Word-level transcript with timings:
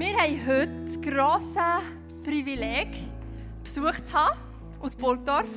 Wir 0.00 0.16
haben 0.16 0.46
heute 0.46 0.72
das 0.86 0.98
grosse 0.98 1.60
Privileg, 2.24 2.88
Besuch 3.62 4.02
zu 4.02 4.14
haben 4.14 4.38
aus 4.80 4.96
Burgdorf. 4.96 5.50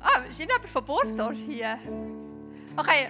Ah, 0.00 0.20
ist 0.30 0.40
jemand 0.40 0.64
von 0.64 0.82
Burgdorf 0.86 1.36
hier? 1.46 1.78
Okay. 2.76 3.08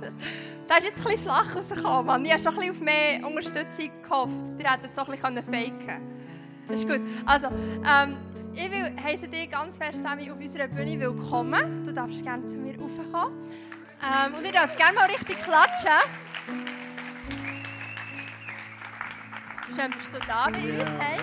Das 0.68 0.78
ist 0.78 0.84
jetzt 0.84 0.98
ein 1.00 1.12
bisschen 1.12 1.22
flach 1.24 1.54
rausgekommen, 1.54 2.06
Mann. 2.06 2.24
Ich 2.24 2.32
habe 2.32 2.40
schon 2.40 2.62
ein 2.62 2.70
auf 2.70 2.80
mehr 2.80 3.26
Unterstützung 3.26 3.90
gehofft. 4.02 4.46
Ihr 4.58 4.70
hättet 4.70 4.98
auch 4.98 5.06
ein 5.06 5.12
bisschen 5.12 5.44
faken 5.44 5.86
können. 5.86 6.22
Das 6.66 6.80
ist 6.80 6.88
gut. 6.88 7.00
Also, 7.26 7.48
ähm, 7.48 8.16
ich 8.54 8.70
will, 8.70 8.96
heiße 9.04 9.28
dich 9.28 9.50
ganz 9.50 9.76
fest 9.76 9.96
zusammen 9.96 10.32
auf 10.32 10.38
unserer 10.38 10.68
Bühne 10.68 10.98
willkommen. 10.98 11.84
Du 11.84 11.92
darfst 11.92 12.24
gerne 12.24 12.46
zu 12.46 12.56
mir 12.56 12.78
raufkommen. 12.80 13.36
Ähm, 14.00 14.34
und 14.34 14.46
ihr 14.46 14.52
dürft 14.52 14.78
gerne 14.78 14.94
mal 14.94 15.10
richtig 15.10 15.36
klatschen. 15.40 16.31
Schön, 19.74 19.90
bist 19.90 20.12
du 20.12 20.18
da 20.26 20.50
bei 20.50 20.58
uns. 20.58 20.90
Hey. 20.98 21.18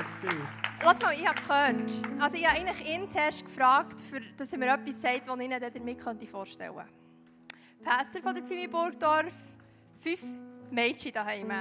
Lass 0.84 0.99
mal, 1.02 1.13
ich 1.13 1.27
habe 1.27 1.39
gehört. 1.39 1.91
Also 2.20 2.35
ich 2.35 2.48
habe 2.48 2.59
eigentlich 2.59 2.89
ihn 2.89 3.08
zuerst 3.08 3.45
gefragt, 3.45 4.02
für, 4.02 4.22
dass 4.38 4.52
er 4.52 4.58
mir 4.58 4.73
etwas 4.73 5.02
sagt, 5.02 5.27
was 5.27 5.38
ich 5.38 5.44
Ihnen 5.44 5.62
damit 5.62 6.30
vorstellen 6.30 6.73
könnte. 6.73 6.94
Pastor 7.84 8.22
von 8.23 8.34
der 8.34 8.44
Pfimi 8.44 8.67
Burgdorf, 8.67 9.34
fünf 9.95 10.23
Mädchen 10.72 11.12
daheim. 11.12 11.52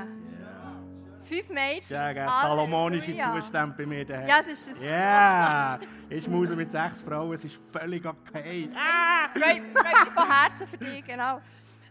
Fünf 1.20 1.50
Mädchen. 1.50 1.94
Ja, 1.94 2.12
gell, 2.12 2.26
salomonische 2.26 3.18
Zustände 3.18 3.74
bei 3.76 3.84
mir 3.84 4.04
daheim. 4.06 4.28
Ja, 4.28 4.38
es 4.40 4.46
ist 4.46 4.68
es. 4.68 4.90
Ja, 4.90 5.78
ich 6.08 6.26
muss 6.26 6.50
mit 6.50 6.70
sechs 6.70 7.02
Frauen, 7.02 7.34
es 7.34 7.44
ist 7.44 7.58
völlig 7.70 8.06
okay. 8.06 8.70
Ah! 8.74 9.28
Freut 9.28 9.62
mich 9.62 10.12
von 10.14 10.32
Herzen 10.32 10.66
für 10.66 10.78
dich, 10.78 11.04
genau. 11.04 11.40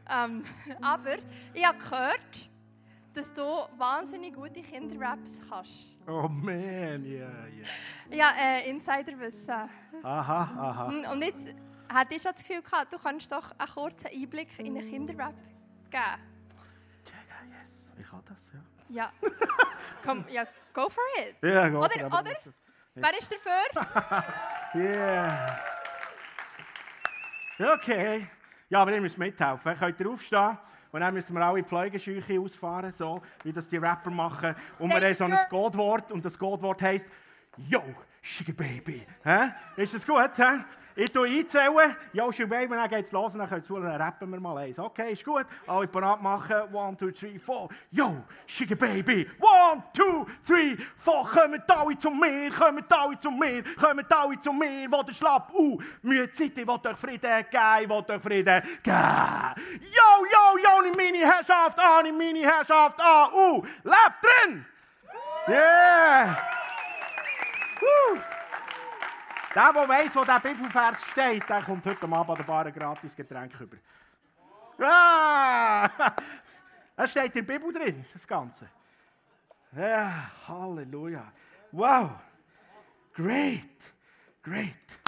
Ähm, 0.09 0.43
aber 0.81 1.17
ich 1.53 1.67
habe 1.67 1.77
gehört, 1.77 2.46
dass 3.17 3.33
du 3.33 3.41
wahnsinnig 3.77 4.35
gute 4.35 4.61
Kinderraps 4.61 5.39
kannst. 5.49 5.97
Oh 6.05 6.27
man, 6.29 7.03
ja, 7.03 7.17
yeah, 7.17 7.47
ja. 7.47 7.65
Yeah. 8.11 8.15
Ja, 8.15 8.31
äh, 8.39 8.69
Insiderwissen. 8.69 9.69
Aha, 10.03 10.41
aha. 10.43 10.85
Und 11.11 11.21
jetzt 11.23 11.55
hatte 11.91 12.15
ich 12.15 12.21
schon 12.21 12.31
das 12.31 12.47
Gefühl 12.47 12.61
gehabt, 12.61 12.93
du 12.93 12.99
kannst 12.99 13.31
doch 13.31 13.51
einen 13.57 13.69
kurzen 13.69 14.07
Einblick 14.13 14.59
in 14.59 14.77
einen 14.77 14.87
Kinderrap 14.87 15.33
geben. 15.89 15.93
Ja, 15.95 17.59
yes, 17.59 17.91
ich 17.99 18.07
kann 18.07 18.21
das, 18.25 18.51
ja. 18.53 18.61
Ja. 18.89 19.11
Komm, 20.05 20.23
ja, 20.29 20.45
go 20.71 20.87
for 20.87 21.03
it. 21.19 21.35
Ja, 21.41 21.67
go 21.69 21.79
Oder, 21.79 22.09
for 22.09 22.19
oder? 22.19 22.31
Wer 22.93 23.17
ist 23.17 23.33
dafür? 23.33 24.23
yeah. 24.75 25.59
Okay. 27.59 28.27
Ja, 28.69 28.81
aber 28.81 28.93
ihr 28.93 29.01
müsst 29.01 29.17
mithelfen. 29.17 29.75
Könnt 29.75 29.99
ihr 29.99 30.09
aufstehen? 30.09 30.57
Und 30.97 31.01
dann 31.01 31.13
müssen 31.13 31.35
wir 31.35 31.45
alle 31.45 31.61
die 31.61 31.67
Pflegescheuche 31.67 32.39
ausfahren, 32.39 32.91
so 32.91 33.21
wie 33.43 33.53
das 33.53 33.67
die 33.67 33.77
Rapper 33.77 34.09
machen. 34.09 34.55
Und 34.79 34.89
wir 34.89 34.99
haben 34.99 35.13
so 35.13 35.25
ein 35.25 35.37
Codewort 35.47 36.11
und 36.11 36.25
das 36.25 36.39
Codewort 36.39 36.81
heisst 36.81 37.07
Yo, 37.57 37.81
Sugar 38.21 38.55
Baby. 38.55 39.05
Hä? 39.23 39.53
Ist 39.77 39.93
das 39.93 40.05
gut? 40.05 40.37
Hä? 40.37 40.63
Ich 40.95 41.11
tue 41.11 41.27
einzählen. 41.27 41.95
Yo, 42.13 42.31
Sugar 42.31 42.59
Baby, 42.59 42.75
dann 42.75 42.89
geht's 42.89 43.11
los 43.11 43.33
und 43.33 43.39
dann 43.39 43.49
können 43.49 43.63
wir 43.67 43.81
dann 43.81 44.01
rappen 44.01 44.29
wir 44.29 44.39
mal 44.39 44.57
eins. 44.57 44.77
Okay, 44.77 45.13
ist 45.13 45.25
gut. 45.25 45.45
Alle 45.65 45.87
parat 45.87 46.21
machen. 46.21 46.73
One, 46.73 46.95
two, 46.95 47.11
three, 47.11 47.39
four. 47.39 47.69
Yo, 47.91 48.23
Sugar 48.45 48.75
Baby. 48.75 49.27
One, 49.39 49.83
two, 49.93 50.27
three, 50.45 50.77
four. 50.97 51.23
Kommt 51.27 51.69
alle 51.71 51.97
zu 51.97 52.11
mir, 52.11 52.51
kommt 52.51 52.93
alle 52.93 53.17
zu 53.17 53.31
mir, 53.31 53.63
kommt 53.75 54.13
alle 54.13 54.39
zu 54.39 54.53
mir. 54.53 54.91
Wo 54.91 55.01
der 55.03 55.13
Schlapp, 55.13 55.51
uh, 55.53 55.81
Mühe 56.03 56.31
Zeit, 56.31 56.57
ich 56.57 56.67
will 56.67 56.79
euch 56.83 56.97
Frieden 56.97 57.45
geben, 57.49 57.81
ich 57.81 57.89
will 57.89 58.15
euch 58.15 58.21
Frieden 58.21 58.61
geben. 58.83 59.53
Yo, 59.81 60.25
yo, 60.31 60.57
yo, 60.63 60.81
nimm 60.83 60.95
meine 60.95 61.25
Herrschaft 61.25 61.79
an, 61.79 62.03
nimm 62.03 62.17
meine 62.17 62.39
Herrschaft 62.39 62.99
an. 63.01 63.33
Uh, 63.33 63.63
lebt 63.83 64.21
drin. 64.21 64.65
Yeah. 65.47 66.56
Der, 69.55 69.73
der 69.73 69.89
weiss, 69.89 70.15
wo 70.15 70.23
der 70.23 70.39
Bibelvers 70.39 71.03
steht, 71.11 71.49
der 71.49 71.63
kommt 71.63 71.85
heute 71.85 72.03
Abend 72.03 72.29
an 72.29 72.35
der 72.35 72.43
Bar 72.43 72.65
ein 72.65 72.73
gratis 72.73 73.15
Getränk 73.15 73.59
über. 73.59 73.77
Ah! 74.85 75.89
Das 76.95 77.11
steht 77.11 77.35
in 77.35 77.45
der 77.45 77.53
Bibel 77.53 77.73
drin, 77.73 78.05
das 78.13 78.27
Ganze. 78.27 78.69
Ja, 79.71 80.29
Halleluja. 80.47 81.31
Wow. 81.71 82.11
Great. 83.13 83.93
Great. 84.43 84.99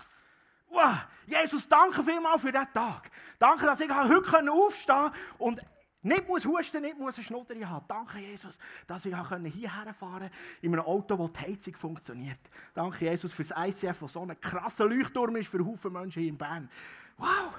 Wow. 0.69 1.05
Jesus, 1.25 1.67
danke 1.67 2.03
vielmals 2.03 2.41
für 2.41 2.51
diesen 2.51 2.73
Tag. 2.73 3.09
Danke, 3.37 3.65
dass 3.65 3.79
ich 3.79 3.89
heute 3.89 4.51
aufstehen 4.51 5.11
und 5.37 5.61
nicht 6.01 6.27
muss 6.27 6.45
husten, 6.45 6.81
nicht 6.81 6.97
muss 6.97 7.15
eine 7.15 7.23
Schnudder 7.25 7.69
haben. 7.69 7.85
Danke, 7.87 8.19
Jesus, 8.19 8.57
dass 8.87 9.05
ich 9.05 9.13
hierher 9.13 9.93
fahren 9.93 10.19
konnte 10.19 10.31
in 10.61 10.73
einem 10.73 10.85
Auto, 10.85 11.17
wo 11.17 11.27
die 11.27 11.39
Heizung 11.39 11.75
funktioniert. 11.75 12.39
Danke, 12.73 13.05
Jesus, 13.05 13.33
für 13.33 13.43
das 13.43 13.57
ICF, 13.57 13.99
das 13.99 14.13
so 14.13 14.21
ein 14.21 14.39
krasser 14.39 14.85
Leuchtturm 14.85 15.35
ist 15.35 15.49
für 15.49 15.65
Haufen 15.65 15.91
Menschen 15.91 16.21
hier 16.21 16.29
in 16.29 16.37
Bern. 16.37 16.69
Wow! 17.17 17.53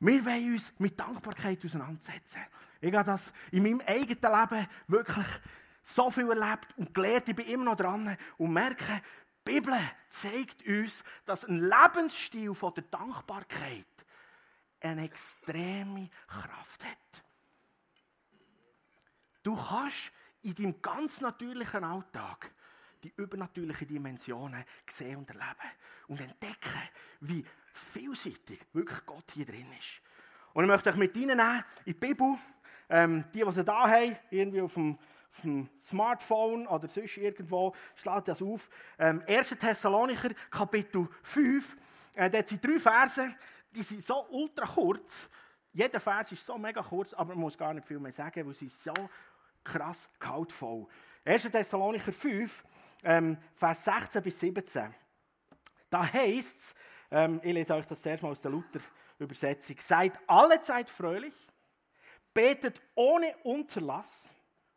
Wir 0.00 0.24
wollen 0.24 0.54
uns 0.54 0.72
mit 0.78 0.98
Dankbarkeit 0.98 1.64
auseinandersetzen. 1.64 2.40
Ich 2.80 2.92
habe 2.92 3.04
das 3.04 3.32
in 3.52 3.62
meinem 3.62 3.82
eigenen 3.86 4.40
Leben 4.40 4.66
wirklich 4.88 5.26
so 5.82 6.10
viel 6.10 6.28
erlebt 6.28 6.68
und 6.78 6.94
gelernt. 6.94 7.28
Ich 7.28 7.36
bin 7.36 7.46
immer 7.46 7.64
noch 7.64 7.76
dran 7.76 8.16
und 8.38 8.52
merke, 8.52 9.02
die 9.46 9.52
Bibel 9.52 9.78
zeigt 10.08 10.66
uns, 10.66 11.04
dass 11.26 11.44
ein 11.44 11.58
Lebensstil 11.58 12.54
von 12.54 12.74
der 12.74 12.84
Dankbarkeit 12.84 13.86
eine 14.80 15.04
extreme 15.04 16.08
Kraft 16.26 16.84
hat. 16.84 17.24
Du 19.42 19.56
kannst 19.56 20.12
in 20.42 20.54
deinem 20.54 20.82
ganz 20.82 21.20
natürlichen 21.20 21.84
Alltag 21.84 22.50
die 23.02 23.12
übernatürlichen 23.16 23.88
Dimensionen 23.88 24.64
sehen 24.86 25.16
und 25.16 25.28
erleben 25.28 25.70
und 26.08 26.20
entdecken, 26.20 26.82
wie 27.20 27.44
vielseitig 27.72 28.60
wirklich 28.72 29.04
Gott 29.06 29.24
hier 29.32 29.46
drin 29.46 29.66
ist. 29.78 30.02
Und 30.52 30.64
ich 30.64 30.70
möchte 30.70 30.90
euch 30.90 30.96
mit 30.96 31.16
Ihnen 31.16 31.38
in 31.38 31.64
die 31.86 31.94
Bibel, 31.94 32.36
ähm, 32.88 33.24
die, 33.32 33.44
die 33.44 33.52
sie 33.52 33.64
da 33.64 33.88
haben, 33.88 34.16
irgendwie 34.30 34.60
auf 34.60 34.74
dem, 34.74 34.98
auf 35.30 35.40
dem 35.42 35.68
Smartphone 35.82 36.66
oder 36.66 36.88
sonst 36.88 37.16
irgendwo, 37.16 37.74
schlägt 37.94 38.28
das 38.28 38.42
auf. 38.42 38.68
Ähm, 38.98 39.22
1. 39.28 39.50
Thessalonicher, 39.50 40.30
Kapitel 40.50 41.08
5. 41.22 41.76
Äh, 42.16 42.28
dort 42.30 42.48
sind 42.48 42.64
drei 42.64 42.78
Verse, 42.78 43.34
die 43.74 43.82
sind 43.82 44.02
so 44.02 44.26
ultra 44.30 44.66
kurz. 44.66 45.30
Jeder 45.72 46.00
Vers 46.00 46.32
ist 46.32 46.44
so 46.44 46.58
mega 46.58 46.82
kurz, 46.82 47.14
aber 47.14 47.30
man 47.30 47.40
muss 47.40 47.56
gar 47.56 47.72
nicht 47.72 47.86
viel 47.86 48.00
mehr 48.00 48.12
sagen, 48.12 48.46
weil 48.46 48.54
sie 48.54 48.68
so 48.68 48.92
krass 49.62 50.10
gehaltvoll. 50.18 50.86
1. 51.24 51.42
Thessalonicher 51.42 52.12
5, 52.12 52.64
ähm, 53.04 53.38
Vers 53.54 53.84
16 53.84 54.22
bis 54.22 54.40
17. 54.40 54.94
Da 55.88 56.12
heißt 56.12 56.58
es, 56.58 56.74
ähm, 57.10 57.40
ich 57.42 57.52
lese 57.52 57.74
euch 57.74 57.86
das 57.86 58.02
zuerst 58.02 58.22
mal 58.22 58.30
aus 58.30 58.40
der 58.40 58.50
Luther-Übersetzung, 58.50 59.76
seid 59.80 60.18
alle 60.26 60.60
Zeit 60.60 60.88
fröhlich, 60.88 61.34
betet 62.32 62.80
ohne 62.94 63.34
Unterlass. 63.44 64.28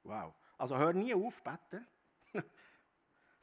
Wow, 0.04 0.34
also 0.58 0.78
hör 0.78 0.94
nie 0.94 1.14
auf, 1.14 1.42
beten. 1.44 1.88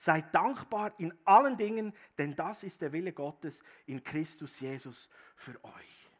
Seid 0.00 0.34
dankbar 0.34 0.98
in 0.98 1.12
allen 1.26 1.58
Dingen, 1.58 1.94
denn 2.16 2.34
das 2.34 2.62
ist 2.62 2.80
der 2.80 2.90
Wille 2.90 3.12
Gottes 3.12 3.62
in 3.84 4.02
Christus 4.02 4.58
Jesus 4.58 5.10
für 5.36 5.62
euch. 5.62 6.10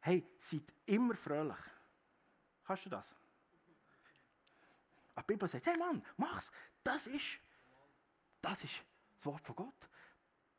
Hey, 0.00 0.26
seid 0.40 0.64
immer 0.84 1.14
fröhlich. 1.14 1.56
Kannst 2.64 2.86
du 2.86 2.90
das? 2.90 3.14
Die 5.16 5.22
Bibel 5.28 5.48
sagt, 5.48 5.66
hey 5.66 5.78
Mann, 5.78 6.04
mach's. 6.16 6.50
Das 6.82 7.06
ist, 7.06 7.38
das 8.42 8.64
ist 8.64 8.82
das 9.14 9.26
Wort 9.26 9.46
von 9.46 9.54
Gott. 9.54 9.88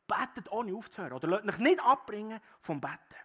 Betet 0.06 0.50
ohne 0.50 0.74
aufzuhören 0.74 1.12
oder 1.12 1.28
lasst 1.28 1.46
euch 1.46 1.58
nicht 1.58 1.84
abbringen 1.84 2.40
vom 2.58 2.80
Betten. 2.80 3.18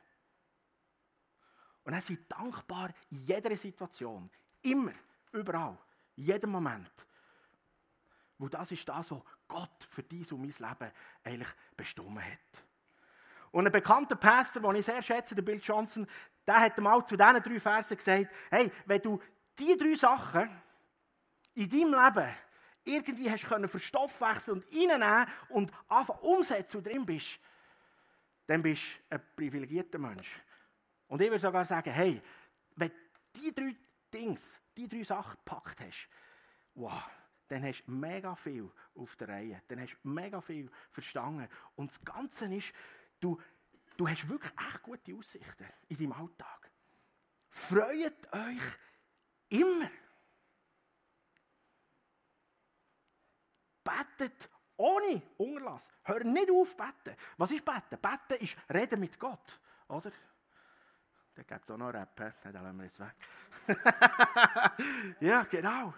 Und 1.85 1.93
dann 1.93 2.01
seid 2.01 2.29
dankbar 2.29 2.93
in 3.11 3.25
jeder 3.25 3.55
Situation. 3.55 4.29
Immer, 4.61 4.91
überall, 5.31 5.77
in 6.17 6.25
jedem 6.25 6.49
Moment. 6.49 6.91
Weil 8.43 8.49
das 8.49 8.73
ist 8.73 8.89
das, 8.89 9.09
was 9.09 9.21
Gott 9.47 9.87
für 9.89 10.03
dies 10.03 10.33
und 10.33 10.41
mein 10.41 10.49
Leben 10.49 10.91
eigentlich 11.23 11.47
bestimmt 11.77 12.19
hat. 12.19 12.63
Und 13.51 13.65
ein 13.65 13.71
bekannter 13.71 14.17
Pastor, 14.17 14.61
den 14.61 14.75
ich 14.75 14.85
sehr 14.85 15.01
schätze, 15.01 15.33
der 15.33 15.43
Bill 15.43 15.61
Johnson, 15.63 16.05
der 16.45 16.59
hat 16.59 16.77
mal 16.79 17.05
zu 17.05 17.15
diesen 17.15 17.41
drei 17.41 17.59
Versen 17.59 17.95
gesagt, 17.95 18.27
hey, 18.49 18.69
wenn 18.85 19.01
du 19.01 19.21
diese 19.57 19.77
drei 19.77 19.95
Sachen 19.95 20.61
in 21.53 21.69
deinem 21.69 21.93
Leben 21.93 22.29
irgendwie 22.83 23.31
hast 23.31 23.45
können 23.45 23.69
verstoffwechseln 23.69 24.57
und 24.57 24.65
reinnehmen 24.75 25.25
und 25.47 25.71
einfach 25.87 26.21
umsetzen 26.21 26.77
und 26.77 26.87
drin 26.87 27.05
bist, 27.05 27.39
dann 28.45 28.61
bist 28.61 28.83
du 29.09 29.15
ein 29.15 29.21
privilegierter 29.37 29.99
Mensch. 29.99 30.41
Und 31.07 31.21
ich 31.21 31.29
würde 31.29 31.39
sogar 31.39 31.63
sagen, 31.63 31.91
hey, 31.91 32.21
wenn 32.75 32.89
du 32.89 32.95
diese 33.39 33.53
drei 33.53 33.75
Dinge, 34.13 34.37
diese 34.75 34.89
drei 34.89 35.03
Sachen 35.03 35.37
gepackt 35.37 35.79
hast, 35.79 36.09
wow, 36.73 36.91
dann 37.47 37.63
hast 37.63 37.83
du 37.85 37.91
mega 37.91 38.35
viel 38.35 38.71
auf 38.95 39.15
der 39.15 39.29
Reihe. 39.29 39.61
Dann 39.67 39.79
hast 39.79 39.97
du 40.01 40.09
mega 40.09 40.41
viel 40.41 40.69
verstanden. 40.91 41.47
Und 41.75 41.91
das 41.91 42.03
Ganze 42.03 42.53
ist, 42.53 42.73
du, 43.19 43.39
du 43.97 44.07
hast 44.07 44.27
wirklich 44.27 44.53
echt 44.67 44.83
gute 44.83 45.15
Aussichten 45.15 45.67
in 45.89 45.97
deinem 45.97 46.13
Alltag. 46.13 46.71
Freut 47.49 48.33
euch 48.33 48.61
Immer. 49.53 49.89
Betet 53.83 54.49
ohne 54.77 55.21
Unterlass. 55.37 55.91
Hör 56.03 56.23
nicht 56.23 56.49
auf 56.49 56.75
beten. 56.75 57.15
Was 57.37 57.51
ist 57.51 57.63
beten? 57.63 58.01
Beten 58.01 58.43
ist 58.43 58.57
Reden 58.73 58.99
mit 58.99 59.19
Gott. 59.19 59.59
Oder? 59.89 60.11
Da 61.35 61.43
gibt 61.43 61.65
es 61.65 61.71
auch 61.71 61.77
noch 61.77 61.93
Rap, 61.93 62.19
he? 62.19 62.51
da 62.51 62.61
lassen 62.61 62.77
wir 62.77 62.83
jetzt 62.83 62.99
weg. 62.99 63.15
ja, 65.19 65.43
genau. 65.43 65.93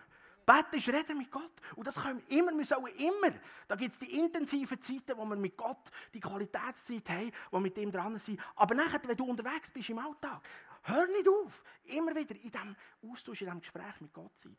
Beten 0.45 0.75
ist 0.75 0.89
Reden 0.89 1.17
mit 1.17 1.31
Gott. 1.31 1.53
Und 1.75 1.87
das 1.87 1.95
können 1.95 2.21
wir 2.27 2.39
immer, 2.39 2.55
wir 2.55 2.65
sollen 2.65 2.93
immer. 2.95 3.35
Da 3.67 3.75
gibt 3.75 3.93
es 3.93 3.99
die 3.99 4.19
intensiven 4.19 4.81
Zeiten, 4.81 5.17
wo 5.17 5.25
wir 5.25 5.35
mit 5.35 5.57
Gott 5.57 5.91
die 6.13 6.19
Qualitätszeit 6.19 7.09
haben, 7.09 7.31
wo 7.49 7.57
wir 7.57 7.61
mit 7.61 7.77
ihm 7.77 7.91
dran 7.91 8.19
sind. 8.19 8.39
Aber 8.55 8.75
nachher, 8.75 9.01
wenn 9.07 9.17
du 9.17 9.25
unterwegs 9.25 9.71
bist 9.71 9.89
im 9.89 9.97
Alltag, 9.97 10.41
hör 10.83 11.07
nicht 11.07 11.27
auf. 11.27 11.63
Immer 11.85 12.15
wieder 12.15 12.35
in 12.35 12.51
diesem 12.51 12.75
Austausch, 13.01 13.41
in 13.41 13.47
diesem 13.47 13.61
Gespräch 13.61 14.01
mit 14.01 14.13
Gott 14.13 14.37
sein. 14.37 14.55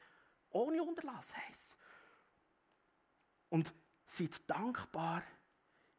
Ohne 0.51 0.83
Unterlass 0.83 1.37
heisst 1.37 1.77
Und 3.49 3.73
seid 4.07 4.49
dankbar 4.49 5.23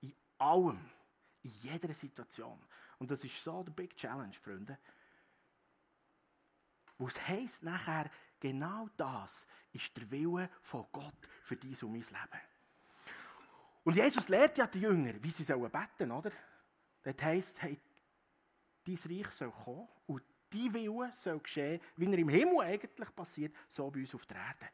in 0.02 0.14
allem, 0.38 0.90
in 1.44 1.52
jeder 1.62 1.94
Situation. 1.94 2.60
Und 3.00 3.12
das 3.12 3.24
ist 3.24 3.42
so 3.42 3.64
der 3.64 3.72
Big 3.72 3.96
Challenge, 3.96 4.34
Freunde. 4.34 4.78
Was 6.98 7.28
heisst 7.28 7.64
nachher, 7.64 8.10
genau 8.40 8.90
das 8.98 9.46
ist 9.78 9.96
der 9.96 10.10
Wille 10.12 10.50
von 10.62 10.86
Gott 10.92 11.16
für 11.44 11.56
dein 11.56 11.72
und 11.72 11.92
mein 11.92 12.02
Leben. 12.02 12.42
Und 13.84 13.96
Jesus 13.96 14.28
lehrt 14.28 14.58
ja 14.58 14.68
die 14.68 14.82
Jünger, 14.82 15.14
wie 15.22 15.32
sie 15.32 15.44
sollen 15.44 15.72
beten, 15.72 16.12
oder? 16.12 16.32
Das 17.04 17.16
heisst, 17.22 17.62
hey, 17.62 17.80
dein 18.86 18.98
Reich 18.98 19.32
soll 19.32 19.52
kommen 19.52 19.88
und 20.08 20.24
dein 20.50 20.74
Wille 20.74 21.12
soll 21.16 21.40
geschehen, 21.40 21.80
wie 21.96 22.06
er 22.06 22.18
im 22.18 22.30
Himmel 22.30 22.62
eigentlich 22.62 23.16
passiert, 23.16 23.56
so 23.70 23.90
bei 23.90 24.02
uns 24.02 24.14
auf 24.14 24.26
der 24.26 24.38
Erde. 24.38 24.68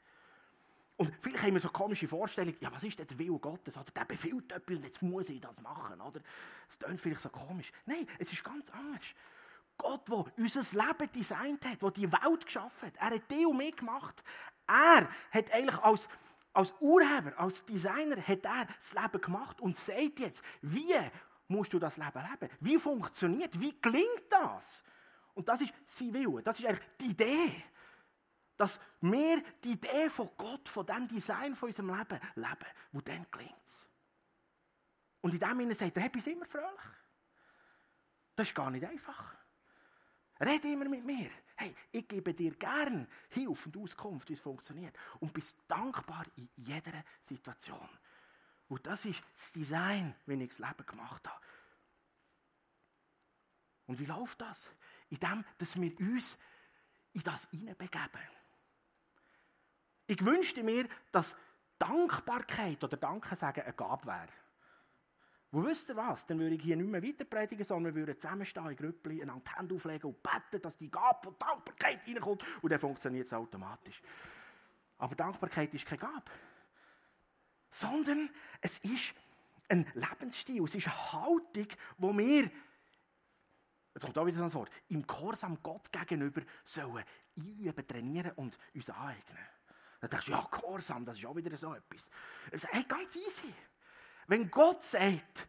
Und 0.95 1.11
vielleicht 1.19 1.43
haben 1.43 1.53
wir 1.53 1.59
so 1.59 1.69
komische 1.69 2.07
Vorstellungen, 2.07 2.57
ja, 2.59 2.71
was 2.71 2.83
ist 2.83 2.97
denn 2.97 3.07
der 3.07 3.19
Wille 3.19 3.37
Gottes? 3.39 3.77
Oder 3.77 3.91
der 3.91 4.05
befiehlt 4.05 4.51
etwas 4.51 4.77
und 4.77 4.83
jetzt 4.83 5.01
muss 5.01 5.29
ich 5.29 5.41
das 5.41 5.61
machen, 5.61 5.99
oder? 5.99 6.21
Es 6.69 6.79
klingt 6.79 7.01
vielleicht 7.01 7.21
so 7.21 7.29
komisch. 7.29 7.71
Nein, 7.85 8.07
es 8.19 8.31
ist 8.31 8.43
ganz 8.43 8.69
anders. 8.69 9.13
Gott, 9.77 10.07
der 10.07 10.25
unser 10.37 10.61
Leben 10.61 11.11
designt 11.11 11.65
hat, 11.65 11.81
der 11.81 11.91
die 11.91 12.11
Welt 12.11 12.45
geschaffen 12.45 12.87
hat, 12.87 12.97
er 12.97 13.15
hat 13.15 13.31
die 13.31 13.45
und 13.45 13.57
mich 13.57 13.75
gemacht. 13.75 14.23
Er 14.67 15.09
hat 15.31 15.53
eigentlich 15.53 15.77
als, 15.79 16.09
als 16.53 16.73
Urheber, 16.79 17.37
als 17.37 17.65
Designer, 17.65 18.17
hat 18.17 18.45
er 18.45 18.67
das 18.77 18.93
Leben 18.93 19.21
gemacht 19.21 19.61
und 19.61 19.77
sagt 19.77 20.19
jetzt, 20.19 20.43
wie 20.61 20.95
musst 21.47 21.73
du 21.73 21.79
das 21.79 21.97
Leben 21.97 22.21
leben? 22.31 22.53
Wie 22.59 22.77
funktioniert, 22.77 23.59
wie 23.59 23.79
gelingt 23.81 24.23
das? 24.29 24.83
Und 25.33 25.49
das 25.49 25.61
ist 25.61 25.73
sein 25.85 26.13
Wille, 26.13 26.41
das 26.43 26.59
ist 26.59 26.65
eigentlich 26.65 26.87
die 26.99 27.11
Idee 27.11 27.63
dass 28.57 28.79
wir 29.01 29.43
die 29.63 29.73
Idee 29.73 30.09
von 30.09 30.29
Gott, 30.37 30.69
von 30.69 30.85
dem 30.85 31.07
Design 31.07 31.55
von 31.55 31.69
unserem 31.69 31.89
Leben 31.89 32.19
leben, 32.35 32.67
wo 32.91 33.01
dann 33.01 33.25
gelingt 33.31 33.87
Und 35.21 35.33
in 35.33 35.39
dem 35.39 35.57
Sinne 35.57 35.75
sagt 35.75 35.97
er, 35.97 36.03
hey, 36.03 36.09
bist 36.09 36.27
immer 36.27 36.45
fröhlich. 36.45 36.81
Das 38.35 38.47
ist 38.47 38.55
gar 38.55 38.69
nicht 38.71 38.85
einfach. 38.85 39.35
Red 40.39 40.65
immer 40.65 40.89
mit 40.89 41.05
mir. 41.05 41.29
Hey, 41.55 41.75
ich 41.91 42.07
gebe 42.07 42.33
dir 42.33 42.55
gern 42.55 43.07
Hilfe 43.29 43.69
und 43.69 43.77
Auskunft, 43.77 44.29
wie 44.29 44.33
es 44.33 44.39
funktioniert. 44.39 44.95
Und 45.19 45.33
bist 45.33 45.57
dankbar 45.67 46.25
in 46.35 46.49
jeder 46.55 47.03
Situation. 47.23 47.89
Und 48.67 48.85
das 48.87 49.05
ist 49.05 49.21
das 49.35 49.51
Design, 49.51 50.15
wenn 50.25 50.41
ich 50.41 50.49
das 50.49 50.59
Leben 50.59 50.85
gemacht 50.85 51.27
habe. 51.27 51.45
Und 53.85 53.99
wie 53.99 54.05
läuft 54.05 54.41
das? 54.41 54.71
In 55.09 55.19
dem, 55.19 55.45
dass 55.57 55.79
wir 55.79 55.99
uns 55.99 56.37
in 57.13 57.21
das 57.21 57.47
hineinbegeben. 57.51 58.21
Ich 60.07 60.23
wünschte 60.25 60.63
mir, 60.63 60.87
dass 61.11 61.35
Dankbarkeit 61.77 62.83
oder 62.83 62.97
Danke 62.97 63.35
sagen 63.35 63.61
eine 63.61 63.73
Gabe 63.73 64.05
wäre. 64.05 64.29
Wo 65.53 65.63
wisst 65.63 65.87
ihr 65.89 65.95
was? 65.95 66.25
Dann 66.25 66.39
würde 66.39 66.55
ich 66.55 66.63
hier 66.63 66.75
nicht 66.75 66.89
mehr 66.89 67.03
weiter 67.03 67.25
predigen, 67.25 67.63
sondern 67.63 67.93
wir 67.93 68.07
würden 68.07 68.19
zusammenstehen 68.19 68.71
in 68.71 68.75
Grüppli, 68.75 69.23
die 69.23 69.55
Hände 69.55 69.75
auflegen 69.75 70.09
und 70.09 70.23
beten, 70.23 70.59
dass 70.59 70.75
die 70.75 70.89
Gabe 70.89 71.19
von 71.21 71.35
Dankbarkeit 71.37 72.07
reinkommt 72.07 72.43
und 72.63 72.71
dann 72.71 72.79
funktioniert 72.79 73.27
es 73.27 73.33
automatisch. 73.33 74.01
Aber 74.97 75.13
Dankbarkeit 75.13 75.71
ist 75.75 75.85
keine 75.85 75.99
Gabe, 75.99 76.31
sondern 77.69 78.31
es 78.61 78.79
ist 78.79 79.13
ein 79.69 79.85
Lebensstil, 79.93 80.63
es 80.63 80.73
ist 80.73 80.87
eine 80.87 81.11
Haltung, 81.11 81.67
wo 81.99 82.17
wir, 82.17 82.49
jetzt 83.93 84.05
kommt 84.05 84.17
auch 84.17 84.25
wieder 84.25 84.37
so 84.37 84.45
ein 84.45 84.53
Wort, 84.55 84.71
im 84.89 85.05
Gehorsam 85.05 85.59
Gott 85.61 85.91
gegenüber 85.91 86.41
sollen 86.63 87.03
einüben, 87.37 87.85
trainieren 87.85 88.31
und 88.37 88.57
uns 88.73 88.89
aneignen. 88.89 89.37
Dann 89.99 90.09
denkst 90.09 90.25
du, 90.25 90.31
ja, 90.31 90.47
Gehorsam, 90.49 91.05
das 91.05 91.19
ist 91.19 91.25
auch 91.27 91.35
wieder 91.35 91.55
so 91.55 91.75
etwas. 91.75 92.09
Hey, 92.71 92.85
ganz 92.85 93.15
easy. 93.17 93.53
Wenn 94.27 94.49
Gott 94.49 94.83
sagt, 94.83 95.47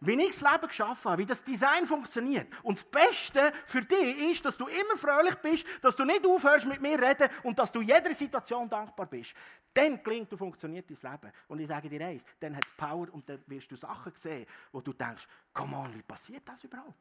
wie 0.00 0.12
ich 0.12 0.38
das 0.38 0.40
Leben 0.42 0.68
geschaffen 0.68 1.10
habe, 1.10 1.22
wie 1.22 1.26
das 1.26 1.42
Design 1.42 1.86
funktioniert. 1.86 2.46
Und 2.62 2.78
das 2.78 2.84
Beste 2.84 3.52
für 3.64 3.80
dich 3.80 4.30
ist, 4.30 4.44
dass 4.44 4.56
du 4.56 4.66
immer 4.66 4.96
fröhlich 4.96 5.34
bist, 5.36 5.66
dass 5.82 5.96
du 5.96 6.04
nicht 6.04 6.24
aufhörst 6.26 6.66
mit 6.66 6.82
mir 6.82 7.00
reden 7.00 7.28
und 7.44 7.58
dass 7.58 7.72
du 7.72 7.80
jeder 7.80 8.12
Situation 8.12 8.68
dankbar 8.68 9.06
bist. 9.06 9.34
Dann 9.72 10.02
klingt 10.02 10.30
und 10.32 10.38
funktioniert 10.38 10.88
dein 10.90 11.12
Leben. 11.12 11.32
Und 11.48 11.60
ich 11.60 11.68
sage 11.68 11.88
dir 11.88 12.06
eins, 12.06 12.24
dann 12.40 12.54
hat 12.54 12.64
es 12.64 12.72
Power 12.72 13.08
und 13.12 13.28
dann 13.28 13.42
wirst 13.46 13.70
du 13.70 13.76
Sachen 13.76 14.12
sehen, 14.20 14.46
wo 14.70 14.80
du 14.80 14.92
denkst, 14.92 15.26
come 15.54 15.76
on, 15.76 15.94
wie 15.94 16.02
passiert 16.02 16.46
das 16.46 16.62
überhaupt? 16.64 16.94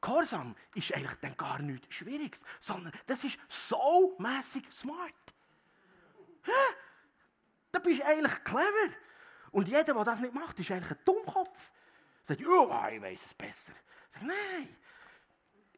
Gehorsam 0.00 0.54
ist 0.74 0.94
eigentlich 0.94 1.18
dann 1.20 1.36
gar 1.36 1.60
nichts 1.60 1.94
Schwieriges, 1.94 2.44
sondern 2.60 2.92
das 3.06 3.24
ist 3.24 3.38
so 3.48 4.16
mäßig 4.18 4.64
smart. 4.70 5.14
Da 7.72 7.78
bist 7.78 8.00
du 8.00 8.06
eigentlich 8.06 8.44
clever. 8.44 8.92
Und 9.50 9.68
jeder, 9.68 9.84
der 9.84 10.04
das 10.04 10.20
nicht 10.20 10.34
macht, 10.34 10.58
ist 10.58 10.70
eigentlich 10.70 10.90
ein 10.90 11.04
Dummkopf. 11.04 11.72
Sagt, 12.24 12.46
oh, 12.46 12.72
ich 12.92 13.02
weiß 13.02 13.26
es 13.26 13.34
besser. 13.34 13.72
Sag, 14.08 14.22
nein. 14.22 14.76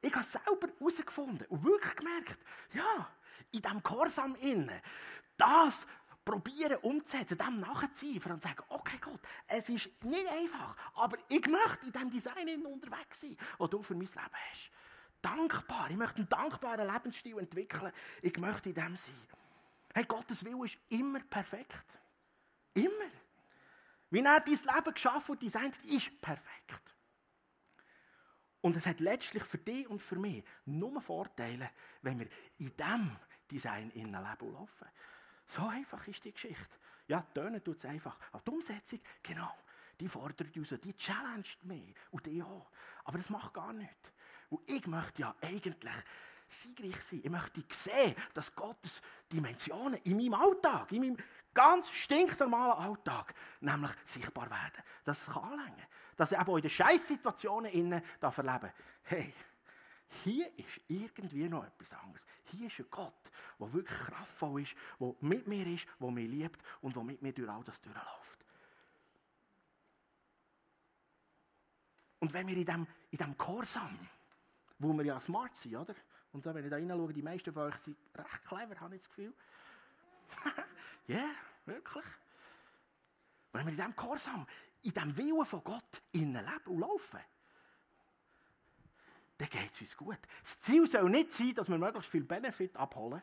Ich 0.01 0.13
habe 0.13 0.25
es 0.25 0.33
selber 0.33 0.69
herausgefunden 0.79 1.47
und 1.49 1.65
wirklich 1.65 1.97
gemerkt, 1.97 2.39
ja, 2.73 3.11
in 3.51 3.61
diesem 3.61 3.83
Gehorsam 3.83 4.37
innen, 4.37 4.81
das 5.37 5.87
probieren 6.25 6.77
umzusetzen, 6.83 7.39
dem 7.39 7.61
nachzuziehen 7.61 8.23
und 8.31 8.43
sagen, 8.43 8.63
okay 8.69 8.99
Gott, 9.01 9.21
es 9.47 9.69
ist 9.71 10.05
nicht 10.05 10.29
einfach, 10.29 10.77
aber 10.95 11.17
ich 11.29 11.47
möchte 11.47 11.87
in 11.87 11.93
diesem 11.93 12.11
Design 12.11 12.67
unterwegs 12.67 13.23
sein, 13.23 13.37
das 13.59 13.71
du 13.71 13.83
für 13.83 13.95
mein 13.95 14.07
Leben 14.07 14.37
hast. 14.51 14.71
Dankbar, 15.23 15.91
ich 15.91 15.97
möchte 15.97 16.19
einen 16.19 16.29
dankbaren 16.29 16.87
Lebensstil 16.87 17.39
entwickeln, 17.39 17.93
ich 18.23 18.37
möchte 18.37 18.69
in 18.69 18.75
dem 18.75 18.95
sein. 18.95 19.15
Hey, 19.95 20.05
Gottes 20.05 20.45
Wille 20.45 20.67
ist 20.67 20.79
immer 20.91 21.21
perfekt. 21.21 21.99
Immer. 22.75 23.11
Wie 24.11 24.21
er 24.21 24.41
dein 24.41 24.55
Leben 24.55 24.95
geschaffen 24.95 25.33
und 25.33 25.43
designt, 25.43 25.77
ist 25.85 26.21
perfekt. 26.21 26.95
Und 28.61 28.77
es 28.77 28.87
hat 28.87 29.01
letztlich 29.01 29.45
für 29.45 29.59
dich 29.59 29.89
und 29.89 30.01
für 30.01 30.17
mich 30.17 30.45
nur 30.65 31.01
Vorteile, 31.01 31.71
wenn 32.03 32.19
wir 32.19 32.29
in 32.59 32.77
diesem 32.77 33.17
Design 33.51 33.91
leben 33.91 34.09
und 34.41 34.53
laufen. 34.53 34.89
So 35.47 35.67
einfach 35.67 36.07
ist 36.09 36.25
die 36.25 36.33
Geschichte. 36.33 36.79
Ja, 37.07 37.23
tönen 37.35 37.63
tut 37.63 37.79
es 37.79 37.85
einfach. 37.85 38.19
Aber 38.33 38.43
die 38.43 38.51
Umsetzung, 38.51 39.01
genau, 39.23 39.55
die 39.99 40.09
fordert 40.09 40.55
uns, 40.57 40.75
die 40.83 40.97
challenged 40.97 41.65
mich 41.65 41.95
und 42.11 42.27
die 42.27 42.43
auch. 42.43 42.71
Aber 43.05 43.19
das 43.19 43.31
macht 43.31 43.55
gar 43.55 43.73
nichts. 43.73 44.13
Und 44.51 44.69
ich 44.69 44.87
möchte 44.87 45.23
ja 45.23 45.35
eigentlich 45.41 45.95
siegreich 46.49 47.01
sein. 47.03 47.21
Ich 47.23 47.31
möchte 47.31 47.63
sehen, 47.71 48.15
dass 48.35 48.55
Gottes 48.55 49.03
Dimensionen 49.31 50.01
in 50.05 50.17
meinem 50.17 50.35
Alltag, 50.35 50.93
in 50.93 51.01
meinem 51.01 51.17
ganz 51.55 51.91
stinknormalen 51.91 52.79
Alltag, 52.79 53.35
nämlich 53.61 53.93
sichtbar 54.05 54.51
werden. 54.51 54.83
Dass 55.05 55.29
es 55.29 55.37
anlängen 55.37 55.87
Dass 56.17 56.33
ich 56.33 56.39
eben 56.39 56.49
auch 56.49 56.57
in 56.57 56.63
den 56.63 56.71
Scheißsituationen 56.71 57.73
innen 57.73 58.03
erleben 58.21 58.73
Hey, 59.03 59.35
hier 60.25 60.47
ist 60.59 60.81
irgendwie 60.89 61.49
noch 61.49 61.65
etwas 61.65 61.93
anderes. 61.93 62.25
Hier 62.45 62.69
ist 62.69 62.79
ein 62.79 62.87
Gott, 62.91 63.31
der 63.59 63.73
wirklich 63.73 63.99
kraftvoll 63.99 64.63
ist, 64.63 64.75
der 64.99 65.15
mit 65.21 65.47
mir 65.47 65.67
ist, 65.67 65.87
der 66.01 66.11
mich 66.11 66.31
liebt 66.31 66.63
und 66.81 66.97
der 66.97 67.05
mit 67.05 67.21
mir 67.23 67.33
durch 67.33 67.49
all 67.49 67.65
das 67.65 67.81
durchläuft. 67.81 68.45
Und 72.21 72.33
wenn 72.33 72.49
wir 72.49 72.57
in 72.57 72.65
diesem 72.65 72.87
in 73.11 73.19
dem 73.19 73.39
Gehorsam, 73.39 73.99
wo 74.79 74.93
wir 74.93 75.05
ja 75.05 75.21
smart 75.21 75.57
sind, 75.57 75.77
oder? 75.77 75.95
Und 76.33 76.45
so, 76.45 76.55
wenn 76.55 76.65
ich 76.65 76.71
da 76.71 76.77
reinschaue, 76.77 77.13
die 77.13 77.23
meisten 77.23 77.53
von 77.53 77.65
euch 77.65 77.77
sind 77.77 77.97
recht 78.15 78.45
clever, 78.45 78.81
habe 78.81 78.97
ich 78.97 79.01
das 79.01 79.09
Gefühl. 79.09 79.33
Ja, 81.09 81.17
yeah, 81.17 81.31
wirklich. 81.65 82.05
Wenn 83.53 83.65
wir 83.65 83.71
in 83.71 83.77
diesem 83.77 83.97
Gehorsam, 83.97 84.47
in 84.83 84.93
diesem 84.93 85.17
Willen 85.17 85.45
von 85.47 85.65
Gott 85.65 86.03
innen 86.13 86.45
leben 86.45 86.67
und 86.67 86.81
laufen, 86.81 87.21
dann 89.39 89.49
geht 89.49 89.73
es 89.73 89.81
uns 89.81 89.97
gut. 89.97 90.19
Das 90.43 90.61
Ziel 90.61 90.87
soll 90.87 91.09
nicht 91.09 91.33
sein, 91.33 91.55
dass 91.55 91.71
wir 91.71 91.79
möglichst 91.79 92.11
viel 92.11 92.25
Benefit 92.25 92.77
abholen, 92.77 93.23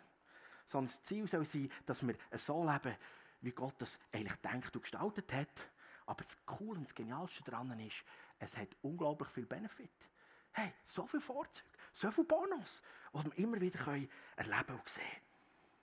sondern 0.65 0.91
das 0.91 1.03
Ziel 1.03 1.27
soll 1.27 1.45
sein, 1.45 1.71
dass 1.85 2.05
wir 2.05 2.15
so 2.33 2.67
leben, 2.67 2.95
wie 3.41 3.51
Gott 3.51 3.75
das 3.77 3.99
eigentlich 4.11 4.37
denkt 4.37 4.75
und 4.75 4.81
gestaltet 4.81 5.31
hat. 5.31 5.69
Aber 6.07 6.23
das 6.23 6.43
Coole 6.45 6.79
und 6.79 6.85
das 6.85 6.95
Genialste 6.95 7.43
daran 7.43 7.79
ist, 7.79 8.03
es 8.39 8.57
hat 8.57 8.69
unglaublich 8.81 9.29
viel 9.29 9.45
Benefit. 9.45 10.09
Hey, 10.53 10.73
so 10.81 11.05
viele 11.05 11.21
Vorzüge, 11.21 11.67
So 11.91 12.09
viel 12.09 12.23
Bonus, 12.23 12.81
was 13.11 13.25
wir 13.25 13.37
immer 13.37 13.59
wieder 13.59 13.79
erleben 13.79 14.79
und 14.79 14.89
sehen 14.89 15.03
können. 15.03 15.25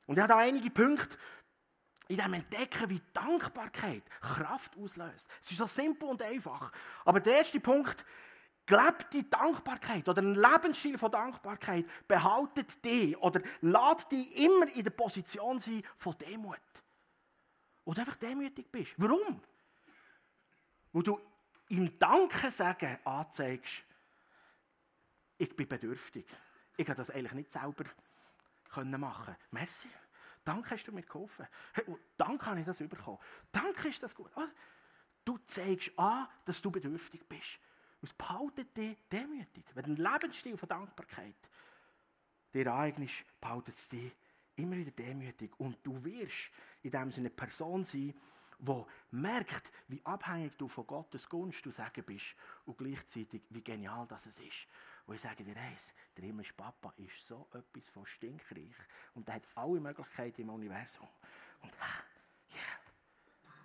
Und 0.06 0.16
ich 0.16 0.20
habe 0.20 0.28
da 0.32 0.38
einige 0.38 0.70
Punkte 0.70 1.16
in 2.12 2.18
dem 2.18 2.34
Entdecken, 2.34 2.90
wie 2.90 3.00
Dankbarkeit 3.14 4.02
Kraft 4.20 4.76
auslöst. 4.76 5.28
Es 5.40 5.50
ist 5.50 5.56
so 5.56 5.66
simpel 5.66 6.10
und 6.10 6.20
einfach. 6.20 6.70
Aber 7.06 7.20
der 7.20 7.38
erste 7.38 7.58
Punkt, 7.58 8.04
Glebt 8.64 9.12
die 9.12 9.28
Dankbarkeit 9.28 10.08
oder 10.08 10.22
ein 10.22 10.34
Lebensstil 10.34 10.96
von 10.96 11.10
Dankbarkeit 11.10 11.84
behaltet 12.06 12.84
dich 12.84 13.18
oder 13.18 13.42
lädt 13.60 14.12
dich 14.12 14.36
immer 14.38 14.72
in 14.76 14.84
der 14.84 14.92
Position 14.92 15.58
sein 15.58 15.82
von 15.96 16.16
Demut. 16.18 16.60
Du 17.84 17.90
einfach 17.90 18.14
demütig 18.14 18.70
bist. 18.70 18.94
Warum? 18.98 19.42
Wo 20.92 21.02
du 21.02 21.20
im 21.70 21.98
Danken 21.98 22.52
sagen 22.52 22.98
anzeigst, 23.04 23.82
ich 25.38 25.56
bin 25.56 25.66
bedürftig. 25.66 26.24
Ich 26.76 26.86
habe 26.86 26.96
das 26.96 27.10
eigentlich 27.10 27.32
nicht 27.32 27.50
selber 27.50 27.84
machen 28.96 29.36
Merci. 29.50 29.88
Danke 30.44 30.70
hast 30.70 30.84
du 30.84 30.92
mir 30.92 31.02
geholfen. 31.02 31.46
Hey, 31.72 31.84
danke 32.16 32.46
habe 32.46 32.60
ich 32.60 32.66
das 32.66 32.78
bekommen. 32.78 33.18
Danke 33.50 33.88
ist 33.88 34.02
das 34.02 34.14
gut. 34.14 34.30
Du 35.24 35.38
zeigst 35.46 35.96
an, 35.98 36.26
dass 36.44 36.60
du 36.60 36.70
bedürftig 36.70 37.28
bist. 37.28 37.58
Und 38.00 38.08
es 38.08 38.12
behaltet 38.12 38.76
dich 38.76 38.96
demütig. 39.10 39.64
Wenn 39.74 39.84
ein 39.84 39.96
Lebensstil 39.96 40.56
von 40.56 40.68
Dankbarkeit 40.68 41.36
dir 42.52 42.74
eignest, 42.74 43.24
behaltet 43.40 43.76
es 43.76 43.88
dich 43.88 44.12
immer 44.56 44.76
wieder 44.76 44.90
demütig. 44.90 45.52
Und 45.58 45.78
du 45.84 46.04
wirst 46.04 46.50
in 46.82 46.90
dem 46.90 47.10
Sinne 47.10 47.28
eine 47.28 47.36
Person 47.36 47.84
sein, 47.84 48.14
die 48.58 48.84
merkt, 49.10 49.72
wie 49.88 50.04
abhängig 50.04 50.56
du 50.56 50.68
von 50.68 50.86
Gottes 50.86 51.28
Gunst 51.28 51.64
du 51.66 51.70
sagen 51.70 52.04
bist 52.04 52.34
und 52.64 52.78
gleichzeitig, 52.78 53.42
wie 53.50 53.62
genial 53.62 54.06
das 54.06 54.26
ist. 54.26 54.66
Wo 55.06 55.12
ich 55.12 55.20
sage 55.20 55.42
dir 55.44 55.56
eins, 55.56 55.94
der 56.16 56.24
himmlische 56.24 56.54
Papa 56.54 56.92
ist 56.96 57.26
so 57.26 57.48
etwas 57.52 57.88
von 57.88 58.06
stinkreich 58.06 58.76
und 59.14 59.28
er 59.28 59.34
hat 59.36 59.46
alle 59.54 59.80
Möglichkeiten 59.80 60.42
im 60.42 60.50
Universum. 60.50 61.08
Und 61.60 61.72
ja, 62.48 62.56
yeah. 62.56 62.78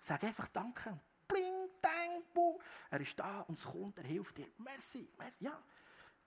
sag 0.01 0.23
einfach 0.23 0.47
Danke. 0.49 0.99
Bling, 1.27 1.69
dang, 1.81 2.23
bu. 2.33 2.59
Er 2.89 3.01
ist 3.01 3.19
da 3.19 3.41
und 3.41 3.57
es 3.57 3.65
kommt, 3.65 3.97
er 3.97 4.05
hilft 4.05 4.37
dir. 4.37 4.47
Merci, 4.57 5.09
merci. 5.17 5.43
Ja, 5.43 5.61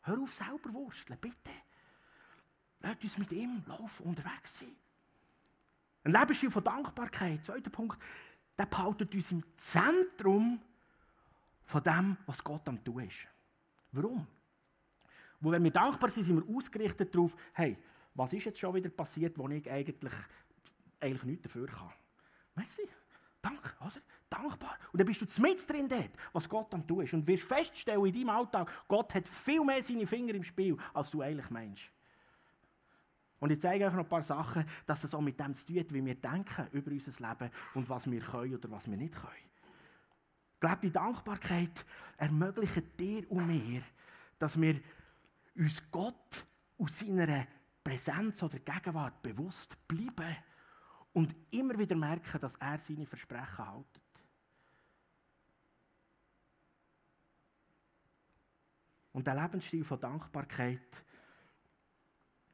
hör 0.03 0.21
auf 0.21 0.35
selber 0.35 0.73
wursteln, 0.73 1.19
bitte. 1.19 1.51
Lass 2.81 2.97
uns 3.03 3.19
mit 3.19 3.33
ihm 3.33 3.63
laufen, 3.67 4.07
unterwegs 4.07 4.59
sein. 4.59 4.77
Ein 6.05 6.13
Lebensstil 6.13 6.51
von 6.51 6.65
Dankbarkeit, 6.65 7.45
zweiter 7.45 7.71
Punkt, 7.71 7.99
der 8.59 8.67
behaltet 8.67 9.15
uns 9.15 9.33
im 9.33 9.45
Zentrum 9.57 10.61
von 11.65 11.83
dem, 11.83 12.17
was 12.27 12.43
Gott 12.43 12.69
am 12.69 12.83
tun 12.83 13.05
ist. 13.05 13.27
Warum? 13.93 14.27
Wo 15.41 15.51
wenn 15.51 15.65
wir 15.65 15.71
dankbar 15.71 16.11
sind, 16.11 16.25
sind 16.25 16.37
wir 16.37 16.57
ausgerichtet 16.57 17.15
darauf, 17.15 17.35
hey, 17.55 17.77
was 18.15 18.33
ist 18.33 18.45
jetzt 18.45 18.59
schon 18.59 18.75
wieder 18.75 18.91
passiert, 18.91 19.39
wo 19.39 19.49
ich 19.49 19.71
eigentlich, 19.71 20.13
eigentlich 21.01 21.25
nichts 21.25 21.43
dafür 21.45 21.67
kann. 21.67 21.93
Merci. 22.55 22.83
Danke, 23.41 23.71
oder? 23.81 24.01
Dankbar. 24.29 24.79
Und 24.93 25.01
dann 25.01 25.07
bist 25.07 25.23
du 25.23 25.43
mit 25.43 25.69
drin 25.69 25.89
dort, 25.89 26.11
was 26.33 26.49
Gott 26.49 26.73
am 26.75 26.87
tun 26.87 27.03
ist. 27.03 27.15
Und 27.15 27.27
wirst 27.27 27.45
feststellen 27.45 28.05
in 28.05 28.13
deinem 28.13 28.31
Alltag, 28.31 28.71
Gott 28.87 29.15
hat 29.15 29.27
viel 29.27 29.65
mehr 29.65 29.83
seine 29.83 30.07
Finger 30.07 30.35
im 30.35 30.45
Spiel, 30.45 30.77
als 30.93 31.11
du 31.11 31.23
eigentlich 31.23 31.51
meinst. 31.51 31.85
Und 33.39 33.51
ich 33.51 33.61
zeige 33.61 33.87
euch 33.87 33.93
noch 33.93 34.05
ein 34.05 34.09
paar 34.09 34.23
Sachen, 34.23 34.67
dass 34.85 35.03
es 35.03 35.15
auch 35.15 35.23
mit 35.23 35.41
dem 35.41 35.55
zu 35.55 35.67
tun 35.67 35.79
hat, 35.79 35.95
wie 35.95 36.05
wir 36.05 36.15
denken 36.15 36.67
über 36.73 36.91
unser 36.91 37.29
Leben 37.29 37.51
und 37.75 37.89
was 37.89 38.11
wir 38.11 38.21
können 38.21 38.55
oder 38.55 38.71
was 38.71 38.89
wir 38.89 38.99
nicht 38.99 39.15
können. 39.15 39.33
Ich 40.55 40.61
glaube, 40.61 40.81
die 40.83 40.93
Dankbarkeit 40.93 41.87
ermöglicht 42.19 43.01
dir 43.01 43.31
und 43.31 43.47
mir, 43.47 43.81
dass 44.39 44.61
wir 44.61 44.79
uns 45.55 45.91
Gott 45.91 46.47
aus 46.79 46.99
seiner 46.99 47.47
Präsenz 47.83 48.43
oder 48.43 48.59
Gegenwart 48.59 49.23
bewusst 49.23 49.77
bleiben 49.87 50.37
und 51.13 51.35
immer 51.51 51.79
wieder 51.79 51.97
merken, 51.97 52.41
dass 52.41 52.55
er 52.57 52.79
seine 52.79 53.07
Versprechen 53.07 53.73
hält. 53.73 54.01
Und 59.13 59.27
der 59.27 59.35
Lebensstil 59.35 59.85
von 59.85 60.01
Dankbarkeit, 60.01 61.05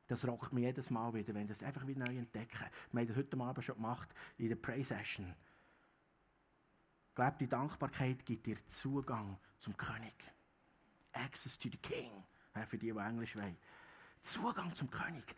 das 0.07 0.27
rockt 0.27 0.53
mich 0.53 0.65
jedes 0.65 0.91
Mal 0.91 1.13
wieder, 1.13 1.35
wenn 1.35 1.43
ich 1.43 1.49
das 1.49 1.63
einfach 1.63 1.87
wieder 1.87 2.07
neu 2.07 2.17
entdecke. 2.17 2.71
Wir 2.93 3.01
haben 3.01 3.09
das 3.09 3.17
heute 3.17 3.39
Abend 3.39 3.65
schon 3.65 3.75
gemacht 3.75 4.09
in 4.39 4.49
der 4.49 4.57
Pray-Session. 4.57 5.35
Die 7.41 7.49
Dankbarkeit 7.49 8.25
gibt 8.25 8.47
dir 8.47 8.57
Zugang 8.69 9.39
zum 9.59 9.77
König. 9.77 10.15
Access 11.13 11.59
to 11.59 11.69
the 11.71 11.79
King, 11.79 12.25
für 12.65 12.79
die, 12.79 12.93
die 12.93 12.99
Englisch 12.99 13.37
wollen. 13.37 13.57
Zugang 14.23 14.75
zum 14.75 14.91
König. 14.91 15.35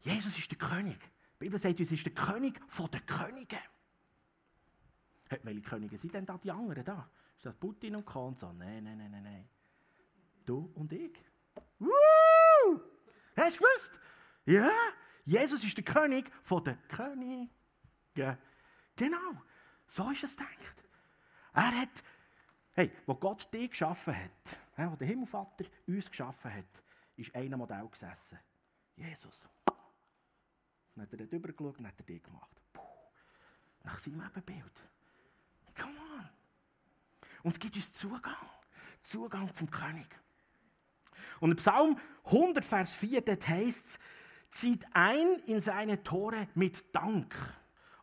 Jesus 0.00 0.36
ist 0.38 0.50
der 0.50 0.58
König. 0.58 0.98
Die 1.34 1.44
Bibel 1.44 1.58
sagt 1.58 1.78
uns, 1.78 1.92
ist 1.92 2.04
der 2.04 2.14
König 2.14 2.60
der 2.92 3.00
Könige. 3.00 3.58
Welche 5.42 5.62
Könige 5.62 5.96
sind 5.96 6.12
denn 6.14 6.26
da 6.26 6.36
die 6.38 6.50
anderen 6.50 6.84
da? 6.84 7.08
Ist 7.36 7.46
das 7.46 7.54
Putin 7.54 7.96
und 7.96 8.04
Kahn 8.04 8.36
so? 8.36 8.52
Nein, 8.52 8.84
nein, 8.84 8.98
nein, 8.98 9.10
nein, 9.10 9.22
nein. 9.22 9.48
Du 10.44 10.70
und 10.74 10.92
ich. 10.92 11.16
Woo! 11.78 12.80
Hast 13.36 13.56
du 13.56 13.62
gewusst? 13.62 14.00
Ja, 14.44 14.70
Jesus 15.24 15.64
ist 15.64 15.76
der 15.76 15.84
König 15.84 16.30
der 16.50 16.76
Könige. 16.88 17.48
Genau, 18.96 19.42
so 19.86 20.10
ist 20.10 20.24
es 20.24 20.36
gedacht. 20.36 20.84
Er 21.54 21.80
hat, 21.80 22.02
hey, 22.72 22.90
wo 23.06 23.14
Gott 23.14 23.52
dich 23.52 23.70
geschaffen 23.70 24.14
hat, 24.14 24.58
wo 24.88 24.96
der 24.96 25.08
Himmelvater 25.08 25.64
uns 25.86 26.08
geschaffen 26.08 26.54
hat, 26.54 26.82
ist 27.16 27.34
einer 27.34 27.56
Modell 27.56 27.88
gesessen. 27.88 28.38
Jesus. 28.96 29.46
Dann 30.94 31.04
hat 31.04 31.12
er 31.12 31.18
dort 31.18 31.32
rübergeschaut 31.32 31.78
und 31.78 31.86
hat 31.86 31.98
er 31.98 32.06
dich 32.06 32.22
gemacht. 32.22 32.62
Puh, 32.72 32.82
nach 33.82 33.98
seinem 33.98 34.22
Ebenbild. 34.22 34.82
Come 35.76 35.98
on. 35.98 36.28
Und 37.42 37.52
es 37.52 37.58
gibt 37.58 37.76
uns 37.76 37.92
Zugang. 37.92 38.36
Zugang 39.00 39.52
zum 39.54 39.70
König. 39.70 40.06
Und 41.40 41.50
im 41.50 41.56
Psalm 41.56 41.98
100, 42.24 42.64
Vers 42.64 42.92
4, 42.94 43.22
dort 43.22 43.48
heißt 43.48 43.86
es, 43.86 43.98
zieht 44.50 44.84
ein 44.92 45.36
in 45.46 45.60
seine 45.60 46.02
Tore 46.02 46.48
mit 46.54 46.94
Dank. 46.94 47.34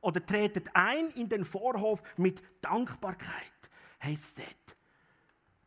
Oder 0.01 0.25
tretet 0.25 0.69
ein 0.73 1.09
in 1.09 1.29
den 1.29 1.43
Vorhof 1.43 2.01
mit 2.17 2.41
Dankbarkeit, 2.61 3.69
heißt 4.01 4.39
es 4.39 4.45
dort. 4.45 4.76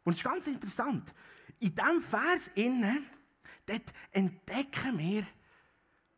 Und 0.04 0.12
es 0.12 0.18
ist 0.18 0.24
ganz 0.24 0.46
interessant. 0.46 1.12
In 1.58 1.74
diesem 1.74 2.00
Vers 2.00 2.48
innen, 2.54 3.06
dort 3.66 3.92
entdecken 4.12 4.98
wir 4.98 5.26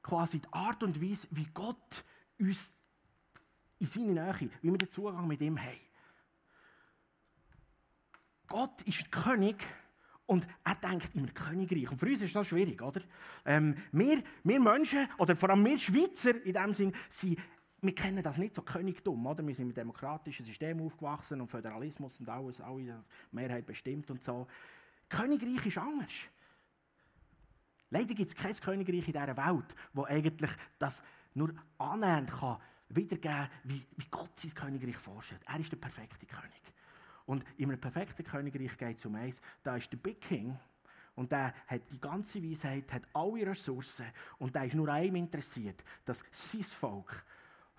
quasi 0.03 0.41
die 0.41 0.53
Art 0.53 0.83
und 0.83 1.01
Weise, 1.01 1.29
wie 1.31 1.47
Gott 1.53 2.05
uns 2.39 2.73
in 3.79 3.87
seine 3.87 4.13
Nähe, 4.13 4.51
wie 4.63 4.71
wir 4.71 4.79
den 4.79 4.91
Zugang 4.91 5.27
mit 5.27 5.41
ihm 5.41 5.59
haben. 5.59 5.81
Gott 8.47 8.83
ist 8.83 9.11
König 9.11 9.57
und 10.27 10.47
er 10.63 10.75
denkt 10.77 11.15
immer 11.15 11.29
Königreich. 11.29 11.91
Und 11.91 11.99
für 11.99 12.07
uns 12.07 12.21
ist 12.21 12.37
das 12.37 12.47
schwierig, 12.47 12.81
oder? 12.83 13.01
Ähm, 13.45 13.77
wir, 13.93 14.23
wir 14.45 14.61
Menschen, 14.61 15.09
oder 15.19 15.35
vor 15.35 15.51
allem 15.51 15.65
wir 15.65 15.79
Schweizer 15.79 16.45
in 16.45 16.53
dem 16.53 16.75
Sinn, 16.75 16.95
sind, 17.11 17.39
wir 17.83 17.95
kennen 17.95 18.23
das 18.23 18.39
nicht 18.39 18.55
so 18.55 18.63
Königtum, 18.63 19.27
oder? 19.27 19.45
Wir 19.45 19.55
sind 19.57 19.67
mit 19.67 19.77
demokratischen 19.77 20.47
System 20.47 20.81
aufgewachsen 20.81 21.41
und 21.41 21.49
Föderalismus 21.49 22.21
und 22.21 22.29
alles, 22.29 22.61
alle 22.61 23.05
Mehrheit 23.33 23.67
bestimmt 23.67 24.09
und 24.11 24.23
so. 24.23 24.47
Königreich 25.09 25.67
ist 25.67 25.79
anders. 25.79 26.29
Leider 27.91 28.15
gibt 28.15 28.31
es 28.31 28.37
kein 28.37 28.55
Königreich 28.55 29.07
in 29.07 29.13
dieser 29.13 29.37
Welt, 29.37 29.75
wo 29.93 30.05
eigentlich 30.05 30.53
das 30.79 31.03
nur 31.35 31.53
annähernd 31.77 32.31
kann 32.31 32.59
wiedergeben 32.89 33.49
wie, 33.65 33.85
wie 33.97 34.07
Gott 34.11 34.39
sein 34.39 34.55
Königreich 34.55 34.97
vorstellt. 34.97 35.43
Er 35.47 35.59
ist 35.59 35.73
der 35.73 35.79
perfekte 35.79 36.27
König. 36.27 36.63
Und 37.27 37.45
in 37.57 37.71
einem 37.71 37.81
perfekten 37.81 38.25
Königreich 38.25 38.77
geht 38.79 38.99
es 38.99 39.07
um 39.07 39.15
eins, 39.17 39.41
da 39.63 39.77
ist 39.77 39.91
der 39.91 39.97
Big 39.97 40.21
King 40.21 40.57
und 41.15 41.33
der 41.33 41.55
hat 41.67 41.91
die 41.91 42.01
ganze 42.01 42.43
Weisheit, 42.43 42.93
hat 42.93 43.03
alle 43.13 43.47
Ressourcen 43.47 44.07
und 44.39 44.55
der 44.55 44.67
ist 44.67 44.75
nur 44.75 44.89
einem 44.89 45.17
interessiert, 45.17 45.83
dass 46.05 46.23
sein 46.31 46.63
Volk 46.63 47.25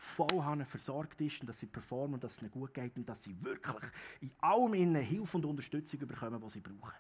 voll 0.04 0.66
versorgt 0.66 1.20
ist 1.22 1.42
und 1.42 1.48
dass 1.48 1.60
sie 1.60 1.68
performen 1.68 2.16
und 2.16 2.24
dass 2.24 2.34
es 2.34 2.42
ihnen 2.42 2.52
gut 2.52 2.74
geht 2.74 2.98
und 2.98 3.08
dass 3.08 3.24
sie 3.24 3.42
wirklich 3.44 3.84
in 4.22 4.32
allem 4.40 4.74
innen 4.74 5.02
Hilfe 5.02 5.38
und 5.38 5.46
Unterstützung 5.46 6.00
bekommen, 6.02 6.42
was 6.42 6.54
sie 6.54 6.62
brauchen. 6.62 6.94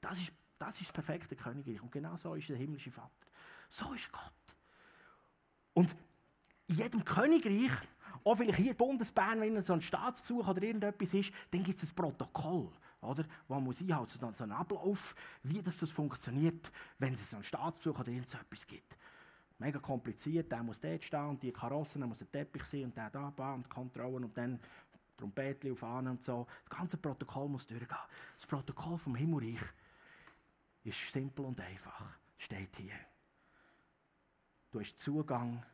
Das 0.00 0.18
ist 0.18 0.32
das 0.58 0.80
ist 0.80 0.88
das 0.88 0.92
perfekte 0.92 1.36
Königreich. 1.36 1.82
Und 1.82 1.92
genau 1.92 2.16
so 2.16 2.34
ist 2.34 2.48
der 2.48 2.56
himmlische 2.56 2.90
Vater. 2.90 3.10
So 3.68 3.92
ist 3.92 4.10
Gott. 4.10 4.32
Und 5.74 5.94
in 6.68 6.76
jedem 6.76 7.04
Königreich, 7.04 7.72
auch 8.22 8.36
vielleicht 8.36 8.58
hier 8.58 8.70
in 8.70 8.76
Bundesbern, 8.76 9.40
wenn 9.40 9.60
so 9.60 9.72
ein 9.72 9.82
Staatsbesuch 9.82 10.46
oder 10.46 10.62
irgendetwas 10.62 11.12
ist, 11.12 11.32
dann 11.50 11.62
gibt 11.62 11.82
es 11.82 11.90
ein 11.90 11.94
Protokoll, 11.94 12.70
oder? 13.00 13.24
wo 13.48 13.54
man 13.54 13.64
muss 13.64 13.80
einhalten. 13.80 14.34
So 14.34 14.44
ein 14.44 14.52
Ablauf, 14.52 15.14
wie 15.42 15.60
das, 15.60 15.78
das 15.78 15.90
funktioniert, 15.90 16.72
wenn 16.98 17.14
es 17.14 17.28
so 17.28 17.36
einen 17.36 17.44
Staatsbesuch 17.44 17.98
oder 17.98 18.12
irgendetwas 18.12 18.66
gibt. 18.66 18.96
Mega 19.64 19.78
kompliziert, 19.78 20.52
der 20.52 20.62
muss 20.62 20.78
dort 20.78 21.02
stehen 21.02 21.26
und 21.26 21.42
die 21.42 21.50
Karossen, 21.50 22.02
dann 22.02 22.10
muss 22.10 22.20
ein 22.20 22.30
Teppich 22.30 22.66
sein 22.66 22.84
und 22.84 22.96
der 22.96 23.08
da, 23.08 23.54
und 23.54 23.70
Kontrollen 23.70 24.24
und 24.24 24.36
dann 24.36 24.60
Trompetchen 25.16 25.72
auf 25.72 25.82
und 25.82 26.22
so. 26.22 26.46
Das 26.68 26.78
ganze 26.78 26.98
Protokoll 26.98 27.48
muss 27.48 27.66
durchgehen. 27.66 27.96
Das 28.36 28.46
Protokoll 28.46 28.98
vom 28.98 29.14
Himmelreich 29.14 29.62
ist 30.82 31.10
simpel 31.10 31.46
und 31.46 31.58
einfach. 31.62 32.18
Steht 32.36 32.76
hier. 32.76 32.92
Du 34.70 34.80
hast 34.80 34.98
Zugang, 34.98 35.64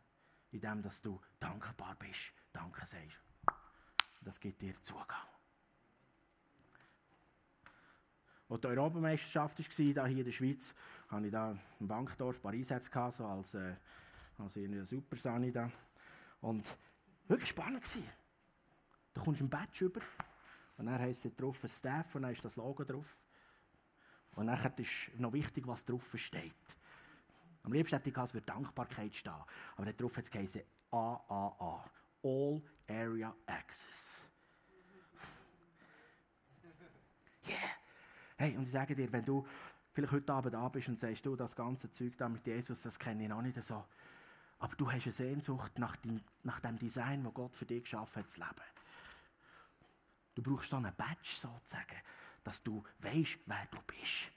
indem 0.52 0.82
dass 0.82 1.02
du 1.02 1.20
dankbar 1.40 1.96
bist. 1.98 2.32
Danke 2.52 2.86
sagst. 2.86 3.18
Das 4.20 4.38
gibt 4.38 4.62
dir 4.62 4.80
Zugang. 4.82 5.26
Als 8.48 8.60
die 8.60 8.66
Europameisterschaft 8.68 9.58
war, 9.58 10.06
hier 10.06 10.18
in 10.18 10.24
der 10.24 10.32
Schweiz, 10.32 10.76
hatte 11.10 11.26
ich 11.26 11.32
da 11.32 11.56
im 11.80 11.88
Bankdorf 11.88 12.40
Paris 12.40 12.68
so 13.10 13.26
als, 13.26 13.54
äh, 13.54 13.74
als 14.38 14.56
eine 14.56 14.84
Super 14.86 15.16
Sunny 15.16 15.52
da. 15.52 15.70
Und 16.40 16.78
wirklich 17.28 17.50
spannend 17.50 17.84
war. 17.96 18.02
Da 19.14 19.20
kommst 19.20 19.40
du 19.40 19.44
ein 19.44 19.50
Badge 19.50 19.86
über 19.86 20.00
und 20.78 20.86
dann 20.86 20.98
heisst 20.98 21.26
es 21.26 21.36
drauf 21.36 21.64
Staff 21.66 22.14
und 22.14 22.22
dann 22.22 22.32
ist 22.32 22.44
das 22.44 22.56
Logo 22.56 22.84
drauf. 22.84 23.18
Und 24.36 24.46
dann 24.46 24.74
ist 24.76 25.10
noch 25.18 25.32
wichtig, 25.32 25.66
was 25.66 25.84
drauf 25.84 26.14
steht. 26.16 26.54
Am 27.62 27.72
liebsten 27.72 27.96
hätte 27.96 28.10
ich 28.10 28.16
es 28.16 28.30
für 28.30 28.40
Dankbarkeit 28.40 29.14
stehen. 29.14 29.34
Aber 29.76 29.84
da 29.84 29.92
drauf 29.92 30.16
hat 30.16 30.24
es 30.32 30.56
AAA. 30.92 31.90
All 32.22 32.62
Area 32.88 33.34
Access. 33.46 34.26
Yeah! 37.46 37.79
Hey, 38.40 38.56
und 38.56 38.62
ich 38.62 38.70
sage 38.70 38.94
dir, 38.94 39.12
wenn 39.12 39.22
du 39.22 39.46
vielleicht 39.92 40.14
heute 40.14 40.32
Abend 40.32 40.54
da 40.54 40.66
bist 40.70 40.88
und 40.88 40.98
sagst, 40.98 41.26
du, 41.26 41.36
das 41.36 41.54
ganze 41.54 41.90
Zeug 41.90 42.16
da 42.16 42.26
mit 42.26 42.46
Jesus, 42.46 42.80
das 42.80 42.98
kenne 42.98 43.24
ich 43.24 43.28
noch 43.28 43.42
nicht 43.42 43.62
so. 43.62 43.84
Aber 44.60 44.74
du 44.76 44.90
hast 44.90 45.04
eine 45.04 45.12
Sehnsucht 45.12 45.78
nach 45.78 45.94
dem, 45.96 46.22
nach 46.42 46.58
dem 46.58 46.78
Design, 46.78 47.22
das 47.22 47.34
Gott 47.34 47.54
für 47.54 47.66
dich 47.66 47.82
geschaffen 47.82 48.22
hat, 48.22 48.30
zu 48.30 48.40
leben. 48.40 48.54
Du 50.34 50.42
brauchst 50.42 50.72
dann 50.72 50.86
einen 50.86 50.96
Badge 50.96 51.18
sozusagen, 51.22 51.98
dass 52.42 52.62
du 52.62 52.82
weißt, 53.00 53.40
wer 53.44 53.68
du 53.70 53.78
bist. 53.86 54.32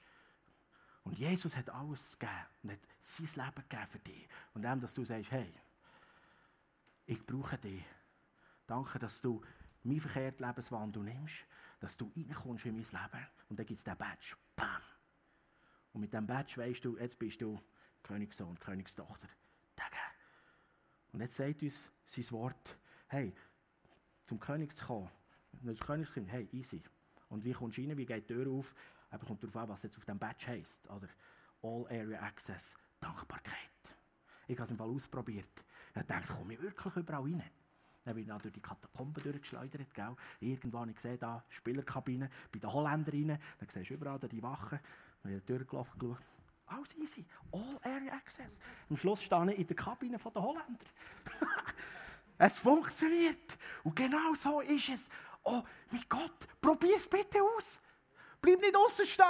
Und 1.04 1.18
Jesus 1.18 1.56
hat 1.56 1.70
alles 1.70 2.18
gegeben 2.18 2.36
und 2.62 2.72
hat 2.72 2.80
sein 3.00 3.26
Leben 3.26 3.68
gegeben 3.70 3.86
für 3.88 3.98
dich. 4.00 4.28
Und 4.52 4.62
dem, 4.64 4.80
dass 4.82 4.92
du 4.92 5.02
sagst, 5.06 5.30
hey, 5.30 5.50
ich 7.06 7.24
brauche 7.24 7.56
dich. 7.56 7.82
Danke, 8.66 8.98
dass 8.98 9.22
du 9.22 9.40
meinen 9.82 10.00
verkehrten 10.00 10.46
Lebenswandel 10.46 11.04
nimmst, 11.04 11.46
dass 11.80 11.96
du 11.96 12.12
reinkommst 12.14 12.66
in 12.66 12.74
mein 12.74 12.84
Leben. 12.84 13.26
Und 13.54 13.60
dann 13.60 13.66
gibt 13.66 13.78
es 13.78 13.84
diesen 13.84 13.96
Badge. 13.96 14.34
Bam! 14.56 14.82
Und 15.92 16.00
mit 16.00 16.12
diesem 16.12 16.26
Badge 16.26 16.56
weißt 16.56 16.84
du, 16.84 16.98
jetzt 16.98 17.20
bist 17.20 17.40
du 17.40 17.56
Königssohn, 18.02 18.58
Königstochter. 18.58 19.28
Und 21.12 21.20
jetzt 21.20 21.36
sagt 21.36 21.62
uns 21.62 21.88
sein 22.04 22.30
Wort, 22.32 22.76
hey, 23.06 23.32
zum 24.24 24.40
König 24.40 24.76
zu 24.76 24.86
kommen, 24.86 25.08
nicht 25.62 25.78
zum 25.78 25.86
König 25.86 26.08
zu 26.08 26.14
kommen, 26.14 26.26
hey, 26.26 26.48
easy. 26.50 26.82
Und 27.28 27.44
wie 27.44 27.52
kommst 27.52 27.78
du 27.78 27.82
rein, 27.82 27.96
wie 27.96 28.04
geht 28.04 28.28
die 28.28 28.34
Tür 28.34 28.50
auf? 28.50 28.74
Aber 29.10 29.24
kommt 29.24 29.40
darauf 29.44 29.56
an, 29.56 29.68
was 29.68 29.84
jetzt 29.84 29.98
auf 29.98 30.04
dem 30.04 30.18
Badge 30.18 30.48
heisst. 30.48 30.90
Oder 30.90 31.08
All 31.62 31.86
Area 31.86 32.20
Access, 32.22 32.76
Dankbarkeit. 32.98 33.54
Ich 34.48 34.56
habe 34.56 34.64
es 34.64 34.70
im 34.72 34.78
Fall 34.78 34.90
ausprobiert. 34.90 35.64
Ich 35.94 36.02
dachte, 36.02 36.32
komme 36.32 36.54
ich 36.54 36.60
wirklich 36.60 36.96
überall 36.96 37.22
rein? 37.22 37.44
Dann 38.04 38.14
bin 38.14 38.24
ich 38.28 38.42
durch 38.42 38.52
die 38.52 38.60
Katakomben 38.60 39.22
durchgeschleudert. 39.22 39.94
Gell? 39.94 40.16
Irgendwann 40.40 40.82
habe 40.82 40.90
ich 40.90 40.96
gesehen, 40.96 41.18
da 41.18 41.42
Spielerkabine, 41.48 42.28
bei 42.52 42.58
den 42.58 42.72
Holländern 42.72 43.14
rein. 43.14 43.38
Dann 43.58 43.68
siehst 43.68 43.90
du 43.90 43.94
überall 43.94 44.18
die 44.18 44.42
Wachen. 44.42 44.78
Dann 45.22 45.32
bin 45.32 45.38
ich 45.38 45.44
durchgelaufen 45.44 45.98
geschaut. 45.98 46.18
Alles 46.66 46.96
easy. 46.96 47.24
All 47.52 47.78
Area 47.82 48.12
Access. 48.14 48.58
Am 48.88 48.96
Schluss 48.96 49.22
stehe 49.22 49.52
ich 49.52 49.58
in 49.58 49.66
der 49.66 49.76
Kabine 49.76 50.18
der 50.18 50.42
Holländer. 50.42 50.86
es 52.38 52.58
funktioniert. 52.58 53.58
Und 53.82 53.96
genau 53.96 54.34
so 54.34 54.60
ist 54.60 54.88
es. 54.88 55.08
Oh, 55.42 55.62
mein 55.90 56.04
Gott, 56.08 56.46
probier 56.60 56.96
es 56.96 57.08
bitte 57.08 57.38
aus. 57.42 57.80
Bleib 58.40 58.60
nicht 58.60 58.76
außen 58.76 59.06
stehen. 59.06 59.26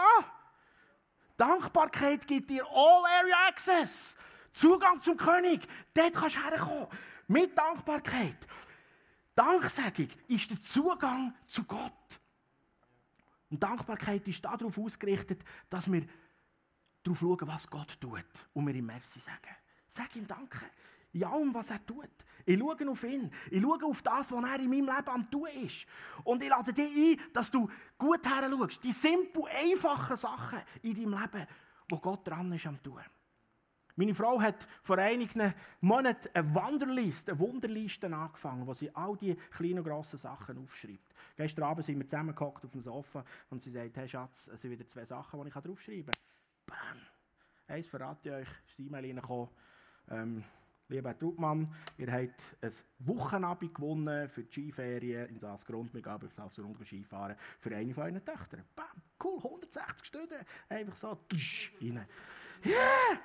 Dankbarkeit 1.36 2.26
gibt 2.26 2.50
dir 2.50 2.64
All 2.68 3.04
Area 3.20 3.48
Access. 3.48 4.16
Zugang 4.52 5.00
zum 5.00 5.16
König. 5.16 5.66
Dort 5.92 6.14
kannst 6.14 6.36
du 6.36 6.40
herkommen. 6.40 6.86
Mit 7.28 7.56
Dankbarkeit. 7.56 8.46
Danksagung 9.34 10.08
ist 10.28 10.50
der 10.50 10.62
Zugang 10.62 11.34
zu 11.46 11.64
Gott. 11.64 12.20
Und 13.50 13.62
Dankbarkeit 13.62 14.26
ist 14.28 14.44
darauf 14.44 14.78
ausgerichtet, 14.78 15.42
dass 15.68 15.90
wir 15.90 16.06
darauf 17.02 17.18
schauen, 17.18 17.38
was 17.42 17.68
Gott 17.68 18.00
tut 18.00 18.24
und 18.52 18.64
mir 18.64 18.74
ihm 18.74 18.86
Merci 18.86 19.20
sagen. 19.20 19.56
Sag 19.88 20.14
ihm 20.16 20.26
Danke. 20.26 20.64
In 21.12 21.24
allem, 21.24 21.54
was 21.54 21.70
er 21.70 21.84
tut. 21.86 22.10
Ich 22.44 22.58
schaue 22.58 22.90
auf 22.90 23.04
ihn. 23.04 23.30
Ich 23.50 23.62
schaue 23.62 23.84
auf 23.84 24.02
das, 24.02 24.32
was 24.32 24.44
er 24.44 24.58
in 24.58 24.68
meinem 24.68 24.86
Leben 24.86 25.08
am 25.08 25.30
tun 25.30 25.46
ist. 25.62 25.86
Und 26.24 26.42
ich 26.42 26.48
lade 26.48 26.72
dich 26.72 27.18
ein, 27.18 27.32
dass 27.32 27.50
du 27.50 27.70
gut 27.96 28.26
her 28.28 28.50
schaust. 28.50 28.82
Die 28.82 28.92
simpel, 28.92 29.44
einfachen 29.46 30.16
Sachen 30.16 30.60
in 30.82 30.94
deinem 30.94 31.20
Leben, 31.20 31.46
wo 31.88 31.98
Gott 31.98 32.26
dran 32.26 32.52
ist 32.52 32.66
am 32.66 32.82
tun. 32.82 33.00
Meine 33.96 34.14
Frau 34.14 34.40
hat 34.40 34.66
vor 34.82 34.98
einigen 34.98 35.54
Monaten 35.80 36.28
eine 36.34 36.54
Wanderliste, 36.54 37.32
eine 37.32 37.40
Wunderliste 37.40 38.12
angefangen, 38.12 38.66
wo 38.66 38.74
sie 38.74 38.94
all 38.94 39.16
die 39.16 39.36
kleinen 39.52 39.78
und 39.78 39.84
grossen 39.84 40.18
Sachen 40.18 40.58
aufschreibt. 40.58 41.14
Gestern 41.36 41.64
Abend 41.64 41.84
sind 41.84 41.98
wir 41.98 42.06
zusammengehockt 42.06 42.64
auf 42.64 42.72
dem 42.72 42.80
Sofa 42.80 43.24
und 43.50 43.62
sie 43.62 43.70
sagt, 43.70 43.96
hey 43.96 44.08
Schatz, 44.08 44.50
es 44.52 44.62
sind 44.62 44.72
wieder 44.72 44.86
zwei 44.86 45.04
Sachen, 45.04 45.40
die 45.40 45.48
ich 45.48 45.54
draufschreiben 45.54 46.06
kann. 46.06 46.16
Bam. 46.66 47.00
Eins 47.68 47.86
verrate 47.86 48.28
ich 48.28 48.34
euch, 48.34 48.48
ist 48.68 48.80
eine 48.80 48.88
E-Mail 48.88 49.04
reingekommen. 49.06 49.48
Ähm, 50.10 50.44
lieber 50.88 51.10
Herr 51.10 51.18
Trubmann, 51.18 51.72
ihr 51.96 52.12
habt 52.12 52.56
ein 52.60 52.72
Wochenabend 52.98 53.74
gewonnen 53.74 54.28
für 54.28 54.42
die 54.42 54.50
Skiferien 54.50 55.28
in 55.28 55.38
Saasgrund. 55.38 55.94
Wir 55.94 56.02
gehen 56.02 56.12
auf 56.12 56.34
Saasgrund 56.34 56.84
Skifahren 56.84 57.36
für 57.60 57.74
eine 57.74 57.94
von 57.94 58.02
euren 58.02 58.24
Töchtern. 58.24 58.64
Bam, 58.74 58.86
cool, 59.22 59.36
160 59.36 60.04
Stunden. 60.04 60.34
Einfach 60.68 60.96
so, 60.96 61.16
tsch, 61.28 61.72
rein. 61.80 62.04
Yeah! 62.64 63.20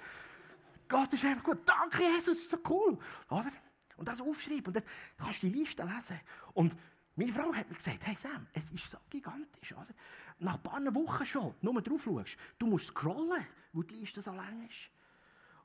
Gott 0.90 1.14
ist 1.14 1.24
einfach 1.24 1.44
gut. 1.44 1.60
Danke, 1.66 2.04
Jesus, 2.04 2.40
ist 2.40 2.50
so 2.50 2.58
cool. 2.68 2.98
Oder? 3.30 3.52
Und 3.96 4.08
das 4.08 4.20
aufschreiben. 4.20 4.68
Und 4.68 4.76
dann 4.76 4.84
kannst 5.18 5.44
du 5.44 5.48
die 5.48 5.60
Liste 5.60 5.84
lesen. 5.84 6.20
Und 6.54 6.76
meine 7.16 7.32
Frau 7.32 7.54
hat 7.54 7.70
mir 7.70 7.76
gesagt, 7.76 8.08
hey 8.08 8.16
Sam, 8.18 8.48
es 8.54 8.72
ist 8.72 8.90
so 8.90 8.98
gigantisch, 9.10 9.74
oder? 9.74 9.94
Nach 10.40 10.56
ein 10.56 10.64
paar 10.64 10.96
Wochen 10.96 11.26
schon, 11.26 11.54
nur 11.62 11.82
drauf 11.82 12.04
schaust, 12.04 12.38
du 12.58 12.68
musst 12.68 12.88
scrollen, 12.88 13.46
wo 13.74 13.84
die 13.84 13.96
Liste 13.96 14.22
so 14.22 14.32
lang 14.32 14.68
ist. 14.70 14.90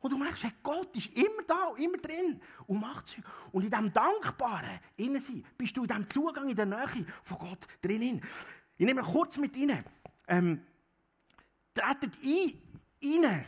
Und 0.01 0.11
du 0.11 0.19
merkst, 0.19 0.43
hey, 0.43 0.53
Gott 0.63 0.95
ist 0.97 1.17
immer 1.17 1.43
da, 1.47 1.73
immer 1.79 1.97
drin 1.97 2.41
und 2.67 2.81
macht 2.81 3.09
Zeug. 3.09 3.25
Und 3.53 3.65
in 3.65 3.71
diesem 3.71 3.93
Dankbaren 3.93 4.81
innen 4.97 5.23
sein, 5.23 5.47
bist 5.57 5.77
du 5.77 5.83
in 5.83 5.89
diesem 5.89 6.11
Zugang, 6.11 6.49
in 6.49 6.57
der 6.57 6.67
Nähe 6.67 7.07
von 7.23 7.39
Gott 7.39 7.67
drin. 7.81 8.21
Ich 8.77 8.85
nehme 8.85 9.03
kurz 9.03 9.39
mit 9.39 9.57
rein. 9.57 9.83
Ähm, 10.27 10.61
tretet 11.73 12.19
ein, 12.23 12.53
rein, 13.03 13.45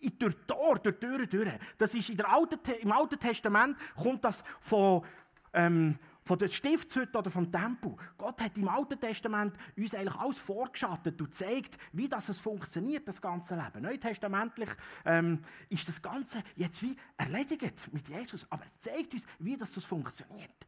in 0.00 0.18
durch 0.18 0.36
Tor, 0.46 0.78
durch 0.78 0.98
Türen 0.98 1.28
durch. 1.28 1.50
Das 1.78 1.94
ist 1.94 2.10
in 2.10 2.16
der 2.16 2.28
Alten, 2.28 2.58
im 2.80 2.92
Alten 2.92 3.18
Testament 3.18 3.76
kommt 3.96 4.24
das 4.24 4.44
von, 4.60 5.04
ähm, 5.52 5.98
von 6.22 6.38
der 6.38 6.48
Stiftshütte 6.48 7.18
oder 7.18 7.30
vom 7.30 7.50
Tempel. 7.50 7.96
Gott 8.18 8.40
hat 8.42 8.56
im 8.56 8.68
Alten 8.68 8.98
Testament 8.98 9.56
uns 9.76 9.94
eigentlich 9.94 10.16
alles 10.16 10.38
vorgeschattet 10.38 11.20
und 11.20 11.34
zeigt, 11.34 11.78
wie 11.92 12.08
das 12.08 12.38
funktioniert, 12.40 13.06
das 13.06 13.20
ganze 13.20 13.54
Leben. 13.54 13.82
Neutestamentlich 13.82 14.70
ähm, 15.04 15.42
ist 15.68 15.88
das 15.88 16.02
Ganze 16.02 16.42
jetzt 16.56 16.82
wie 16.82 16.96
erledigt 17.16 17.92
mit 17.92 18.08
Jesus, 18.08 18.46
aber 18.50 18.64
er 18.64 18.78
zeigt 18.78 19.14
uns, 19.14 19.26
wie 19.38 19.56
das 19.56 19.82
funktioniert. 19.84 20.66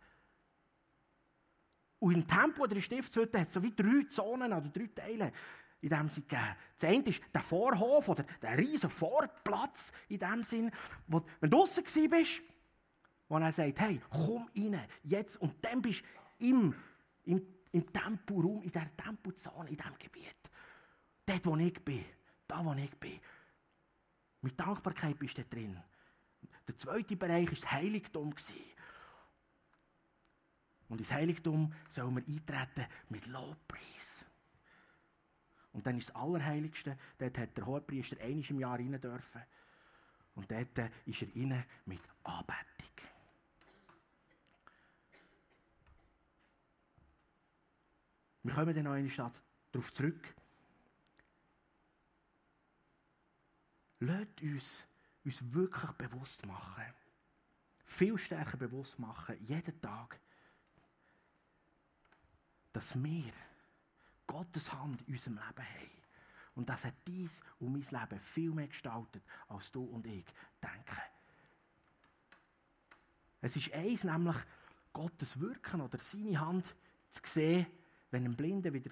Und 2.00 2.14
im 2.14 2.26
Tempel 2.26 2.62
oder 2.62 2.72
in 2.72 2.76
der 2.76 2.82
Stiftshütte 2.82 3.40
hat 3.40 3.48
es 3.48 3.54
so 3.54 3.62
wie 3.62 3.74
drei 3.74 4.04
Zonen 4.08 4.52
oder 4.52 4.68
drei 4.68 4.86
Teile 4.94 5.32
in 5.80 5.88
dem 5.90 6.08
Sinn 6.08 6.26
gegeben. 6.26 6.56
Das 6.76 6.90
eine 6.90 7.04
ist 7.04 7.22
der 7.32 7.42
Vorhof 7.42 8.08
oder 8.08 8.24
der 8.42 8.58
riesige 8.58 8.88
Vorplatz 8.88 9.92
in 10.08 10.18
dem 10.18 10.42
Sinn, 10.42 10.70
wo, 11.06 11.24
wenn 11.40 11.50
du 11.50 11.56
draußen 11.56 11.84
bist, 12.10 12.42
wo 13.28 13.38
er 13.38 13.52
sagt, 13.52 13.80
hey, 13.80 14.00
komm 14.10 14.48
rein, 14.56 14.80
jetzt. 15.04 15.36
Und 15.36 15.64
dann 15.64 15.82
bist 15.82 16.02
du 16.38 16.46
im, 16.46 16.74
im, 17.24 17.46
im 17.72 17.92
Tempelraum, 17.92 18.62
in 18.62 18.70
dieser 18.70 18.96
Tempelzone, 18.96 19.70
in 19.70 19.76
diesem 19.76 19.98
Gebiet. 19.98 20.50
Dort, 21.26 21.46
wo 21.46 21.56
ich 21.56 21.84
bin. 21.84 22.04
Da, 22.46 22.64
wo 22.64 22.72
ich 22.72 22.96
bin. 22.96 23.20
Mit 24.40 24.58
Dankbarkeit 24.58 25.18
bist 25.18 25.36
du 25.36 25.44
drin. 25.44 25.78
Der 26.66 26.76
zweite 26.76 27.16
Bereich 27.16 27.46
war 27.46 27.54
das 27.54 27.70
Heiligtum. 27.70 28.34
Und 30.88 30.98
ins 30.98 31.12
Heiligtum 31.12 31.72
sollen 31.88 32.16
wir 32.16 32.26
eintreten 32.26 32.86
mit 33.10 33.26
Lobpreis. 33.26 34.24
Und 35.78 35.86
dann 35.86 35.96
ist 35.96 36.08
das 36.08 36.16
Allerheiligste, 36.16 36.98
dort 37.18 37.38
hat 37.38 37.56
der 37.56 37.64
Hohepriester 37.64 38.20
einmal 38.20 38.44
im 38.48 38.58
Jahr 38.58 38.80
rein 38.80 39.00
dürfen. 39.00 39.40
Und 40.34 40.50
dort 40.50 40.76
ist 41.06 41.22
er 41.22 41.28
rein 41.36 41.64
mit 41.86 42.00
Anbetung. 42.24 42.56
Wir 48.42 48.52
kommen 48.52 48.74
dann 48.74 48.84
noch 48.86 48.96
in 48.96 49.04
die 49.04 49.10
Stadt 49.10 49.40
darauf 49.70 49.92
zurück. 49.92 50.34
Lasst 54.00 54.42
uns 54.42 54.84
uns 55.24 55.54
wirklich 55.54 55.92
bewusst 55.92 56.44
machen, 56.44 56.92
viel 57.84 58.18
stärker 58.18 58.56
bewusst 58.56 58.98
machen, 58.98 59.36
jeden 59.44 59.80
Tag, 59.80 60.18
dass 62.72 63.00
wir 63.00 63.32
Gottes 64.28 64.72
Hand 64.72 65.02
in 65.08 65.14
unserem 65.14 65.34
Leben 65.34 65.66
haben. 65.66 65.90
Und 66.54 66.68
das 66.68 66.84
hat 66.84 66.94
dies 67.06 67.42
und 67.58 67.72
mein 67.72 67.82
Leben 67.82 68.20
viel 68.20 68.50
mehr 68.50 68.68
gestaltet, 68.68 69.22
als 69.48 69.72
du 69.72 69.82
und 69.84 70.06
ich 70.06 70.24
denken. 70.62 71.02
Es 73.40 73.56
ist 73.56 73.72
eins, 73.72 74.04
nämlich 74.04 74.36
Gottes 74.92 75.40
Wirken 75.40 75.80
oder 75.80 75.98
seine 75.98 76.40
Hand 76.40 76.76
zu 77.10 77.22
sehen, 77.24 77.66
wenn 78.10 78.24
ein 78.24 78.36
Blinder 78.36 78.72
wieder 78.72 78.90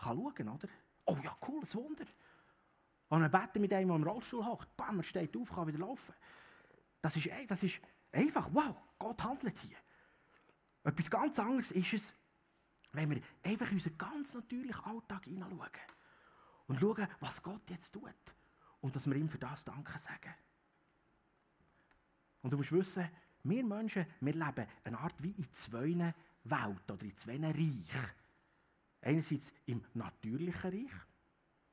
schauen 0.00 0.34
kann, 0.34 0.48
oder? 0.48 0.68
Oh 1.06 1.16
ja, 1.22 1.36
cool, 1.46 1.60
ein 1.62 1.74
Wunder. 1.74 2.04
Und 3.08 3.22
ein 3.22 3.30
Betten 3.30 3.62
mit 3.62 3.72
einem, 3.72 3.88
der 3.88 3.96
im 3.96 4.02
Rollstuhl 4.04 4.44
hockt, 4.44 4.76
bam, 4.76 4.98
er 4.98 5.04
steht 5.04 5.36
auf, 5.36 5.52
kann 5.52 5.66
wieder 5.66 5.78
laufen. 5.78 6.14
Das 7.00 7.16
ist, 7.16 7.28
das 7.46 7.62
ist 7.62 7.80
einfach, 8.12 8.48
wow, 8.52 8.76
Gott 8.98 9.22
handelt 9.22 9.58
hier. 9.58 9.76
Etwas 10.84 11.10
ganz 11.10 11.38
anderes 11.38 11.70
ist 11.72 11.92
es, 11.92 12.14
wenn 12.92 13.10
wir 13.10 13.22
einfach 13.42 13.68
in 13.68 13.74
unseren 13.74 13.98
ganz 13.98 14.34
natürlichen 14.34 14.84
Alltag 14.84 15.24
hineinschauen 15.24 15.70
und 16.66 16.80
schauen, 16.80 17.08
was 17.20 17.42
Gott 17.42 17.68
jetzt 17.70 17.92
tut. 17.92 18.14
Und 18.80 18.94
dass 18.94 19.06
wir 19.06 19.16
ihm 19.16 19.28
für 19.28 19.38
das 19.38 19.64
Danke 19.64 19.98
sagen. 19.98 20.34
Und 22.42 22.52
du 22.52 22.56
musst 22.56 22.72
wissen, 22.72 23.08
wir 23.42 23.64
Menschen, 23.64 24.06
wir 24.20 24.32
leben 24.32 24.66
eine 24.84 24.98
Art 24.98 25.20
wie 25.22 25.32
in 25.32 25.52
zwei 25.52 26.14
Welten 26.44 26.90
oder 26.90 27.04
in 27.04 27.16
zwei 27.16 27.38
Reichen. 27.38 28.10
Einerseits 29.00 29.52
im 29.66 29.84
natürlichen 29.94 30.70
Reich, 30.70 30.92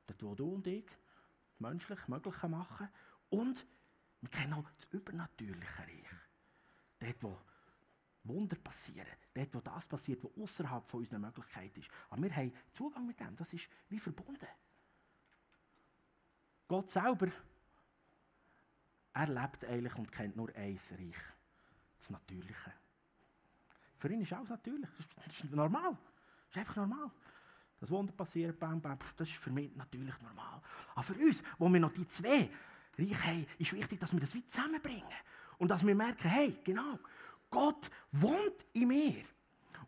dort 0.06 0.22
wo 0.22 0.34
du 0.34 0.54
und 0.54 0.66
ich 0.66 0.84
das 0.86 1.60
menschlich 1.60 2.08
Mögliche 2.08 2.48
machen. 2.48 2.88
Und 3.30 3.66
wir 4.20 4.30
kennen 4.30 4.54
auch 4.54 4.70
das 4.76 4.86
übernatürliche 4.90 5.78
Reich. 5.78 6.10
Dort, 6.98 7.22
wo 7.22 7.38
Wunder 8.28 8.56
passieren. 8.56 9.06
Dort, 9.34 9.54
wo 9.54 9.60
das 9.60 9.86
passiert, 9.86 10.22
was 10.24 10.36
außerhalb 10.42 10.86
von 10.86 11.00
unserer 11.00 11.18
Möglichkeit 11.18 11.76
ist. 11.78 11.88
Aber 12.10 12.22
wir 12.22 12.34
haben 12.34 12.52
Zugang 12.72 13.06
mit 13.06 13.18
dem. 13.20 13.36
Das 13.36 13.52
ist 13.52 13.68
wie 13.88 13.98
verbunden. 13.98 14.48
Gott 16.68 16.90
selber, 16.90 17.28
er 19.12 19.26
lebt 19.28 19.64
eigentlich 19.64 19.94
und 19.96 20.10
kennt 20.10 20.36
nur 20.36 20.48
ein 20.54 20.76
Reich. 20.76 21.16
Das 21.98 22.10
Natürliche. 22.10 22.72
Für 23.96 24.12
ihn 24.12 24.20
ist 24.20 24.32
alles 24.32 24.50
natürlich. 24.50 24.90
Das 25.24 25.44
ist 25.44 25.52
normal. 25.52 25.92
Das 25.92 26.50
ist 26.50 26.58
einfach 26.58 26.76
normal. 26.76 27.10
Das 27.78 27.90
Wunder 27.90 28.12
passiert, 28.12 28.58
bam, 28.58 28.80
bam, 28.80 28.98
das 29.16 29.28
ist 29.28 29.36
für 29.36 29.50
mich 29.50 29.74
natürlich 29.76 30.18
normal. 30.22 30.60
Aber 30.94 31.02
für 31.02 31.14
uns, 31.14 31.42
wo 31.58 31.70
wir 31.70 31.80
noch 31.80 31.92
die 31.92 32.08
zwei 32.08 32.50
Reiche 32.98 33.24
haben, 33.24 33.46
ist 33.58 33.72
wichtig, 33.72 34.00
dass 34.00 34.12
wir 34.12 34.20
das 34.20 34.34
wie 34.34 34.46
zusammenbringen. 34.46 35.04
Und 35.58 35.70
dass 35.70 35.86
wir 35.86 35.94
merken, 35.94 36.28
hey, 36.28 36.58
genau, 36.64 36.98
Gott 37.56 37.90
wohnt 38.12 38.66
in 38.74 38.88
mir. 38.88 39.24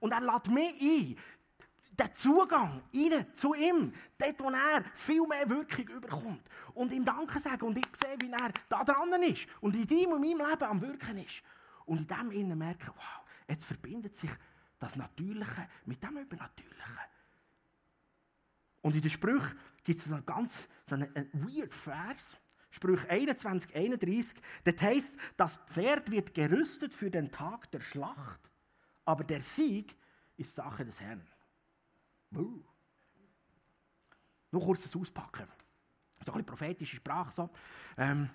Und 0.01 0.13
er 0.13 0.23
lädt 0.23 0.49
mich 0.49 0.81
ein, 0.81 1.19
den 1.99 2.15
Zugang 2.15 2.83
rein 2.95 3.35
zu 3.35 3.53
ihm, 3.53 3.93
dort, 4.17 4.41
wo 4.41 4.49
er 4.49 4.85
viel 4.95 5.27
mehr 5.27 5.47
Wirkung 5.51 5.87
überkommt. 5.87 6.49
Und 6.73 6.93
ihm 6.93 7.05
Danke 7.05 7.39
sagen 7.39 7.67
und 7.67 7.77
ich 7.77 7.95
sehe, 7.95 8.17
wie 8.21 8.33
er 8.33 8.51
da 8.71 8.85
dran 8.85 9.23
ist 9.23 9.47
und 9.61 9.77
in 9.77 9.87
deinem 9.87 10.13
und 10.13 10.23
meinem 10.23 10.49
Leben 10.49 10.65
am 10.65 10.81
Wirken 10.81 11.19
ist. 11.19 11.43
Und 11.85 11.99
in 11.99 12.07
dem 12.07 12.31
Innen 12.31 12.57
merken, 12.57 12.91
wow, 12.97 13.29
jetzt 13.47 13.67
verbindet 13.67 14.17
sich 14.17 14.31
das 14.79 14.97
Natürliche 14.97 15.69
mit 15.85 16.03
dem 16.03 16.17
Übernatürlichen. 16.17 16.99
Und 18.81 18.95
in 18.95 19.03
den 19.03 19.11
Sprüchen 19.11 19.59
gibt 19.85 19.99
es 19.99 20.11
einen 20.11 20.25
ganz 20.25 20.71
so 20.87 20.95
einen, 20.95 21.15
einen 21.15 21.31
weird 21.35 21.75
Vers. 21.75 22.39
Sprüche 22.71 23.09
21, 23.09 23.75
31. 23.75 24.41
Das 24.65 24.83
heißt, 24.83 25.17
das 25.37 25.59
Pferd 25.67 26.11
wird 26.11 26.35
gerüstet 26.35 26.95
für 26.95 27.11
den 27.11 27.31
Tag 27.31 27.71
der 27.71 27.81
Schlacht, 27.81 28.51
aber 29.05 29.25
der 29.25 29.43
Sieg 29.43 29.97
ist 30.37 30.55
Sache 30.55 30.85
des 30.85 31.01
Herrn. 31.01 31.27
Uh. 32.35 32.63
Noch 34.51 34.65
kurz 34.65 34.83
das 34.83 34.97
Auspacken. 34.97 35.47
Das 36.19 36.29
ist 36.29 36.35
eine 36.35 36.43
prophetische 36.43 36.97
Sprache. 36.97 37.33
So. 37.33 37.51
Ähm, 37.97 38.29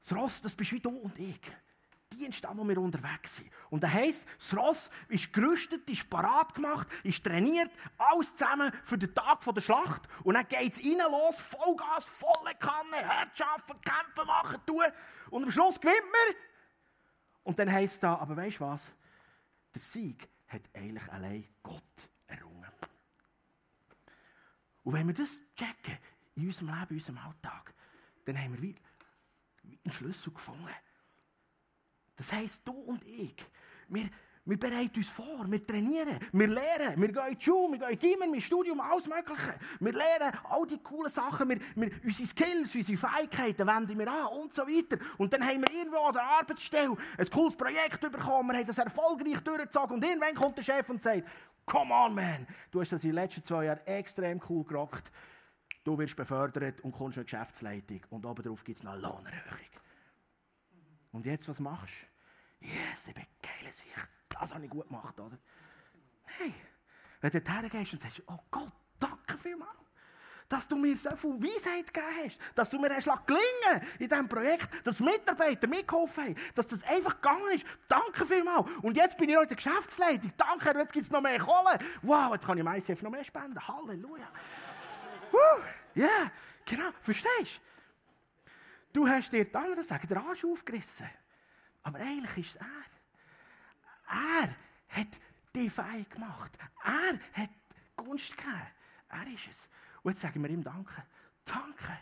das 0.00 0.16
Ross, 0.16 0.42
das 0.42 0.54
bist 0.54 0.72
wie 0.72 0.80
du 0.80 0.90
und 0.90 1.18
ich. 1.18 1.40
Dienst, 2.16 2.46
wo 2.50 2.66
wir 2.66 2.78
unterwegs 2.78 3.36
sind. 3.36 3.50
Und 3.70 3.82
das 3.82 3.92
heisst, 3.92 4.26
das 4.38 4.56
Ross 4.56 4.90
ist 5.08 5.32
gerüstet, 5.32 5.88
ist 5.90 6.08
parat 6.08 6.54
gemacht, 6.54 6.88
ist 7.04 7.24
trainiert, 7.24 7.70
alles 7.98 8.34
zusammen 8.34 8.72
für 8.82 8.96
den 8.96 9.14
Tag 9.14 9.40
der 9.44 9.60
Schlacht. 9.60 10.08
Und 10.24 10.34
dann 10.34 10.46
geht 10.48 10.72
es 10.72 10.78
rein 10.78 10.98
los, 11.10 11.38
Vollgas, 11.38 12.04
volle 12.04 12.54
Kanne, 12.54 13.06
hart 13.06 13.40
arbeiten, 13.40 13.80
kämpfen, 13.82 14.26
machen, 14.26 14.60
tun. 14.66 14.84
Und 15.30 15.44
am 15.44 15.50
Schluss 15.50 15.80
gewinnt 15.80 15.96
man. 16.00 16.36
Und 17.44 17.58
dann 17.58 17.70
heisst 17.70 18.02
da, 18.02 18.16
aber 18.16 18.36
weißt 18.36 18.60
du 18.60 18.64
was? 18.64 18.94
Der 19.74 19.82
Sieg 19.82 20.28
hat 20.48 20.62
eigentlich 20.74 21.12
allein 21.12 21.46
Gott 21.62 22.10
errungen. 22.26 22.70
Und 24.82 24.92
wenn 24.92 25.06
wir 25.06 25.14
das 25.14 25.40
checken, 25.54 25.98
in 26.36 26.46
unserem 26.46 26.68
Leben, 26.68 26.90
in 26.90 26.96
unserem 26.96 27.18
Alltag, 27.18 27.74
dann 28.24 28.38
haben 28.38 28.54
wir 28.54 28.62
wie 28.62 28.74
einen 29.84 29.92
Schlüssel 29.92 30.32
gefunden. 30.32 30.70
Das 32.16 32.32
heisst, 32.32 32.66
du 32.66 32.72
und 32.72 33.04
ich, 33.04 33.36
wir, 33.88 34.08
wir 34.46 34.58
bereiten 34.60 34.98
uns 34.98 35.10
vor, 35.10 35.44
wir 35.48 35.66
trainieren, 35.66 36.20
wir 36.32 36.46
lernen, 36.46 37.02
wir 37.02 37.08
gehen 37.08 37.26
in 37.30 37.36
die 37.36 37.44
Schule, 37.44 37.72
wir 37.72 37.78
gehen 37.80 37.90
in 37.90 37.98
die 37.98 38.08
Gimmen, 38.08 38.32
wir 38.32 38.40
Studium, 38.40 38.80
alles 38.80 39.08
Mögliche. 39.08 39.58
Wir 39.80 39.92
lernen 39.92 40.38
all 40.48 40.64
die 40.66 40.78
coolen 40.78 41.10
Sachen, 41.10 41.48
wir, 41.48 41.58
wir, 41.74 41.90
unsere 42.04 42.28
Skills, 42.28 42.74
unsere 42.76 42.96
Fähigkeiten 42.96 43.66
wenden 43.66 43.98
wir 43.98 44.06
an 44.06 44.38
und 44.38 44.52
so 44.52 44.62
weiter. 44.62 45.04
Und 45.18 45.32
dann 45.32 45.44
haben 45.44 45.62
wir 45.62 45.76
irgendwo 45.76 45.98
an 45.98 46.12
der 46.12 46.22
Arbeitsstelle 46.22 46.96
ein 47.18 47.26
cooles 47.30 47.56
Projekt 47.56 48.00
bekommen, 48.00 48.50
wir 48.50 48.58
haben 48.58 48.66
das 48.66 48.78
erfolgreich 48.78 49.40
durchgezogen 49.40 49.96
und 49.96 50.04
irgendwann 50.04 50.34
kommt 50.36 50.56
der 50.58 50.62
Chef 50.62 50.88
und 50.90 51.02
sagt, 51.02 51.24
come 51.64 51.92
on 51.92 52.14
man, 52.14 52.46
du 52.70 52.80
hast 52.80 52.92
das 52.92 53.02
in 53.02 53.10
den 53.10 53.16
letzten 53.16 53.42
zwei 53.42 53.64
Jahren 53.64 53.84
extrem 53.84 54.40
cool 54.48 54.64
gerockt. 54.64 55.10
Du 55.82 55.98
wirst 55.98 56.14
befördert 56.14 56.82
und 56.82 56.92
kommst 56.92 57.16
in 57.16 57.24
die 57.24 57.30
Geschäftsleitung 57.32 58.00
und 58.10 58.24
obendrauf 58.24 58.62
gibt 58.62 58.78
es 58.78 58.84
noch 58.84 58.92
eine 58.92 59.02
Lohnerhöhung. 59.02 59.85
Und 61.16 61.24
jetzt, 61.24 61.48
was 61.48 61.60
machst 61.60 61.94
du? 62.60 62.66
Yes, 62.66 63.08
ich 63.08 63.14
bin 63.14 63.24
geil, 63.40 63.72
das 64.28 64.52
habe 64.52 64.62
ich 64.62 64.70
gut 64.70 64.86
gemacht, 64.86 65.18
oder? 65.18 65.38
Nein. 66.38 66.52
Wenn 67.22 67.30
du 67.30 67.40
dorthin 67.40 67.70
gehst 67.70 67.94
und 67.94 68.02
sagst, 68.02 68.22
oh 68.26 68.38
Gott, 68.50 68.70
danke 68.98 69.38
vielmals, 69.38 69.70
dass 70.46 70.68
du 70.68 70.76
mir 70.76 70.94
so 70.94 71.08
viel 71.16 71.42
Weisheit 71.42 71.94
gegeben 71.94 72.12
hast, 72.22 72.38
dass 72.54 72.68
du 72.68 72.78
mir 72.78 72.94
hast 72.94 73.08
gelingen 73.26 73.88
in 73.98 74.10
diesem 74.10 74.28
Projekt, 74.28 74.68
dass 74.86 75.00
Mitarbeiter 75.00 75.66
mitgeholfen 75.66 76.24
haben, 76.24 76.36
dass 76.54 76.66
das 76.66 76.82
einfach 76.82 77.14
gegangen 77.14 77.50
ist. 77.54 77.64
Danke 77.88 78.26
vielmals. 78.26 78.68
Und 78.82 78.98
jetzt 78.98 79.16
bin 79.16 79.30
ich 79.30 79.36
der 79.36 79.46
Geschäftsleitung. 79.56 80.34
Danke, 80.36 80.78
jetzt 80.78 80.92
gibt 80.92 81.06
es 81.06 81.10
noch 81.10 81.22
mehr 81.22 81.38
Kohle. 81.38 81.78
Wow, 82.02 82.34
jetzt 82.34 82.44
kann 82.44 82.58
ich 82.58 82.64
meinem 82.64 82.78
ICF 82.78 83.00
noch 83.00 83.10
mehr 83.10 83.24
spenden. 83.24 83.58
Halleluja. 83.66 84.28
Ja, 85.94 86.04
yeah, 86.04 86.30
genau. 86.66 86.90
Verstehst 87.00 87.62
du? 88.96 89.08
Hast 89.08 89.32
dir, 89.32 89.44
darf 89.44 89.66
man 89.66 89.76
das 89.76 89.88
sagen, 89.88 90.06
den 90.08 90.18
Arsch 90.18 90.44
aufgerissen. 90.44 91.08
Aber 91.82 91.98
eigentlich 91.98 92.38
ist 92.38 92.56
es 92.56 92.56
er. 92.56 92.86
Er 94.08 94.56
hat 94.88 95.20
die 95.54 95.70
fein 95.70 96.06
gemacht. 96.08 96.52
Er 96.84 97.18
hat 97.42 97.50
Gunst 97.96 98.36
gegeben. 98.36 98.66
Er 99.08 99.26
ist 99.26 99.48
es. 99.48 99.68
Und 100.02 100.12
jetzt 100.12 100.22
sagen 100.22 100.42
wir 100.42 100.50
ihm 100.50 100.62
Danke. 100.62 101.04
Danke. 101.44 101.98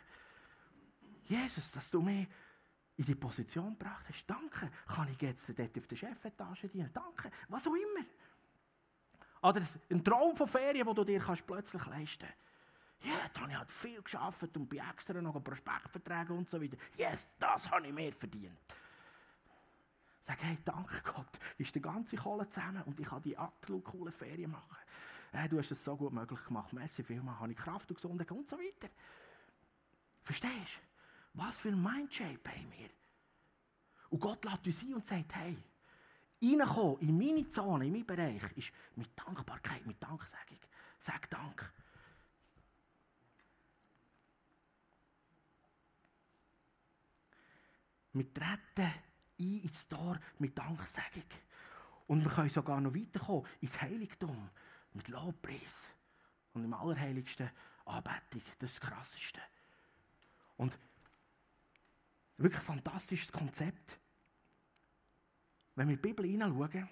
Jesus, 1.24 1.70
dass 1.72 1.90
du 1.90 2.00
mich 2.00 2.26
in 2.96 3.04
die 3.04 3.14
Position 3.14 3.76
gebracht 3.78 4.06
hast. 4.08 4.26
Danke. 4.26 4.70
Kann 4.86 5.08
ich 5.10 5.20
jetzt 5.20 5.58
dort 5.58 5.76
auf 5.76 5.86
der 5.86 5.96
Chefetage 5.96 6.68
dienen? 6.68 6.90
Danke. 6.92 7.30
Was 7.48 7.66
auch 7.66 7.74
immer. 7.74 8.06
Oder 9.42 9.62
ein 9.90 10.02
Traum 10.02 10.36
von 10.36 10.48
Ferien, 10.48 10.86
den 10.86 10.94
du 10.94 11.04
dir 11.04 11.20
kannst 11.20 11.46
plötzlich 11.46 11.84
leisten 11.86 12.26
kannst. 12.26 12.38
Ja, 13.02 13.28
da 13.32 13.40
habe 13.42 13.52
ich 13.52 13.72
viel 13.72 14.02
geschafft 14.02 14.56
und 14.56 14.68
bei 14.68 14.76
extra 14.90 15.20
noch 15.20 15.42
Prospektverträge 15.42 16.32
und 16.32 16.48
so 16.48 16.60
weiter. 16.60 16.76
Yes, 16.96 17.36
das 17.38 17.70
habe 17.70 17.86
ich 17.86 17.92
mehr 17.92 18.12
verdient. 18.12 18.58
Sag, 20.20 20.42
hey, 20.42 20.56
danke 20.64 21.02
Gott, 21.02 21.38
ist 21.58 21.74
der 21.74 21.82
ganze 21.82 22.16
Kohle 22.16 22.48
zusammen 22.48 22.82
und 22.84 22.98
ich 22.98 23.06
kann 23.06 23.20
die 23.20 23.36
absolut 23.36 23.84
coole 23.84 24.10
Ferien 24.10 24.52
machen. 24.52 24.76
Hey, 25.32 25.48
du 25.48 25.58
hast 25.58 25.70
es 25.70 25.84
so 25.84 25.96
gut 25.96 26.12
möglich 26.12 26.42
gemacht. 26.44 26.72
Merci 26.72 27.02
vielmals, 27.02 27.40
habe 27.40 27.52
ich 27.52 27.58
Kraft 27.58 27.90
und 27.90 27.96
Gesundheit 27.96 28.30
und 28.30 28.48
so 28.48 28.56
weiter. 28.56 28.88
Verstehst 30.22 30.54
du? 30.54 31.40
Was 31.42 31.58
für 31.58 31.68
ein 31.68 31.82
Mindshape 31.82 32.50
haben 32.50 32.72
wir? 32.78 32.88
Und 34.10 34.20
Gott 34.20 34.44
lädt 34.44 34.66
uns 34.66 34.82
ein 34.82 34.94
und 34.94 35.04
sagt, 35.04 35.34
hey, 35.34 35.58
reinkommen 36.42 37.00
in 37.00 37.18
meine 37.18 37.48
Zone, 37.48 37.86
in 37.86 37.92
meinen 37.92 38.06
Bereich, 38.06 38.42
ist 38.56 38.72
mit 38.94 39.10
Dankbarkeit, 39.18 39.84
mit 39.86 40.02
Danksagung. 40.02 40.60
Sag 40.98 41.28
Dank. 41.28 41.72
Wir 48.14 48.32
treten 48.32 48.92
ein 49.40 49.60
ins 49.60 49.88
Tor 49.88 50.18
mit 50.38 50.56
Danksagung. 50.56 51.24
Und 52.06 52.24
wir 52.24 52.30
können 52.30 52.50
sogar 52.50 52.80
noch 52.80 52.94
weiterkommen 52.94 53.46
ins 53.60 53.80
Heiligtum 53.80 54.50
mit 54.92 55.08
Lobpreis. 55.08 55.90
Und 56.52 56.64
im 56.64 56.72
Allerheiligsten 56.72 57.50
Anbetung. 57.84 58.42
Das 58.60 58.80
Krasseste. 58.80 59.40
Und 60.56 60.78
wirklich 62.36 62.60
ein 62.60 62.66
fantastisches 62.66 63.32
Konzept. 63.32 63.98
Wenn 65.74 65.88
wir 65.88 65.96
die 65.96 66.02
Bibel 66.02 66.24
hineinschauen, 66.24 66.88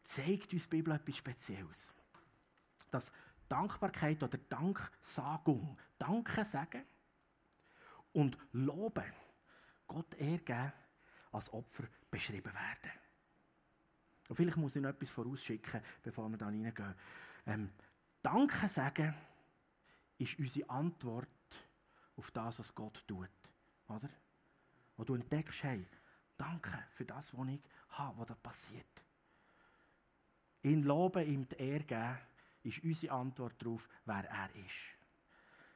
zeigt 0.00 0.52
uns 0.52 0.62
die 0.62 0.68
Bibel 0.68 0.94
etwas 0.94 1.16
Spezielles. 1.16 1.92
Dass 2.92 3.10
Dankbarkeit 3.48 4.22
oder 4.22 4.38
Danksagung. 4.38 5.76
Danke 5.98 6.44
sagen 6.44 6.84
und 8.12 8.38
loben. 8.52 9.25
Gott 9.86 10.14
ehrgeben 10.14 10.72
als 11.32 11.52
Opfer 11.52 11.84
beschrieben 12.10 12.52
werden. 12.52 12.92
Und 14.28 14.36
vielleicht 14.36 14.56
muss 14.56 14.76
ich 14.76 14.82
noch 14.82 14.90
etwas 14.90 15.10
vorausschicken, 15.10 15.80
bevor 16.02 16.28
wir 16.28 16.38
da 16.38 16.46
reingehen. 16.46 16.94
Ähm, 17.46 17.70
Danke 18.26 18.68
sagen 18.68 19.14
ist 20.18 20.36
unsere 20.36 20.68
Antwort 20.68 21.28
auf 22.16 22.32
das, 22.32 22.58
was 22.58 22.74
Gott 22.74 23.06
tut. 23.06 23.30
Oder? 23.86 24.10
Wo 24.96 25.04
du 25.04 25.14
entdeckst, 25.14 25.62
hey, 25.62 25.86
danke 26.36 26.76
für 26.90 27.04
das, 27.04 27.38
was 27.38 27.48
ich 27.48 27.60
habe, 27.90 28.18
was 28.18 28.26
da 28.26 28.34
passiert. 28.34 29.04
Ihn 30.64 30.82
loben, 30.82 31.24
ihm 31.24 31.48
die 31.48 31.56
Ehre 31.56 31.84
geben, 31.84 32.18
ist 32.64 32.82
unsere 32.82 33.14
Antwort 33.14 33.62
darauf, 33.62 33.88
wer 34.06 34.28
er 34.28 34.52
ist. 34.56 34.96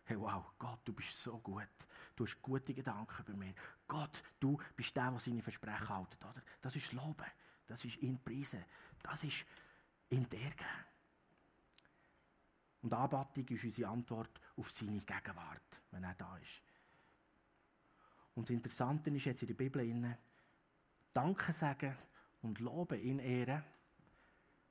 Hey, 0.03 0.19
wow, 0.19 0.45
Gott, 0.59 0.81
du 0.85 0.93
bist 0.93 1.23
so 1.23 1.39
gut. 1.39 1.69
Du 2.17 2.27
hast 2.27 2.43
gute 2.43 2.75
Gedanken 2.75 3.25
bei 3.27 3.33
mir. 3.35 3.55
Gott, 3.91 4.23
du 4.39 4.57
bist 4.77 4.97
der, 4.97 5.11
der 5.11 5.19
seine 5.19 5.43
Versprechen 5.43 5.89
hält. 5.89 6.25
Oder? 6.25 6.43
Das 6.61 6.77
ist 6.77 6.93
Loben. 6.93 7.27
Das 7.67 7.85
ist 7.85 7.97
ihn 7.97 8.23
preisen. 8.23 8.65
Das 9.03 9.25
ist 9.25 9.45
ihm 10.11 10.29
Ehre 10.33 10.51
geben. 10.51 10.85
Und 12.83 12.95
Anbetung 12.95 13.49
ist 13.49 13.65
unsere 13.65 13.91
Antwort 13.91 14.41
auf 14.57 14.71
seine 14.71 15.01
Gegenwart, 15.01 15.83
wenn 15.91 16.05
er 16.05 16.15
da 16.15 16.37
ist. 16.39 16.63
Und 18.37 18.45
das 18.49 18.51
Interessante 18.51 19.11
ist 19.11 19.25
jetzt 19.25 19.43
in 19.43 19.49
der 19.49 19.55
Bibel, 19.55 19.83
Danke 21.13 21.53
sagen 21.53 21.97
und 22.43 22.61
Loben 22.61 23.01
in 23.01 23.19
Ehren 23.19 23.65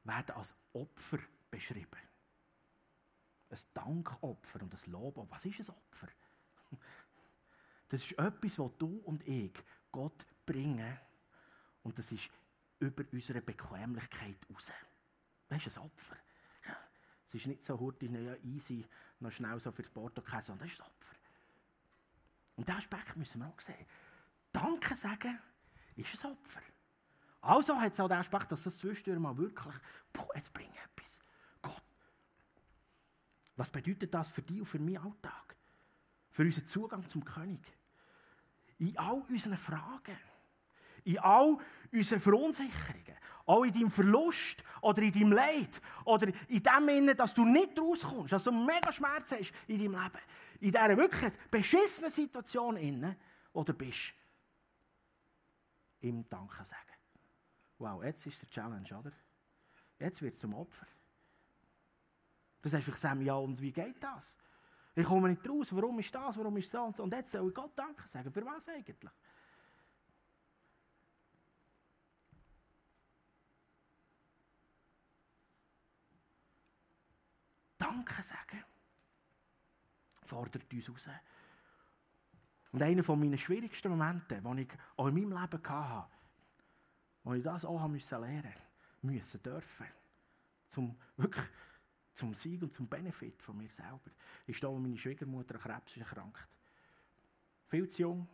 werden 0.06 0.36
als 0.36 0.56
Opfer 0.72 1.20
beschrieben. 1.52 2.00
Ein 3.50 3.60
Dankopfer 3.74 4.62
und 4.62 4.74
ein 4.74 4.92
Lob. 4.92 5.28
Was 5.30 5.44
ist 5.44 5.60
ein 5.60 5.76
Opfer? 5.76 6.08
Das 7.90 8.02
ist 8.02 8.18
etwas, 8.18 8.60
was 8.60 8.78
du 8.78 9.02
und 9.06 9.28
ich 9.28 9.54
Gott 9.92 10.26
bringen. 10.46 10.98
Und 11.84 11.98
das 11.98 12.12
ist 12.12 12.30
über 12.80 13.04
unsere 13.12 13.42
Bequemlichkeit 13.42 14.38
raus. 14.52 14.72
Das 15.48 15.66
ist 15.66 15.78
ein 15.78 15.84
Opfer. 15.84 16.16
Es 17.28 17.36
ist 17.36 17.48
nicht 17.48 17.64
so 17.64 17.80
hurtig, 17.80 18.12
ja, 18.12 18.36
easy, 18.44 18.86
noch 19.20 19.32
schnell 19.32 19.60
so 19.60 19.72
für 19.72 19.84
das 19.84 19.92
Porto 19.92 20.22
sondern 20.42 20.60
das 20.60 20.72
ist 20.72 20.82
ein 20.82 20.88
Opfer. 20.88 21.16
Und 22.56 22.68
diesen 22.68 22.80
Aspekt 22.80 23.18
müssen 23.18 23.42
wir 23.42 23.48
auch 23.48 23.60
sehen. 23.60 23.86
Danke 24.52 24.96
sagen 24.96 25.40
ist 25.96 26.26
ein 26.26 26.32
Opfer. 26.32 26.62
Also 27.42 27.80
hat 27.80 27.94
es 27.94 28.00
auch 28.00 28.08
den 28.08 28.18
Aspekt, 28.18 28.52
dass 28.52 28.64
das 28.64 28.78
zwischendurch 28.78 29.20
mal 29.20 29.38
wirklich, 29.38 29.76
boah, 30.12 30.30
jetzt 30.36 30.54
bringe 30.54 30.72
ich 30.74 30.80
etwas. 30.80 31.20
Gott. 31.62 31.84
Was 33.56 33.72
bedeutet 33.72 34.14
das 34.14 34.30
für 34.30 34.42
dich 34.42 34.60
und 34.60 34.66
für 34.66 34.80
meinen 34.80 34.98
Alltag? 34.98 35.56
Für 36.30 36.44
unseren 36.44 36.66
Zugang 36.66 37.10
zum 37.10 37.24
König? 37.24 37.62
In 38.80 38.98
all 38.98 39.22
unseren 39.30 39.58
Fragen, 39.58 40.18
in 41.04 41.20
all 41.20 41.58
unseren 41.92 42.20
Verunsicherungen, 42.20 43.16
auch 43.46 43.64
in 43.64 43.74
deinem 43.74 43.92
Verlust 43.92 44.64
oder 44.82 45.02
in 45.02 45.12
deinem 45.12 45.32
Leid 45.32 45.82
oder 46.06 46.28
in 46.28 46.64
dem 46.64 46.88
Sinne, 46.88 47.16
dass 47.16 47.34
du 47.34 47.46
nicht 47.46 47.80
rauskommst, 47.80 48.34
dass 48.34 48.44
du 48.44 48.52
mega 48.52 48.92
Schmerz 48.92 49.32
hast 49.32 49.54
in 49.68 49.80
deinem 49.80 50.02
Leben, 50.02 50.20
in 50.60 50.72
dieser 50.72 50.98
wirklich 50.98 51.34
beschissenen 51.50 52.12
Situation 52.12 52.78
inne 52.78 53.18
oder 53.54 53.74
bist, 53.74 54.14
ihm 56.02 56.30
Danke 56.30 56.64
sagen. 56.64 56.84
Wow, 57.80 58.04
jetzt 58.04 58.26
ist 58.28 58.42
der 58.42 58.50
Challenge, 58.50 58.98
oder? 58.98 59.12
Jetzt 60.00 60.22
wird 60.22 60.36
es 60.36 60.42
zum 60.42 60.54
Opfer. 60.54 60.88
Du 62.62 62.70
sagst 62.70 63.00
Sam, 63.00 63.22
ja, 63.22 63.36
und 63.36 63.60
wie 63.62 63.72
geht 63.72 64.04
das? 64.04 64.38
Ich 65.00 65.06
komme 65.06 65.30
nicht 65.30 65.48
raus, 65.48 65.74
warum 65.76 66.00
ist 66.00 66.14
das, 66.14 66.38
warum 66.38 66.58
ist 66.58 66.70
so 66.70 66.84
und 66.84 66.96
so. 66.96 67.04
Und 67.04 67.14
jetzt 67.14 67.32
soll 67.32 67.48
ich 67.48 67.54
Gott 67.54 67.72
Danke 67.76 68.08
sagen. 68.08 68.32
Für 68.32 68.46
was 68.46 68.68
eigentlich? 68.70 69.12
Danke 77.78 78.24
sagen 78.24 78.64
fordert 80.30 80.72
uns 80.72 80.90
raus. 80.90 81.10
Und 82.72 82.82
einer 82.84 83.16
meiner 83.16 83.38
schwierigsten 83.38 83.90
Momente, 83.90 84.42
die 84.42 84.62
ich 84.62 84.70
auch 84.96 85.08
in 85.08 85.16
meinem 85.16 85.42
Leben 85.42 85.70
hatte, 85.70 86.06
wo 87.24 87.34
ich 87.34 87.44
das 87.44 87.66
auch 87.66 87.90
lernen 87.90 88.54
müssen, 89.02 89.42
dürfen, 89.42 89.88
zum, 90.70 90.96
wirklich 91.18 91.46
zum 92.20 92.34
Sieg 92.34 92.62
und 92.62 92.74
zum 92.74 92.88
Benefit 92.88 93.42
von 93.42 93.58
mir 93.58 93.70
selber, 93.70 94.12
ist 94.46 94.62
da, 94.62 94.68
wo 94.68 94.78
meine 94.78 94.98
Schwiegermutter 94.98 95.56
an 95.56 95.62
Krebs 95.62 95.96
ist 95.96 96.02
erkrankt. 96.02 96.48
Viel 97.68 97.88
zu 97.88 98.02
jung. 98.02 98.28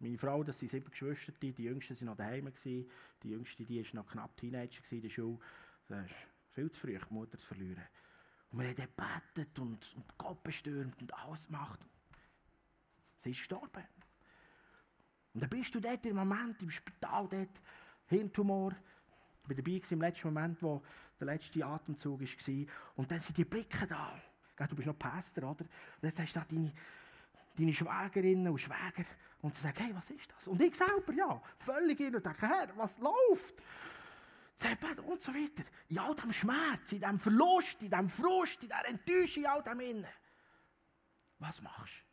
Meine 0.00 0.18
Frau, 0.18 0.42
das 0.42 0.58
sind 0.58 0.68
sieben 0.68 0.90
Geschwister, 0.90 1.32
die 1.32 1.50
jüngsten 1.50 1.96
waren 1.96 2.06
noch 2.06 2.16
daheim, 2.16 2.52
die 2.64 2.88
jüngste 3.22 3.64
die 3.64 3.84
war 3.84 4.02
noch 4.02 4.10
knapp 4.10 4.36
Teenager 4.36 4.82
in 4.90 5.02
der 5.02 5.08
Schule. 5.08 5.38
Das 5.88 6.06
ist 6.06 6.14
viel 6.52 6.70
zu 6.70 6.80
früh, 6.80 6.98
die 6.98 7.14
Mutter 7.14 7.38
zu 7.38 7.46
verlieren. 7.46 7.84
Und 8.50 8.60
wir 8.60 8.68
haben 8.68 8.76
gebetet 8.76 9.58
und, 9.58 9.94
und 9.94 10.18
Gott 10.18 10.42
bestürmt 10.42 11.00
und 11.00 11.14
alles 11.14 11.46
gemacht. 11.46 11.80
Sie 13.18 13.30
ist 13.30 13.38
gestorben. 13.38 13.84
Und 15.34 15.42
dann 15.42 15.50
bist 15.50 15.74
du 15.74 15.80
dort 15.80 16.04
im 16.06 16.16
Moment 16.16 16.60
im 16.62 16.70
Spital, 16.70 17.28
dort, 17.28 17.60
Hirntumor. 18.06 18.72
Ich 19.44 19.48
war 19.48 19.56
dabei 19.56 19.80
im 19.90 20.00
letzten 20.00 20.28
Moment, 20.28 20.62
wo 20.62 20.82
der 21.18 21.26
letzte 21.26 21.64
Atemzug 21.64 22.20
war. 22.20 22.66
Und 22.96 23.10
dann 23.10 23.20
sind 23.20 23.36
die 23.36 23.44
Blicke 23.44 23.86
da. 23.86 24.20
Du 24.66 24.74
bist 24.74 24.86
noch 24.86 24.98
Pastor, 24.98 25.50
oder? 25.50 25.64
Und 25.64 26.08
jetzt 26.08 26.18
hast 26.18 26.34
du 26.34 26.40
da 26.40 26.46
deine, 26.48 26.72
deine 27.56 27.72
Schwägerinnen 27.72 28.48
und 28.48 28.58
Schwäger. 28.58 29.04
Und 29.40 29.54
sie 29.54 29.62
sagen, 29.62 29.84
hey, 29.84 29.94
was 29.94 30.10
ist 30.10 30.30
das? 30.32 30.48
Und 30.48 30.60
ich 30.60 30.74
selber, 30.74 31.12
ja, 31.12 31.40
völlig 31.56 32.00
in 32.00 32.16
und 32.16 32.26
denke, 32.26 32.48
Herr, 32.48 32.76
was 32.76 32.98
läuft? 32.98 33.62
Und 35.06 35.20
so 35.20 35.32
weiter. 35.32 35.62
In 35.88 35.98
all 36.00 36.14
dem 36.16 36.32
Schmerz, 36.32 36.90
in 36.90 37.00
dem 37.00 37.18
Verlust, 37.20 37.80
in 37.82 37.90
dem 37.90 38.08
Frust, 38.08 38.60
in 38.62 38.68
der 38.68 38.88
Enttäuschung, 38.88 39.44
in 39.44 39.48
all 39.48 39.62
dem 39.62 39.78
Innen. 39.78 40.06
Was 41.38 41.62
machst 41.62 42.02
du? 42.02 42.08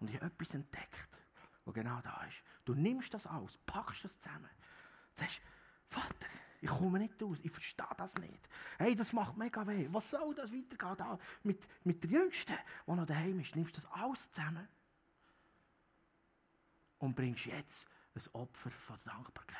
Und 0.00 0.10
ich 0.10 0.16
habe 0.16 0.26
etwas 0.26 0.54
entdeckt, 0.54 1.18
was 1.64 1.74
genau 1.74 1.98
da 2.02 2.22
ist. 2.28 2.42
Du 2.66 2.74
nimmst 2.74 3.14
das 3.14 3.26
aus, 3.26 3.58
packst 3.64 4.04
das 4.04 4.18
zusammen. 4.18 4.50
Sagst, 5.14 5.40
Vater, 5.86 6.26
ich 6.60 6.70
komme 6.70 6.98
nicht 6.98 7.22
raus, 7.22 7.38
ich 7.42 7.50
verstehe 7.50 7.86
das 7.96 8.16
nicht. 8.18 8.48
Hey, 8.78 8.94
das 8.94 9.12
macht 9.12 9.36
mega 9.36 9.66
weh. 9.66 9.86
Was 9.90 10.10
soll 10.10 10.34
das 10.34 10.52
weitergehen 10.52 10.96
da 10.96 11.18
mit, 11.42 11.68
mit 11.84 12.02
der 12.02 12.10
Jüngsten, 12.10 12.56
die 12.86 12.92
noch 12.92 13.06
daheim 13.06 13.38
ist? 13.40 13.54
Nimmst 13.54 13.76
das 13.76 13.86
alles 13.86 14.30
zusammen 14.32 14.66
und 16.98 17.14
bringst 17.14 17.46
jetzt 17.46 17.88
ein 18.14 18.22
Opfer 18.32 18.70
von 18.70 18.98
Dankbarkeit. 19.04 19.58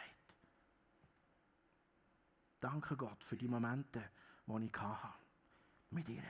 Danke 2.61 2.97
Gott 2.97 3.23
für 3.23 3.37
die 3.37 3.49
Momente, 3.49 4.03
die 4.47 4.65
ich 4.65 4.81
hatte. 4.81 5.15
Mit 5.91 6.09
ihr. 6.09 6.23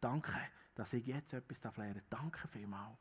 Danke, 0.00 0.38
dass 0.76 0.92
ich 0.92 1.04
jetzt 1.06 1.32
etwas 1.32 1.76
lernen 1.76 2.02
darf. 2.08 2.20
Danke 2.20 2.46
vielmals, 2.46 2.96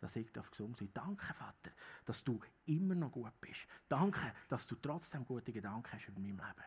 dass 0.00 0.16
ich 0.16 0.32
gesund 0.32 0.78
sein 0.78 0.90
darf. 0.92 1.06
Danke, 1.06 1.34
Vater, 1.34 1.70
dass 2.04 2.22
du 2.22 2.40
immer 2.66 2.94
noch 2.94 3.12
gut 3.12 3.40
bist. 3.40 3.66
Danke, 3.88 4.32
dass 4.48 4.66
du 4.66 4.76
trotzdem 4.76 5.24
gute 5.24 5.52
Gedanken 5.52 5.92
hast 5.92 6.08
über 6.08 6.20
mein 6.20 6.36
Leben. 6.36 6.64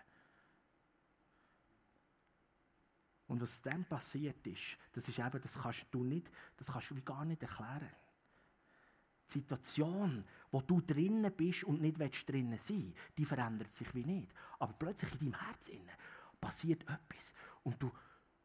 Und 3.28 3.42
was 3.42 3.62
dann 3.62 3.86
passiert 3.86 4.46
ist, 4.48 4.78
das 4.94 5.08
ist 5.08 5.20
eben, 5.20 5.42
das 5.42 5.60
kannst 5.62 5.86
du 5.92 6.04
nicht, 6.04 6.32
das 6.58 6.72
kannst 6.72 6.90
du 6.90 7.02
gar 7.04 7.26
nicht 7.26 7.44
erklären. 7.44 7.90
Situation, 9.28 10.26
wo 10.50 10.62
du 10.62 10.82
drinnen 10.82 11.32
bist 11.32 11.64
und 11.64 11.80
nicht 11.80 12.00
drinnen 12.28 12.58
sein, 12.58 12.96
die 13.16 13.26
verändert 13.26 13.72
sich 13.72 13.94
wie 13.94 14.04
nicht. 14.04 14.34
Aber 14.58 14.74
plötzlich 14.74 15.12
in 15.14 15.32
deinem 15.32 15.46
Herz 15.46 15.70
passiert 16.42 16.82
etwas 16.84 17.36
und 17.64 17.82
du, 17.82 17.92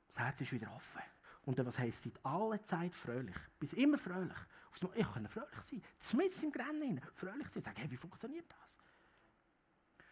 das 0.08 0.18
Herz 0.18 0.40
ist 0.42 0.52
wieder 0.52 0.70
offen. 0.74 1.02
Und 1.46 1.58
dann, 1.58 1.66
was 1.66 1.78
heisst, 1.78 2.04
seit 2.04 2.24
aller 2.24 2.62
Zeit 2.62 2.94
fröhlich. 2.94 3.36
Bist 3.58 3.74
immer 3.74 3.98
fröhlich. 3.98 4.38
Ich 4.94 5.12
kann 5.12 5.28
fröhlich 5.28 5.62
sein. 5.62 5.82
Zumindest 5.98 6.42
im 6.42 6.52
Grennen 6.52 7.00
fröhlich 7.14 7.48
sein. 7.50 7.62
Sag, 7.62 7.78
hey, 7.78 7.90
wie 7.90 7.96
funktioniert 7.96 8.52
das? 8.60 8.78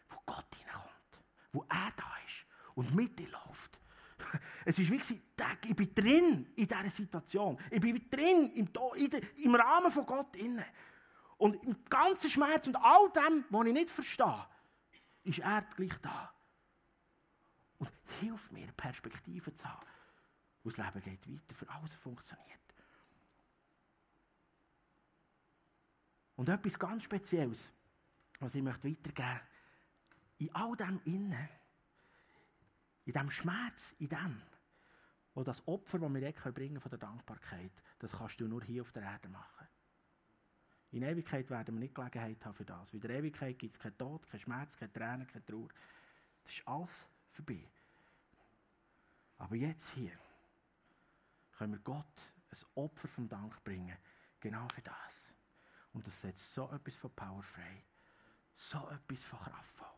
Wo 0.09 0.17
Gott 0.25 0.55
hineinkommt. 0.57 1.21
Wo 1.53 1.63
er 1.69 1.91
da 1.97 2.17
ist. 2.27 2.47
Und 2.75 2.95
mit 2.95 3.19
dir 3.19 3.29
läuft. 3.29 3.81
Es 4.65 4.79
ist 4.79 4.91
wie 4.91 5.01
ich 5.65 5.77
bin 5.77 5.95
drin 5.95 6.53
in 6.55 6.67
dieser 6.67 6.91
Situation. 6.91 7.59
Ich 7.71 7.81
bin 7.81 8.09
drin 8.09 8.51
im, 8.53 8.69
im 9.37 9.55
Rahmen 9.55 9.91
von 9.91 10.07
Gott 10.07 10.37
inne. 10.37 10.65
Und 11.39 11.63
im 11.65 11.85
ganzen 11.87 12.31
Schmerz 12.31 12.69
und 12.69 12.77
all 12.77 13.11
dem, 13.11 13.45
was 13.51 13.67
ich 13.67 13.73
nicht 13.73 13.91
verstehe, 13.91 14.47
ist 15.25 15.41
er 15.41 15.63
gleich 15.63 15.99
da. 16.01 16.33
Und 17.79 17.93
hilft 18.21 18.53
mir, 18.53 18.69
Perspektive 18.73 19.53
zu 19.53 19.69
haben. 19.69 19.87
Und 20.63 20.79
das 20.79 20.87
Leben 20.87 21.03
geht 21.03 21.29
weiter, 21.29 21.55
für 21.55 21.69
alles 21.69 21.97
funktioniert. 21.97 22.62
Und 26.43 26.49
etwas 26.49 26.77
ganz 26.77 27.05
Spezielles, 27.05 27.73
was 28.41 28.57
ich 28.57 28.63
möchte 28.63 28.91
weitergeben 28.91 29.29
möchte, 29.29 29.47
in 30.39 30.55
all 30.57 30.75
dem 30.75 31.01
Innen 31.05 31.49
in 33.05 33.13
diesem 33.13 33.31
Schmerz, 33.31 33.95
in 34.01 34.09
dem, 34.09 34.43
wo 35.35 35.45
das 35.45 35.65
Opfer, 35.69 36.01
das 36.01 36.13
wir 36.13 36.21
jetzt 36.21 36.43
bringen 36.53 36.81
von 36.81 36.91
der 36.91 36.99
Dankbarkeit, 36.99 37.71
das 38.01 38.19
kannst 38.19 38.41
du 38.41 38.49
nur 38.49 38.61
hier 38.65 38.83
auf 38.83 38.91
der 38.91 39.05
Erde 39.05 39.29
machen. 39.29 39.69
In 40.91 41.05
Ewigkeit 41.05 41.49
werden 41.49 41.77
wir 41.77 41.79
nicht 41.79 41.95
Gelegenheit 41.95 42.45
haben 42.45 42.55
für 42.55 42.65
das. 42.65 42.93
In 42.93 43.01
der 43.01 43.11
Ewigkeit 43.11 43.57
gibt 43.57 43.75
es 43.75 43.79
keinen 43.79 43.97
Tod, 43.97 44.27
keinen 44.27 44.41
Schmerz, 44.41 44.77
keine 44.77 44.93
Tränen, 44.93 45.29
keine 45.29 45.45
Trauer. 45.45 45.69
Das 46.43 46.55
ist 46.55 46.67
alles 46.67 47.09
vorbei. 47.31 47.71
Aber 49.39 49.55
jetzt 49.55 49.91
hier 49.91 50.19
können 51.53 51.75
wir 51.75 51.81
Gott 51.83 52.33
ein 52.51 52.59
Opfer 52.75 53.07
vom 53.07 53.29
Dank 53.29 53.63
bringen. 53.63 53.97
Genau 54.41 54.67
für 54.75 54.83
das. 54.83 55.33
Und 55.93 56.07
das 56.07 56.21
setzt 56.21 56.53
so 56.53 56.71
etwas 56.71 56.97
von 56.97 57.11
Power 57.15 57.43
frei. 57.43 57.85
So 58.55 58.89
etwas 58.89 59.25
von 59.25 59.39
kraftvoll. 59.39 59.89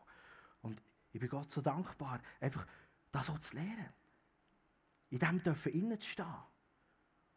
Und 0.61 0.81
ich 1.11 1.19
bin 1.19 1.29
Gott 1.29 1.51
so 1.51 1.61
dankbar, 1.61 2.19
einfach 2.39 2.65
das 3.11 3.27
so 3.27 3.37
zu 3.37 3.55
lernen. 3.55 3.93
In 5.09 5.19
dem 5.19 5.41
dürfen 5.41 5.71
innen 5.73 6.01
stehen. 6.01 6.25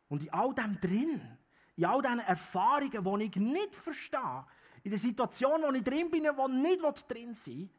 Und 0.08 0.22
in 0.22 0.32
all 0.32 0.54
dem 0.54 0.80
drin, 0.80 1.38
in 1.76 1.84
all 1.84 2.02
diesen 2.02 2.20
Erfahrungen, 2.20 3.20
die 3.20 3.24
ich 3.24 3.36
nicht 3.36 3.76
verstehe, 3.76 4.46
in 4.82 4.90
der 4.90 4.98
Situation, 4.98 5.62
wo 5.62 5.72
ich 5.72 5.84
drin 5.84 6.10
bin, 6.10 6.24
wo 6.24 6.48
ich 6.48 6.54
nicht 6.54 7.10
drin 7.10 7.34
sein 7.34 7.54
will, 7.54 7.70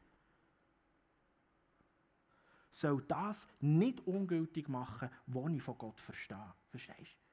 soll 2.70 3.02
das 3.08 3.48
nicht 3.60 4.06
ungültig 4.06 4.70
machen, 4.70 5.10
was 5.26 5.52
ich 5.52 5.64
von 5.64 5.78
Gott 5.78 6.00
verstehe. 6.00 6.54
Verstehst 6.70 7.18
du? 7.18 7.29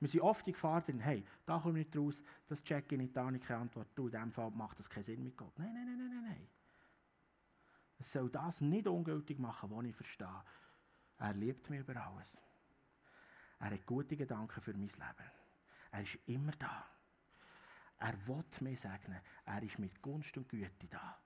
Wir 0.00 0.08
sind 0.08 0.20
oft 0.20 0.46
in 0.46 0.52
Gefahr 0.52 0.82
drin, 0.82 1.00
hey, 1.00 1.24
da 1.46 1.58
komme 1.58 1.80
ich 1.80 1.86
nicht 1.86 1.96
raus, 1.96 2.22
das 2.48 2.62
check 2.62 2.90
ich 2.92 2.98
nicht, 2.98 3.16
da 3.16 3.24
habe 3.24 3.36
ich 3.36 3.42
keine 3.42 3.60
Antwort. 3.60 3.88
Du, 3.94 4.06
in 4.06 4.12
diesem 4.12 4.32
Fall 4.32 4.50
macht 4.50 4.78
das 4.78 4.90
keinen 4.90 5.04
Sinn 5.04 5.22
mit 5.22 5.36
Gott. 5.36 5.58
Nein, 5.58 5.72
nein, 5.72 5.86
nein, 5.86 6.08
nein, 6.08 6.24
nein. 6.24 6.48
Es 7.98 8.12
soll 8.12 8.28
das 8.28 8.60
nicht 8.60 8.86
ungültig 8.86 9.38
machen, 9.38 9.70
was 9.70 9.84
ich 9.86 9.94
verstehe. 9.94 10.42
Er 11.18 11.32
liebt 11.32 11.70
mich 11.70 11.80
über 11.80 11.96
alles. 12.04 12.40
Er 13.60 13.70
hat 13.70 13.86
gute 13.86 14.16
Gedanken 14.16 14.60
für 14.60 14.72
mein 14.72 14.88
Leben. 14.88 15.30
Er 15.92 16.02
ist 16.02 16.18
immer 16.26 16.52
da. 16.52 16.86
Er 17.98 18.26
will 18.26 18.44
mir 18.60 18.76
segnen. 18.76 19.20
Er 19.46 19.62
ist 19.62 19.78
mit 19.78 20.02
Gunst 20.02 20.36
und 20.36 20.48
Güte 20.48 20.88
da. 20.88 21.18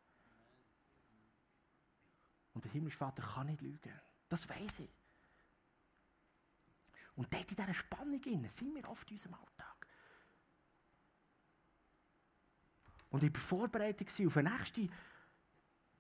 Und 2.53 2.65
der 2.65 2.73
himmlische 2.73 2.99
Vater 2.99 3.23
kann 3.23 3.47
nicht 3.47 3.63
lügen. 3.63 4.01
Das 4.29 4.49
weiß 4.49 4.81
ich. 4.81 4.98
Und 7.19 7.35
dort 7.35 7.51
in 7.51 7.57
dieser 7.57 7.75
Spannung 7.75 8.49
sind 8.49 8.75
wir 8.77 8.89
oft 8.89 9.11
in 9.11 9.17
unserem 9.17 9.35
Alltag. 9.35 9.87
Und 13.11 13.25
ich 13.25 13.35
war 13.35 13.41
vorbereitet 13.41 14.09
auf 14.25 14.37
eine 14.37 14.51
nächste 14.51 14.89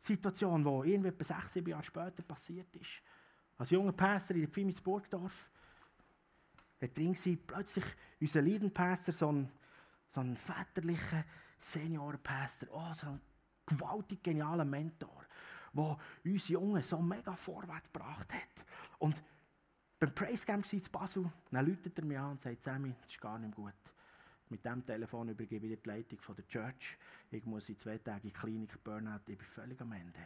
Situation, 0.01 0.63
die 0.63 0.93
irgendwie 0.93 1.09
etwa 1.09 1.25
sechs, 1.25 1.55
sieben 1.55 1.71
Jahre 1.71 1.83
später 1.83 2.23
passiert 2.23 2.75
ist. 2.77 3.03
Als 3.57 3.71
junger 3.71 3.91
Pastor 3.91 4.37
in 4.37 4.47
Pfimis 4.47 4.81
Burgdorf, 4.81 5.51
da 6.79 6.87
drin 6.87 7.17
war 7.17 7.37
plötzlich 7.49 7.85
unser 8.21 8.41
Leidenpastor, 8.41 9.13
so 9.13 9.33
ein, 9.33 9.51
so 10.11 10.21
ein 10.21 10.37
väterlicher 10.37 11.25
Seniorenpastor, 11.59 12.69
oh, 12.71 12.95
so 12.95 13.09
ein 13.09 13.21
gewaltig 13.67 14.23
genialer 14.23 14.65
Mentor, 14.65 15.25
der 15.73 15.99
uns 16.25 16.49
Jungen 16.49 16.85
so 16.85 17.03
mega 17.03 17.35
vorwärts 17.35 17.93
gebracht 17.93 18.33
hat. 18.33 18.67
Und 19.01 19.21
beim 19.99 20.15
Praise 20.15 20.47
Camp 20.47 20.73
in 20.73 20.81
Basel, 20.93 21.31
dann 21.51 21.67
läutet 21.67 21.99
er 21.99 22.05
mich 22.05 22.19
an 22.19 22.33
und 22.33 22.41
sagt, 22.41 22.63
Sammy, 22.63 22.95
das 23.01 23.11
ist 23.11 23.21
gar 23.21 23.39
nicht 23.39 23.55
gut. 23.55 23.75
Mit 24.49 24.65
diesem 24.65 24.85
Telefon 24.87 25.29
übergebe 25.29 25.67
ich 25.67 25.83
die 25.83 25.89
Leitung 25.89 26.21
von 26.21 26.37
der 26.37 26.47
Church. 26.47 26.97
Ich 27.31 27.45
muss 27.45 27.69
in 27.69 27.77
zwei 27.77 27.99
Tagen 27.99 28.29
in 28.29 28.29
die 28.29 28.33
Klinik 28.33 28.83
Burnout, 28.83 29.21
ich 29.27 29.37
bin 29.37 29.47
völlig 29.47 29.81
am 29.81 29.93
Ende. 29.93 30.21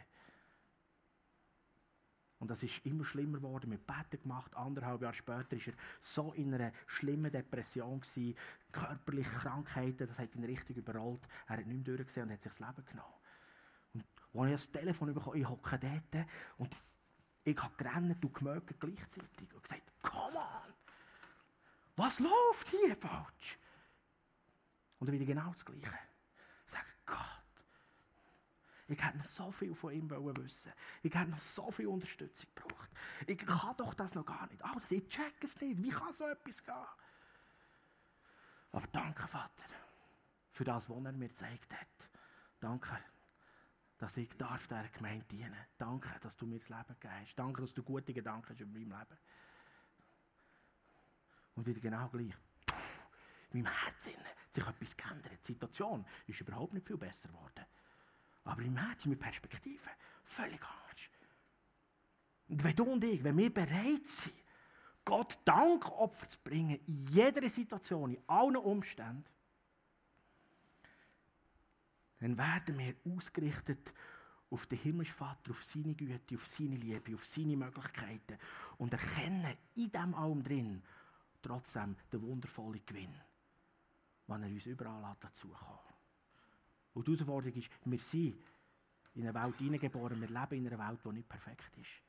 Und 2.39 2.49
das 2.49 2.61
ist 2.61 2.85
immer 2.85 3.05
schlimmer 3.05 3.37
geworden. 3.37 3.71
Wir 3.71 3.77
Betten 3.77 4.21
gemacht. 4.21 4.53
Anderthalb 4.55 5.01
Jahre 5.01 5.13
später 5.13 5.55
war 5.55 5.67
er 5.67 5.73
so 5.99 6.33
in 6.33 6.53
einer 6.53 6.73
schlimmen 6.87 7.31
Depression 7.31 8.01
gewesen, 8.01 8.35
körperliche 8.71 9.29
Krankheiten, 9.29 10.07
das 10.07 10.19
hat 10.19 10.35
ihn 10.35 10.43
richtig 10.43 10.77
überrollt. 10.77 11.25
Er 11.47 11.57
hat 11.57 11.65
nicht 11.65 11.87
mehr 11.87 11.95
durchgesehen 11.95 12.27
und 12.27 12.33
hat 12.33 12.41
sich 12.41 12.51
das 12.51 12.59
Leben 12.59 12.85
genommen. 12.85 13.13
Und 14.33 14.41
als 14.41 14.65
ich 14.65 14.71
das 14.71 14.81
Telefon 14.81 15.13
bekomme, 15.13 15.37
ich 15.37 15.47
hocke 15.47 15.79
dort 15.79 16.25
und 16.57 16.75
ich 17.43 17.57
habe 17.57 17.75
gerannt 17.75 18.23
und 18.23 18.33
gemögt 18.33 18.79
gleichzeitig 18.79 19.53
und 19.53 19.63
gesagt, 19.63 19.93
come 20.01 20.37
on, 20.37 20.73
was 21.95 22.19
läuft 22.19 22.69
hier 22.69 22.95
falsch? 22.95 23.59
Und 24.99 25.11
wieder 25.11 25.25
genau 25.25 25.51
das 25.51 25.65
Gleiche. 25.65 25.99
Ich 26.65 26.71
sage, 26.71 26.85
Gott, 27.05 27.17
ich 28.87 29.03
hätte 29.03 29.17
noch 29.17 29.25
so 29.25 29.51
viel 29.51 29.75
von 29.75 29.93
ihm 29.93 30.09
wissen 30.09 30.71
Ich 31.01 31.13
hätte 31.13 31.31
noch 31.31 31.39
so 31.39 31.69
viel 31.71 31.87
Unterstützung 31.87 32.49
gebraucht. 32.55 32.89
Ich 33.27 33.37
kann 33.37 33.75
doch 33.77 33.93
das 33.93 34.15
noch 34.15 34.25
gar 34.25 34.47
nicht. 34.47 34.63
Aber 34.63 34.79
ich 34.89 35.07
check 35.09 35.43
es 35.43 35.59
nicht. 35.59 35.83
Wie 35.83 35.89
kann 35.89 36.13
so 36.13 36.25
etwas 36.25 36.63
gehen? 36.63 36.73
Aber 38.71 38.87
danke, 38.87 39.27
Vater, 39.27 39.65
für 40.51 40.63
das, 40.63 40.89
was 40.89 41.05
er 41.05 41.11
mir 41.11 41.27
gezeigt 41.27 41.73
hat. 41.73 42.09
Danke, 42.59 42.97
dass 44.03 44.17
ich 44.17 44.35
darf 44.35 44.67
dieser 44.67 44.89
Gemeinde 44.89 45.23
dienen 45.31 45.55
Danke, 45.77 46.19
dass 46.19 46.35
du 46.35 46.45
mir 46.45 46.59
das 46.59 46.67
Leben 46.67 46.93
gibst. 46.99 47.39
Danke, 47.39 47.61
dass 47.61 47.73
du 47.73 47.83
gute 47.83 48.13
Gedanken 48.13 48.49
hast 48.49 48.59
über 48.59 48.73
mein 48.73 48.89
Leben. 48.89 49.17
Und 51.55 51.65
wieder 51.65 51.79
genau 51.79 52.09
gleich. 52.09 52.33
In 53.51 53.63
meinem 53.63 53.71
Herzen 53.71 54.17
hat 54.17 54.53
sich 54.53 54.67
etwas 54.67 54.97
geändert. 54.97 55.39
Die 55.43 55.53
Situation 55.53 56.05
ist 56.27 56.41
überhaupt 56.41 56.73
nicht 56.73 56.85
viel 56.85 56.97
besser 56.97 57.29
geworden. 57.29 57.65
Aber 58.43 58.61
im 58.61 58.75
Herzen, 58.75 59.09
mit 59.09 59.21
Perspektive, 59.21 59.89
völlig 60.21 60.59
anders. 60.61 61.01
Und 62.49 62.61
wenn 62.61 62.75
du 62.75 62.83
und 62.83 63.03
ich, 63.05 63.23
wenn 63.23 63.37
wir 63.37 63.53
bereit 63.53 64.05
sind, 64.05 64.35
Gott 65.05 65.39
Dankopfer 65.45 66.27
zu 66.27 66.39
bringen, 66.43 66.77
in 66.87 67.07
jeder 67.07 67.47
Situation, 67.47 68.11
in 68.11 68.23
allen 68.27 68.57
Umständen, 68.57 69.23
dann 72.23 72.37
werden 72.37 72.79
wir 72.79 72.95
ausgerichtet 73.05 73.93
auf 74.49 74.65
den 74.67 74.79
Himmelsvater, 74.79 75.51
auf 75.51 75.61
seine 75.61 75.93
Güte, 75.93 76.35
auf 76.35 76.47
seine 76.47 76.77
Liebe, 76.77 77.15
auf 77.15 77.25
seine 77.25 77.57
Möglichkeiten 77.57 78.37
und 78.77 78.93
erkennen 78.93 79.57
in 79.75 79.91
diesem 79.91 80.13
allem 80.13 80.41
drin 80.41 80.81
trotzdem 81.41 81.97
den 82.13 82.21
wundervollen 82.21 82.85
Gewinn, 82.85 83.13
wenn 84.27 84.43
er 84.43 84.49
uns 84.49 84.65
überall 84.67 85.17
dazu 85.19 85.49
kommt. 85.49 85.79
Und 86.93 87.07
die 87.07 87.11
Herausforderung 87.11 87.59
ist, 87.59 87.69
wir 87.83 87.99
sind 87.99 88.41
in 89.15 89.27
eine 89.27 89.43
Welt 89.43 89.57
hineingeboren, 89.57 90.21
wir 90.21 90.29
leben 90.29 90.65
in 90.65 90.67
einer 90.67 90.89
Welt, 90.89 90.99
die 91.03 91.09
nicht 91.09 91.27
perfekt 91.27 91.77
ist. 91.77 92.01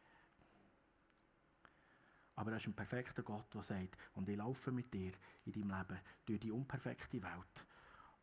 Aber 2.37 2.53
er 2.53 2.59
ist 2.59 2.67
ein 2.69 2.75
perfekter 2.75 3.23
Gott, 3.25 3.53
der 3.53 3.63
sagt, 3.63 3.97
und 4.15 4.29
ich 4.29 4.37
laufe 4.37 4.71
mit 4.71 4.95
dir 4.95 5.13
in 5.47 5.53
deinem 5.53 5.71
Leben 5.71 6.01
durch 6.25 6.41
die 6.41 6.53
unperfekte 6.53 7.21
Welt 7.21 7.67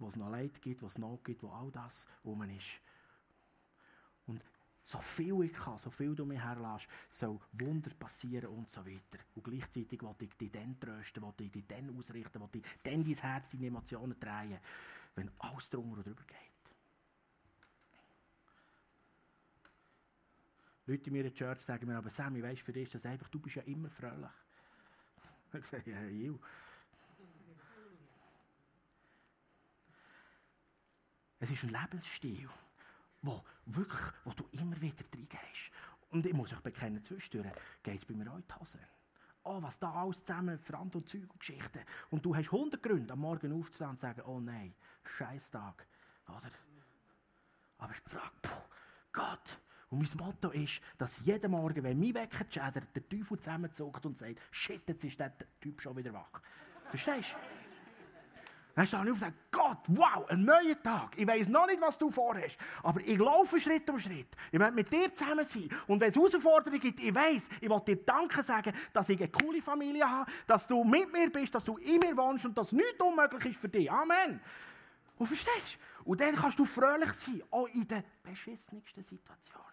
wo 0.01 0.07
es 0.07 0.15
noch 0.15 0.29
Leid 0.29 0.61
gibt, 0.61 0.81
wo 0.81 0.87
es 0.87 0.97
Not 0.97 1.23
gibt, 1.23 1.43
wo 1.43 1.49
all 1.49 1.71
das 1.71 2.07
rum 2.25 2.41
ist. 2.43 2.79
Und 4.25 4.43
so 4.83 4.99
viel 4.99 5.43
ich 5.43 5.53
kann, 5.53 5.77
so 5.77 5.91
viel 5.91 6.15
du 6.15 6.25
mir 6.25 6.43
herlässt, 6.43 6.87
soll 7.09 7.39
Wunder 7.53 7.91
passieren 7.91 8.49
und 8.49 8.69
so 8.69 8.85
weiter. 8.85 9.23
Und 9.35 9.43
gleichzeitig 9.43 10.01
will 10.01 10.15
ich 10.21 10.35
dich 10.35 10.51
dann 10.51 10.79
trösten, 10.79 11.21
will 11.21 11.45
ich 11.45 11.51
dich 11.51 11.67
dann 11.67 11.95
ausrichten, 11.97 12.41
will 12.41 12.49
ich 12.53 12.81
dann 12.83 13.03
dein 13.03 13.13
Herz, 13.13 13.51
deine 13.51 13.67
Emotionen 13.67 14.19
drehen, 14.19 14.59
wenn 15.15 15.31
alles 15.37 15.69
drunter 15.69 15.97
und 15.97 16.07
drüber 16.07 16.23
geht. 16.23 16.37
Leute 20.87 21.09
in 21.09 21.15
meiner 21.15 21.33
Church 21.33 21.61
sagen 21.61 21.87
mir 21.87 21.97
aber, 21.97 22.09
Sammy, 22.09 22.41
weißt 22.41 22.61
für 22.61 22.73
dich 22.73 22.83
ist 22.83 22.95
das 22.95 23.05
einfach, 23.05 23.29
du 23.29 23.39
bist 23.39 23.57
ja 23.57 23.63
immer 23.63 23.89
fröhlich. 23.89 24.31
Ich 25.53 25.65
sage, 25.65 25.91
ja, 25.91 26.33
Es 31.41 31.49
ist 31.49 31.63
ein 31.63 31.69
Lebensstil, 31.69 32.47
wo, 33.23 33.43
wirklich, 33.65 34.13
wo 34.23 34.31
du 34.31 34.47
immer 34.51 34.79
wieder 34.79 35.03
reingehst. 35.13 35.71
Und 36.11 36.23
ich 36.27 36.33
muss 36.33 36.53
euch 36.53 36.59
bekennen, 36.59 37.03
zwischendurch 37.03 37.51
geht 37.81 37.95
es 37.95 38.05
bei 38.05 38.13
mir 38.13 38.31
auch 38.31 38.37
in. 38.37 38.79
Oh, 39.43 39.59
was 39.59 39.79
da 39.79 39.91
alles 39.91 40.23
zusammen, 40.23 40.59
Frant 40.59 40.95
und 40.95 41.09
Zeug 41.09 41.23
und 41.23 41.39
Geschichten. 41.39 41.79
Und 42.11 42.23
du 42.23 42.35
hast 42.35 42.53
100 42.53 42.81
Gründe, 42.83 43.13
am 43.13 43.21
Morgen 43.21 43.53
aufzustehen 43.53 43.89
und 43.89 43.97
zu 43.97 44.01
sagen, 44.01 44.21
oh 44.27 44.39
nein, 44.39 44.75
scheiß 45.03 45.49
Tag. 45.49 45.87
Oder? 46.27 46.51
Aber 47.79 47.91
ich 47.91 48.11
frage, 48.11 48.35
puh, 48.43 48.61
Gott. 49.11 49.59
Und 49.89 49.99
mein 50.15 50.27
Motto 50.27 50.51
ist, 50.51 50.79
dass 50.99 51.21
jeden 51.25 51.49
Morgen, 51.49 51.83
wenn 51.83 51.99
mein 51.99 52.13
Wecker 52.13 52.45
schädert, 52.47 52.95
der 52.95 53.09
Teufel 53.09 53.39
zusammenzuckt 53.39 54.05
und 54.05 54.15
sagt, 54.15 54.39
shit, 54.51 54.87
jetzt 54.87 55.03
ist 55.03 55.19
der 55.19 55.33
Typ 55.59 55.81
schon 55.81 55.97
wieder 55.97 56.13
wach. 56.13 56.39
Verstehst 56.89 57.33
du? 57.33 57.60
Dann 58.73 58.87
stehe 58.87 59.03
ich 59.03 59.09
auf 59.09 59.13
und 59.15 59.19
sage, 59.19 59.33
Gott, 59.51 59.79
wow, 59.87 60.25
ein 60.29 60.45
neuer 60.45 60.81
Tag. 60.81 61.17
Ich 61.17 61.27
weiß 61.27 61.49
noch 61.49 61.67
nicht, 61.67 61.81
was 61.81 61.97
du 61.97 62.09
vorhast, 62.09 62.57
aber 62.83 63.01
ich 63.01 63.17
laufe 63.17 63.59
Schritt 63.59 63.89
um 63.89 63.99
Schritt. 63.99 64.35
Ich 64.51 64.57
möchte 64.57 64.73
mit 64.73 64.91
dir 64.91 65.13
zusammen 65.13 65.45
sein. 65.45 65.69
Und 65.87 65.99
wenn 65.99 66.09
es 66.09 66.15
Herausforderungen 66.15 66.79
gibt, 66.79 67.01
ich 67.01 67.13
weiß, 67.13 67.49
ich 67.59 67.69
will 67.69 67.81
dir 67.85 67.97
Danke 67.97 68.43
sagen, 68.43 68.73
dass 68.93 69.09
ich 69.09 69.19
eine 69.19 69.29
coole 69.29 69.61
Familie 69.61 70.09
habe, 70.09 70.31
dass 70.47 70.67
du 70.67 70.83
mit 70.83 71.11
mir 71.11 71.29
bist, 71.29 71.53
dass 71.53 71.65
du 71.65 71.77
in 71.77 71.99
mir 71.99 72.15
wohnst 72.15 72.45
und 72.45 72.57
dass 72.57 72.71
nichts 72.71 73.01
unmöglich 73.01 73.45
ist 73.45 73.59
für 73.59 73.69
dich. 73.69 73.91
Amen. 73.91 74.39
Und 75.17 75.27
verstehst 75.27 75.77
du? 76.03 76.09
Und 76.09 76.21
dann 76.21 76.35
kannst 76.35 76.57
du 76.57 76.65
fröhlich 76.65 77.11
sein, 77.13 77.43
auch 77.51 77.67
in 77.67 77.87
den 77.87 78.03
beschissensten 78.23 79.03
Situationen. 79.03 79.71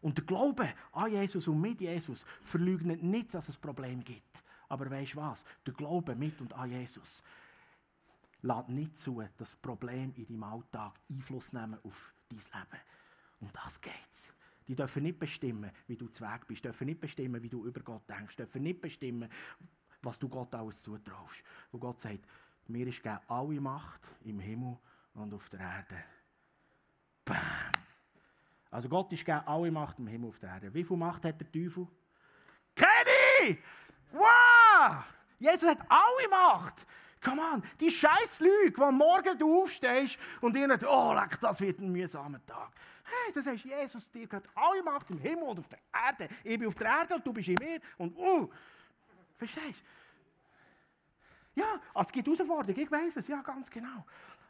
Und 0.00 0.18
der 0.18 0.24
Glaube 0.24 0.72
an 0.92 1.10
Jesus 1.10 1.48
und 1.48 1.60
mit 1.60 1.80
Jesus 1.80 2.24
verleugnet 2.42 3.02
nicht, 3.02 3.34
dass 3.34 3.48
es 3.48 3.58
Problem 3.58 4.02
gibt. 4.04 4.44
Aber 4.68 4.90
weißt 4.90 5.14
du 5.14 5.18
was? 5.18 5.44
Der 5.66 5.74
Glaube 5.74 6.14
mit 6.14 6.40
und 6.40 6.52
an 6.52 6.70
Jesus 6.70 7.22
lässt 8.42 8.68
nicht 8.68 8.96
zu, 8.96 9.22
dass 9.36 9.56
Probleme 9.56 10.12
in 10.16 10.26
deinem 10.26 10.42
Alltag 10.44 10.94
Einfluss 11.10 11.52
nehmen 11.52 11.78
auf 11.82 12.14
dein 12.28 12.38
Leben. 12.38 12.82
Um 13.40 13.48
das 13.52 13.80
geht's. 13.80 14.32
Die 14.66 14.74
dürfen 14.74 15.02
nicht 15.02 15.18
bestimmen, 15.18 15.70
wie 15.86 15.96
du 15.96 16.06
Weg 16.06 16.46
bist, 16.46 16.64
dürfen 16.64 16.86
nicht 16.86 17.00
bestimmen, 17.00 17.42
wie 17.42 17.48
du 17.48 17.64
über 17.64 17.80
Gott 17.80 18.08
denkst, 18.08 18.36
dürfen 18.36 18.62
nicht 18.62 18.80
bestimmen, 18.80 19.30
was 20.02 20.18
du 20.18 20.28
Gott 20.28 20.54
alles 20.54 20.82
zutraust. 20.82 21.42
Wo 21.72 21.78
Gott 21.78 22.00
sagt, 22.00 22.20
mir 22.66 22.86
ist 22.86 23.02
gegeben 23.02 23.20
alle 23.28 23.60
Macht 23.60 24.08
im 24.24 24.38
Himmel 24.40 24.76
und 25.14 25.32
auf 25.32 25.48
der 25.48 25.60
Erde. 25.60 26.04
Bam! 27.24 27.38
Also 28.70 28.88
Gott 28.90 29.10
ist 29.12 29.24
gegeben 29.24 29.46
alle 29.46 29.70
Macht 29.70 29.98
im 29.98 30.06
Himmel 30.06 30.26
und 30.26 30.34
auf 30.34 30.38
der 30.38 30.50
Erde. 30.50 30.74
Wie 30.74 30.84
viel 30.84 30.96
Macht 30.98 31.24
hat 31.24 31.40
der 31.40 31.50
Teufel? 31.50 31.88
Kenny! 32.74 33.58
Wow! 34.12 34.57
Jesus 35.38 35.68
hat 35.68 35.78
alle 35.88 36.28
Macht. 36.30 36.86
Come 37.22 37.42
on, 37.42 37.62
die 37.80 37.90
scheiß 37.90 38.40
Lüge, 38.40 38.74
wo 38.76 38.92
morgen 38.92 39.36
du 39.38 39.62
aufstehst 39.62 40.18
und 40.40 40.54
dir 40.54 40.68
nicht, 40.68 40.84
oh, 40.84 41.12
leck, 41.12 41.40
das 41.40 41.60
wird 41.60 41.80
ein 41.80 41.90
mühsamer 41.90 42.44
Tag. 42.46 42.70
Hey, 43.04 43.32
das 43.32 43.46
heißt, 43.46 43.64
Jesus, 43.64 44.10
dir 44.10 44.26
gehört 44.26 44.48
alle 44.54 44.82
Macht 44.82 45.10
im 45.10 45.18
Himmel 45.18 45.44
und 45.44 45.58
auf 45.58 45.68
der 45.68 45.80
Erde. 45.92 46.28
Ich 46.44 46.58
bin 46.58 46.68
auf 46.68 46.74
der 46.74 46.86
Erde 46.88 47.14
und 47.16 47.26
du 47.26 47.32
bist 47.32 47.48
in 47.48 47.56
mir. 47.56 47.80
Und, 47.96 48.16
uh, 48.16 48.48
verstehst 49.36 49.80
du? 51.54 51.60
Ja, 51.60 51.80
also 51.94 52.08
es 52.08 52.12
gibt 52.12 52.26
Herausforderungen, 52.26 52.78
ich 52.78 52.90
weiß 52.90 53.16
es, 53.16 53.26
ja, 53.26 53.40
ganz 53.42 53.68
genau. 53.70 54.04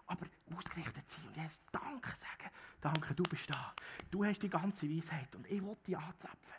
Aber 0.06 0.26
ausgerichtet 0.54 1.08
sein 1.08 1.28
und 1.28 1.36
Jesus 1.36 1.62
Danke 1.72 2.10
sagen. 2.10 2.50
Danke, 2.80 3.14
du 3.14 3.22
bist 3.22 3.48
da. 3.48 3.74
Du 4.10 4.24
hast 4.24 4.42
die 4.42 4.50
ganze 4.50 4.88
Weisheit 4.90 5.34
und 5.36 5.46
ich 5.50 5.62
will 5.62 5.76
dich 5.86 5.96
anzapfen. 5.96 6.57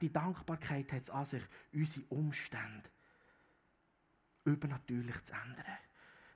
Die 0.00 0.12
Dankbarkeit 0.12 0.92
hat 0.92 1.02
es 1.02 1.10
an 1.10 1.24
sich, 1.24 1.42
unsere 1.72 2.06
Umstände 2.06 2.90
übernatürlich 4.44 5.22
zu 5.22 5.32
ändern. 5.32 5.64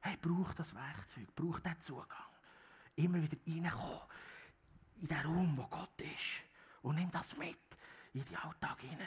Hey, 0.01 0.17
brauch 0.21 0.55
das 0.55 0.75
Werkzeug, 0.75 1.35
brauch 1.35 1.61
den 1.61 1.79
Zugang. 1.81 2.31
Immer 2.95 3.23
wieder 3.23 3.37
reinkommen 3.47 4.01
in 4.97 5.09
den 5.09 5.19
Raum, 5.19 5.57
wo 5.57 5.67
Gott 5.67 6.01
ist. 6.01 6.43
Und 6.83 6.97
nimm 6.97 7.11
das 7.11 7.37
mit 7.37 7.59
in 8.13 8.25
den 8.25 8.37
Alltag 8.37 8.81
hinein. 8.81 9.07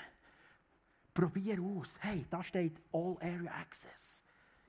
Probier 1.14 1.62
aus. 1.62 1.98
Hey, 2.02 2.26
da 2.30 2.44
steht 2.44 2.82
All 2.92 3.18
Area 3.22 3.52
Access. 3.54 4.24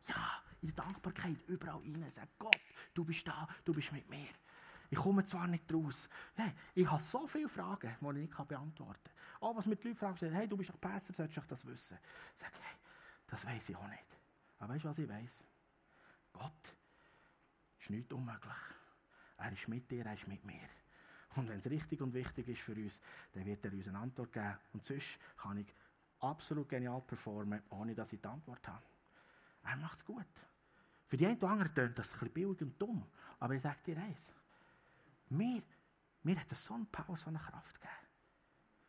Ja, 0.09 0.43
in 0.63 0.69
der 0.69 0.85
Dankbarkeit 0.85 1.37
überall 1.49 1.81
rein. 1.81 2.11
Sag 2.15 2.29
Gott, 2.39 2.61
du 2.95 3.05
bist 3.05 3.27
da, 3.27 3.47
du 3.65 3.73
bist 3.73 3.93
mit 3.93 4.09
mir. 4.09 4.29
Ich 4.91 4.99
komme 4.99 5.25
zwar 5.25 5.47
nicht 5.47 5.73
raus. 5.73 6.09
Hey, 6.35 6.53
ich 6.75 6.91
habe 6.91 7.01
so 7.01 7.27
viele 7.27 7.49
Fragen, 7.49 7.97
die 8.01 8.07
ich 8.07 8.29
nicht 8.29 8.49
beantworten 8.49 9.01
kann. 9.05 9.15
Oh, 9.41 9.57
was 9.57 9.67
mit 9.67 9.83
Leuten 9.85 9.97
fragen, 9.97 10.33
hey, 10.33 10.49
du 10.49 10.57
bist 10.57 10.71
doch 10.71 10.81
Pastor, 10.81 11.15
solltest 11.15 11.39
du 11.39 11.49
das 11.49 11.67
wissen? 11.67 11.99
Sag, 12.35 12.53
hey, 12.61 12.77
das 13.29 13.47
weiß 13.47 13.69
ich 13.69 13.77
auch 13.77 13.89
nicht. 13.89 14.19
Aber 14.59 14.75
weißt 14.75 14.85
du, 14.85 14.89
was 14.89 14.99
ich 14.99 15.09
weiß? 15.09 15.45
Gott 16.33 16.77
ist 17.81 17.91
nicht 17.91 18.13
unmöglich. 18.13 18.53
Er 19.39 19.53
ist 19.53 19.69
mit 19.69 19.91
dir, 19.91 20.05
er 20.05 20.15
ist 20.15 20.27
mit 20.27 20.45
mir. 20.45 20.69
Und 21.37 21.49
wenn 21.49 21.61
es 21.61 21.71
richtig 21.71 22.01
und 22.01 22.13
wichtig 22.13 22.49
ist 22.49 22.61
für 22.61 22.75
uns, 22.75 23.01
dann 23.33 23.47
wird 23.47 23.65
er 23.65 23.73
uns 23.73 23.87
eine 23.87 23.99
Antwort 23.99 24.33
geben. 24.33 24.59
Und 24.73 24.85
sonst 24.85 25.19
kann 25.37 25.57
ich 25.59 25.73
absolut 26.19 26.69
genial 26.69 27.01
performen, 27.01 27.63
ohne 27.71 27.95
dass 27.95 28.13
ich 28.13 28.21
die 28.21 28.29
Antwort 28.29 28.67
habe. 28.67 28.85
Er 29.63 29.77
macht 29.77 29.99
es 29.99 30.05
gut. 30.05 30.27
Für 31.07 31.17
die 31.17 31.27
einen 31.27 31.39
oder 31.39 31.49
anderen 31.49 31.75
tönt 31.75 31.99
das 31.99 32.13
ein 32.13 32.19
bisschen 32.19 32.35
billig 32.35 32.61
und 32.61 32.81
dumm. 32.81 33.07
Aber 33.39 33.55
ich 33.55 33.63
sage 33.63 33.79
dir 33.87 33.97
eins. 33.99 34.35
Mir, 35.31 35.63
mir 36.23 36.39
hat 36.39 36.51
so 36.51 36.75
eine 36.75 36.85
Power, 36.87 37.17
so 37.17 37.29
eine 37.29 37.39
Kraft 37.39 37.81
gegeben. 37.81 37.95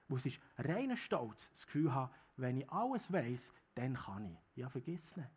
Wo 0.07 0.17
es 0.17 0.25
ist 0.25 0.41
reiner 0.57 0.97
Stolz, 0.97 1.49
das 1.51 1.65
Gefühl 1.65 1.93
habe, 1.93 2.13
wenn 2.35 2.57
ich 2.57 2.69
alles 2.69 3.11
weiß, 3.13 3.53
dann 3.75 3.93
kann 3.93 4.25
ich. 4.25 4.57
Ja, 4.57 4.69
vergiss 4.69 5.15
nicht. 5.15 5.29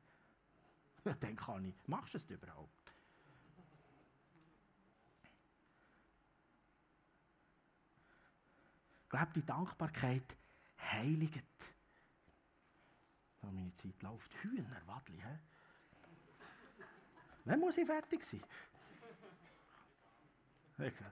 dann 1.21 1.37
kann 1.37 1.65
ich. 1.65 1.75
Machst 1.87 2.15
du 2.15 2.19
es 2.19 2.25
überhaupt? 2.25 2.71
Ich 9.05 9.09
glaube, 9.11 9.33
die 9.37 9.47
Dankbarkeit 9.47 10.37
heiligt. 10.81 11.45
So, 13.41 13.47
meine 13.53 13.73
Zeit 13.75 14.03
läuft. 14.03 14.35
Hühner, 14.43 14.83
Wadli? 14.87 15.23
Wann 17.45 17.61
muss 17.61 17.77
ich 17.77 17.87
fertig 17.87 18.25
sein? 18.25 18.43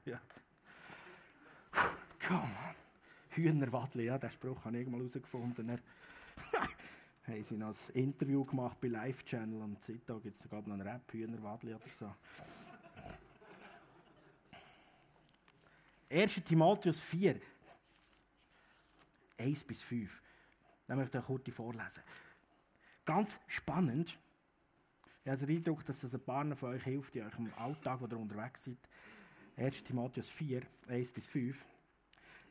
Ja. 0.05 0.21
Come 2.27 2.43
on. 2.43 2.75
Hühnerwadli, 3.31 4.05
ja, 4.05 4.19
den 4.19 4.31
Spruch 4.31 4.65
habe 4.65 4.77
ich 4.77 4.83
irgendwann 4.83 5.01
herausgefunden 5.01 5.81
haben 7.27 7.45
sie 7.45 7.57
noch 7.57 7.69
ein 7.69 7.95
Interview 7.95 8.45
gemacht 8.45 8.79
bei 8.81 8.89
Live 8.89 9.25
Channel 9.25 9.63
und 9.63 9.81
seitdem 9.81 10.21
gibt 10.21 10.37
es 10.37 10.43
sogar 10.43 10.61
noch 10.63 10.75
einen 10.75 10.83
Rap, 10.83 11.13
Hühnerwadli 11.13 11.75
oder 11.75 11.89
so. 11.89 12.13
1. 16.11 16.35
Timotheus 16.45 17.01
4, 17.01 17.41
1 19.39 19.65
bis 19.65 19.83
5. 19.83 20.23
Da 20.87 20.97
möchte 20.97 21.19
ich 21.19 21.25
kurz 21.25 21.55
vorlesen. 21.55 22.03
Ganz 23.05 23.41
spannend. 23.47 24.19
Ich 25.25 25.31
habe 25.31 25.47
den 25.47 25.57
Eindruck, 25.57 25.85
dass 25.85 26.01
das 26.01 26.15
ein 26.15 26.21
paar 26.21 26.45
von 26.57 26.71
euch 26.71 26.83
hilft 26.83 27.17
in 27.17 27.25
eurem 27.25 27.53
Alltag, 27.57 28.01
wo 28.01 28.07
ihr 28.07 28.19
unterwegs 28.19 28.65
seid. 28.65 28.77
1. 29.57 29.85
Timotheus 29.85 30.31
4, 30.31 30.63
1 30.89 31.11
bis 31.13 31.27
5. 31.29 31.65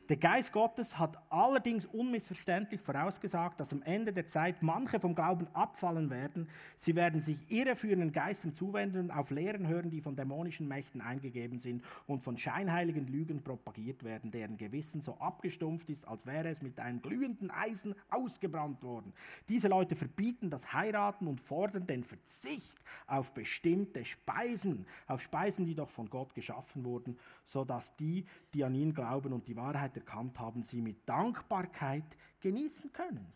Der 0.08 0.16
Geist 0.16 0.52
Gottes 0.52 0.98
hat 0.98 1.16
allerdings 1.30 1.86
unmissverständlich 1.86 2.80
vorausgesagt, 2.80 3.60
dass 3.60 3.72
am 3.72 3.82
Ende 3.82 4.12
der 4.12 4.26
Zeit 4.26 4.60
manche 4.60 4.98
vom 4.98 5.14
Glauben 5.14 5.46
abfallen 5.54 6.10
werden. 6.10 6.48
Sie 6.76 6.96
werden 6.96 7.22
sich 7.22 7.52
irreführenden 7.52 8.10
Geistern 8.10 8.52
zuwenden 8.52 8.98
und 8.98 9.10
auf 9.12 9.30
Lehren 9.30 9.68
hören, 9.68 9.90
die 9.90 10.00
von 10.00 10.16
dämonischen 10.16 10.66
Mächten 10.66 11.00
eingegeben 11.00 11.60
sind 11.60 11.84
und 12.08 12.20
von 12.20 12.36
scheinheiligen 12.36 13.06
Lügen 13.06 13.44
propagiert 13.44 14.02
werden, 14.02 14.32
deren 14.32 14.56
Gewissen 14.56 15.02
so 15.02 15.18
abgestumpft 15.18 15.88
ist, 15.88 16.08
als 16.08 16.26
wäre 16.26 16.48
es 16.48 16.62
mit 16.62 16.80
einem 16.80 17.00
glühenden 17.00 17.52
Eisen 17.52 17.94
ausgebrannt 18.10 18.82
worden. 18.82 19.12
Diese 19.48 19.68
Leute 19.68 19.94
verbieten 19.94 20.50
das 20.50 20.72
Heiraten 20.72 21.28
und 21.28 21.40
fordern 21.40 21.86
den 21.86 22.02
Verzicht 22.02 22.76
auf 23.06 23.32
bestimmte 23.34 24.04
Speisen, 24.04 24.84
auf 25.06 25.22
Speisen, 25.22 25.64
die 25.64 25.76
doch 25.76 25.88
von 25.88 26.10
Gott 26.10 26.34
geschaffen 26.34 26.84
wurden, 26.84 27.16
so 27.44 27.64
dass 27.64 27.94
die, 27.96 28.24
die 28.52 28.64
an 28.64 28.74
ihn 28.74 28.94
glauben 28.94 29.32
und 29.32 29.46
die 29.46 29.56
Wahrheit 29.56 29.91
Wahrheit 29.92 29.96
erkannt 29.96 30.38
haben, 30.38 30.62
sie 30.62 30.80
mit 30.80 31.08
Dankbarkeit 31.08 32.16
genießen 32.40 32.92
können. 32.92 33.32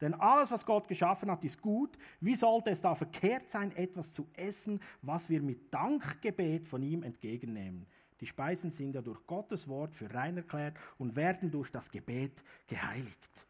Denn 0.00 0.14
alles, 0.14 0.50
was 0.50 0.66
Gott 0.66 0.88
geschaffen 0.88 1.30
hat, 1.30 1.42
ist 1.44 1.62
gut. 1.62 1.96
Wie 2.20 2.36
sollte 2.36 2.70
es 2.70 2.82
da 2.82 2.94
verkehrt 2.94 3.48
sein, 3.48 3.74
etwas 3.76 4.12
zu 4.12 4.28
essen, 4.36 4.80
was 5.00 5.30
wir 5.30 5.40
mit 5.40 5.72
Dankgebet 5.72 6.66
von 6.66 6.82
ihm 6.82 7.02
entgegennehmen? 7.02 7.86
Die 8.20 8.26
Speisen 8.26 8.70
sind 8.70 8.94
ja 8.94 9.02
durch 9.02 9.26
Gottes 9.26 9.68
Wort 9.68 9.94
für 9.94 10.12
rein 10.12 10.36
erklärt 10.36 10.76
und 10.98 11.16
werden 11.16 11.50
durch 11.50 11.70
das 11.70 11.90
Gebet 11.90 12.44
geheiligt. 12.66 13.46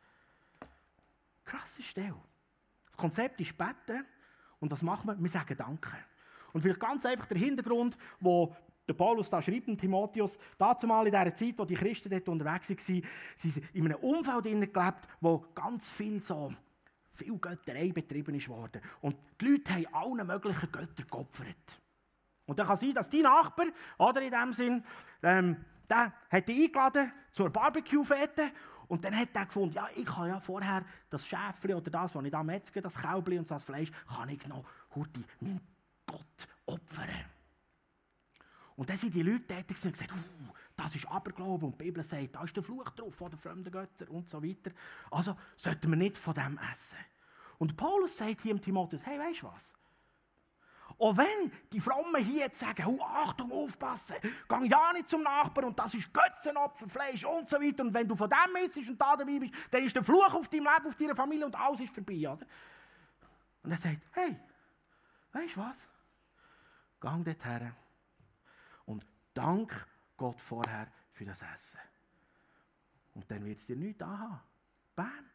Krasse 1.45 1.83
Stelle. 1.83 2.21
Das 2.87 2.97
Konzept 2.97 3.41
ist 3.41 3.57
beten 3.57 4.05
und 4.61 4.71
was 4.71 4.83
machen 4.83 5.09
wir? 5.09 5.21
Wir 5.21 5.31
sagen 5.31 5.57
Danke. 5.57 5.97
Und 6.53 6.63
vielleicht 6.63 6.81
ganz 6.81 7.05
einfach 7.07 7.27
der 7.27 7.39
Hintergrund, 7.39 7.99
wo 8.19 8.57
der 8.87 8.95
Paulus 8.95 9.31
da 9.31 9.43
schreibt 9.43 9.69
in 9.69 9.77
Timotheus, 9.77 10.39
dazu 10.57 10.87
mal 10.87 11.07
in 11.07 11.13
dieser 11.13 11.35
Zeit, 11.35 11.59
wo 11.59 11.65
die 11.65 11.75
Christen 11.75 12.11
dort 12.11 12.29
unterwegs 12.29 12.71
waren, 12.71 13.03
sie 13.37 13.63
in 13.73 13.85
einem 13.85 13.99
Umfeld 13.99 14.45
gelebt, 14.45 15.09
wo 15.21 15.45
ganz 15.55 15.89
viel 15.89 16.23
so 16.23 16.53
viel 17.11 17.39
Götterei 17.39 17.91
betrieben 17.93 18.35
ist 18.35 18.49
worden. 18.49 18.81
Und 19.01 19.17
die 19.41 19.49
Leute 19.49 19.75
haben 19.75 19.87
allen 19.93 20.27
möglichen 20.27 20.71
Göttern 20.71 21.07
geopfert. 21.11 21.81
Und 22.45 22.59
dann 22.59 22.67
kann 22.67 22.77
sein, 22.77 22.95
dass 22.95 23.09
die 23.09 23.23
Nachbar, 23.23 23.67
oder 23.99 24.23
in 24.23 24.31
dem 24.31 24.53
Sinn, 24.53 24.85
ähm, 25.23 25.57
der 25.89 26.13
hat 26.31 26.49
die 26.49 26.65
eingeladen 26.65 27.13
zur 27.33 27.51
Barbecue-Fete 27.51 28.51
und 28.89 29.05
dann 29.05 29.17
hat 29.17 29.35
er 29.35 29.47
gefunden, 29.47 29.75
ja, 29.75 29.89
ich 29.97 30.05
kann 30.05 30.29
ja 30.29 30.39
vorher 30.39 30.85
das 31.11 31.27
Schäfli 31.27 31.75
oder 31.75 31.91
das, 31.91 32.15
was 32.15 32.25
ich 32.25 32.31
da 32.31 32.43
metzge, 32.43 32.81
das 32.81 32.97
Kälbli 32.97 33.39
und 33.39 33.51
das 33.51 33.65
Fleisch, 33.65 33.91
kann 34.15 34.29
ich 34.29 34.47
noch 34.47 34.65
heute 34.95 35.21
meinem 35.41 35.61
Gott 36.07 36.49
opfern. 36.67 37.36
Und 38.77 38.91
dann 38.91 38.99
sind 38.99 39.15
die 39.15 39.23
Leute 39.23 39.47
tätig 39.47 39.83
und 39.85 39.93
gesagt, 39.93 40.13
uh, 40.13 40.53
das 40.77 40.95
ist 40.95 41.07
Aberglaube 41.09 41.65
und 41.67 41.81
die 41.81 41.85
Bibel 41.85 42.05
sagt, 42.05 42.35
da 42.37 42.45
ist 42.45 42.55
der 42.55 42.63
Fluch 42.63 42.91
drauf 42.91 43.15
von 43.15 43.31
den 43.31 43.39
fremden 43.39 43.71
Göttern 43.71 44.09
und 44.09 44.29
so 44.29 44.43
weiter. 44.43 44.71
Also 45.11 45.37
sollten 45.57 45.91
wir 45.91 45.97
nicht 45.97 46.19
von 46.19 46.35
dem 46.35 46.59
essen. 46.73 46.99
Und 47.59 47.77
Paulus 47.77 48.19
sagt 48.19 48.43
hier 48.43 48.53
im 48.53 48.61
Timotheus, 48.61 49.05
hey, 49.07 49.19
weißt 49.19 49.43
du 49.43 49.47
was? 49.47 49.75
Auch 50.99 51.17
wenn 51.17 51.53
die 51.73 51.81
Frommen 51.81 52.25
hier 52.25 52.45
jetzt 52.45 52.61
sagen, 52.61 52.87
oh, 52.87 53.03
Achtung, 53.03 53.51
aufpassen, 53.53 54.17
geh 54.23 54.67
ja 54.67 54.93
nicht 54.93 55.09
zum 55.09 55.23
Nachbarn 55.23 55.69
und 55.69 55.79
das 55.79 55.95
ist 55.95 56.13
Götzenopfer, 56.13 56.89
Fleisch 56.89 57.25
und 57.25 57.47
so 57.47 57.57
weiter. 57.57 57.83
Und 57.83 57.93
wenn 57.93 58.09
du 58.09 58.15
von 58.15 58.31
dem 58.31 58.65
isst 58.65 58.77
und 58.89 59.01
da 59.01 59.17
dabei 59.17 59.39
bist, 59.39 59.53
dann 59.71 59.85
ist 59.85 59.97
der 59.97 60.05
Fluch 60.05 60.33
auf 60.33 60.49
deinem 60.49 60.65
Leben, 60.65 60.87
auf 60.87 60.97
deiner 60.97 61.15
Familie 61.15 61.47
und 61.47 61.59
alles 61.59 61.81
ist 61.81 61.95
vorbei, 61.95 62.29
oder? 62.29 62.47
Und 63.63 63.73
er 63.73 63.79
sagt, 63.79 63.99
hey, 64.13 64.39
weißt 65.33 65.57
du 65.57 65.61
was? 65.61 65.89
Geh 67.01 67.25
dorthin 67.25 67.75
Dank 69.37 69.87
Gott 70.17 70.41
vorher 70.41 70.91
für 71.13 71.25
das 71.25 71.43
Essen. 71.43 71.81
Und 73.15 73.31
dann 73.31 73.45
wird 73.45 73.59
es 73.59 73.67
dir 73.67 73.77
nichts 73.77 74.03
anhaben. 74.03 74.41
Bam. 74.95 75.31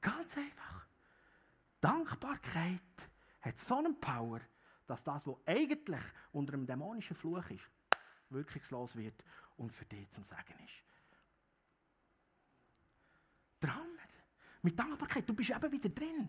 Ganz 0.00 0.36
einfach. 0.36 0.86
Dankbarkeit 1.80 2.80
hat 3.40 3.58
so 3.58 3.78
eine 3.78 3.92
Power, 3.94 4.40
dass 4.86 5.02
das, 5.02 5.26
was 5.26 5.36
eigentlich 5.46 6.00
unter 6.32 6.54
einem 6.54 6.66
dämonischen 6.66 7.16
Fluch 7.16 7.50
ist, 7.50 7.68
wirkungslos 8.30 8.96
wird 8.96 9.24
und 9.56 9.72
für 9.72 9.84
dich 9.84 10.08
zum 10.10 10.24
Sagen 10.24 10.54
ist. 10.64 10.84
Hammer. 13.68 13.84
Mit 14.62 14.78
Dankbarkeit, 14.78 15.28
du 15.28 15.34
bist 15.34 15.50
eben 15.50 15.72
wieder 15.72 15.88
drin. 15.88 16.28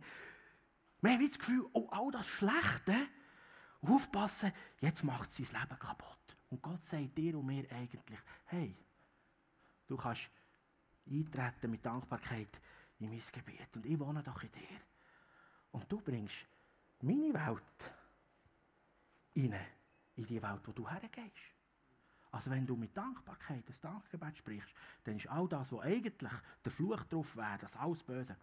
Wir 1.02 1.12
haben 1.12 1.28
das 1.28 1.40
Gefühl, 1.40 1.66
oh, 1.74 1.88
all 1.92 2.12
das 2.12 2.28
Schlechte, 2.28 2.96
aufpassen, 3.82 4.52
jetzt 4.80 5.04
macht 5.04 5.32
sein 5.32 5.48
Leben 5.62 5.80
kaputt. 5.80 6.19
Und 6.50 6.62
Gott 6.62 6.84
sagt 6.84 7.18
dir 7.18 7.38
und 7.38 7.46
mir 7.46 7.70
eigentlich, 7.72 8.20
hey, 8.46 8.76
du 9.88 9.96
kannst 9.98 10.30
eintreten 11.10 11.72
mit 11.72 11.86
Dankbarkeit 11.86 12.60
in 13.00 13.10
mein 13.10 13.22
Gebiet 13.32 13.76
und 13.76 13.86
ich 13.86 14.00
wohne 14.00 14.24
doch 14.24 14.42
in 14.44 14.52
dir. 14.52 14.82
Und 15.72 15.92
du 15.92 16.00
bringst 16.02 16.46
meine 17.02 17.34
Welt 17.34 17.94
rein, 19.36 19.66
in 20.16 20.26
die 20.26 20.42
Welt, 20.42 20.68
wo 20.68 20.72
du 20.72 20.90
hergehst. 20.90 21.54
Also 22.32 22.52
wenn 22.52 22.66
du 22.66 22.76
mit 22.76 22.96
Dankbarkeit 22.96 23.68
das 23.68 23.82
Dankgebet 23.82 24.38
sprichst, 24.38 24.74
dann 25.04 25.16
ist 25.16 25.28
all 25.28 25.48
das, 25.48 25.72
was 25.72 25.82
eigentlich 25.82 26.32
der 26.64 26.72
Fluch 26.72 27.04
drauf 27.06 27.36
wäre, 27.36 27.58
das 27.60 27.76
alles 27.76 28.04
Böse, 28.04 28.36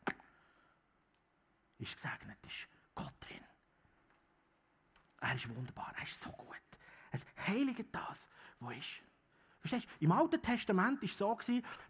ist 1.78 1.94
gesegnet, 1.94 2.38
ist 2.46 2.68
Gott 2.94 3.14
drin. 3.20 3.44
Er 5.20 5.34
ist 5.34 5.48
wunderbar, 5.54 5.92
er 5.96 6.02
ist 6.02 6.18
so 6.18 6.30
gut. 6.30 6.56
Es 7.10 7.24
heiligt 7.46 7.94
das, 7.94 8.28
was 8.60 8.76
ist. 8.76 9.02
Verstehst 9.60 9.86
du? 9.86 10.04
Im 10.04 10.12
Alten 10.12 10.40
Testament 10.40 11.00
war 11.00 11.08
es 11.08 11.18
so, 11.18 11.38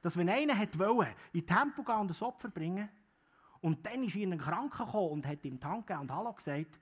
dass 0.02 0.16
wenn 0.16 0.28
einer 0.28 0.58
wollte, 0.78 1.14
in 1.32 1.40
den 1.40 1.46
Tempel 1.46 1.84
gehen 1.84 2.00
und 2.00 2.10
ein 2.10 2.26
Opfer 2.26 2.48
bringen, 2.48 2.88
und 3.60 3.84
dann 3.84 4.04
ist 4.04 4.16
ein 4.16 4.38
Kranker 4.38 4.84
gekommen 4.84 5.10
und 5.10 5.26
hat 5.26 5.44
ihm 5.44 5.58
Dank 5.58 5.90
und 5.90 6.10
Hallo 6.12 6.32
gesagt, 6.32 6.80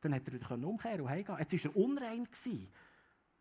dann 0.00 0.14
hat 0.14 0.28
er 0.28 0.52
umkehren 0.52 1.02
und 1.02 1.08
heimgehen. 1.08 1.38
Jetzt 1.38 1.64
war 1.64 1.70
er 1.70 1.76
unrein. 1.76 2.24
Gewesen. 2.24 2.72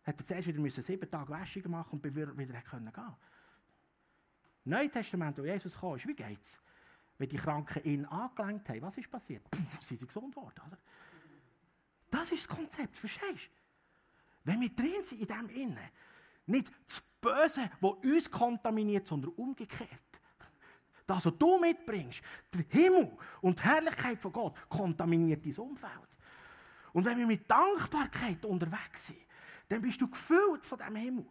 Hat 0.03 0.19
er 0.19 0.25
zuerst 0.25 0.47
wieder 0.47 0.69
sieben 0.69 1.09
Tage 1.09 1.31
Wäschung 1.31 1.71
machen 1.71 1.99
und 1.99 2.03
wieder 2.03 2.33
gehen 2.33 2.63
können. 2.63 2.91
Im 4.65 4.71
Neuen 4.71 4.91
Testament, 4.91 5.37
wo 5.37 5.43
Jesus 5.43 5.79
kam, 5.79 5.95
ist, 5.95 6.07
wie 6.07 6.15
es? 6.41 6.59
Wenn 7.17 7.29
die 7.29 7.37
Kranken 7.37 7.83
ihn 7.83 8.05
angelenkt 8.05 8.67
haben, 8.69 8.81
was 8.81 8.97
ist 8.97 9.09
passiert? 9.09 9.43
Pff, 9.53 9.81
sind 9.81 9.99
sie 9.99 10.05
gesund 10.05 10.35
geworden, 10.35 10.61
oder? 10.67 10.77
Das 12.09 12.31
ist 12.31 12.49
das 12.49 12.57
Konzept, 12.57 12.97
verstehst 12.97 13.47
du? 13.47 13.60
Wenn 14.43 14.61
wir 14.61 14.69
drin 14.69 15.03
sind 15.03 15.21
in 15.21 15.27
dem 15.27 15.49
Innen, 15.49 15.89
nicht 16.47 16.71
das 16.87 17.01
Böse, 17.21 17.69
das 17.79 17.91
uns 18.03 18.31
kontaminiert, 18.31 19.07
sondern 19.07 19.31
umgekehrt. 19.31 19.89
Das, 21.05 21.25
was 21.25 21.37
du 21.37 21.59
mitbringst, 21.59 22.21
der 22.53 22.65
Himmel 22.69 23.17
und 23.41 23.59
die 23.59 23.63
Herrlichkeit 23.63 24.19
von 24.19 24.31
Gott, 24.31 24.55
kontaminiert 24.69 25.45
dein 25.45 25.57
Umfeld. 25.57 26.17
Und 26.93 27.05
wenn 27.05 27.17
wir 27.17 27.27
mit 27.27 27.49
Dankbarkeit 27.49 28.43
unterwegs 28.45 29.07
sind, 29.07 29.19
dann 29.67 29.81
bist 29.81 30.01
du 30.01 30.09
gefüllt 30.09 30.65
von 30.65 30.77
dem 30.77 30.95
Himmel. 30.95 31.25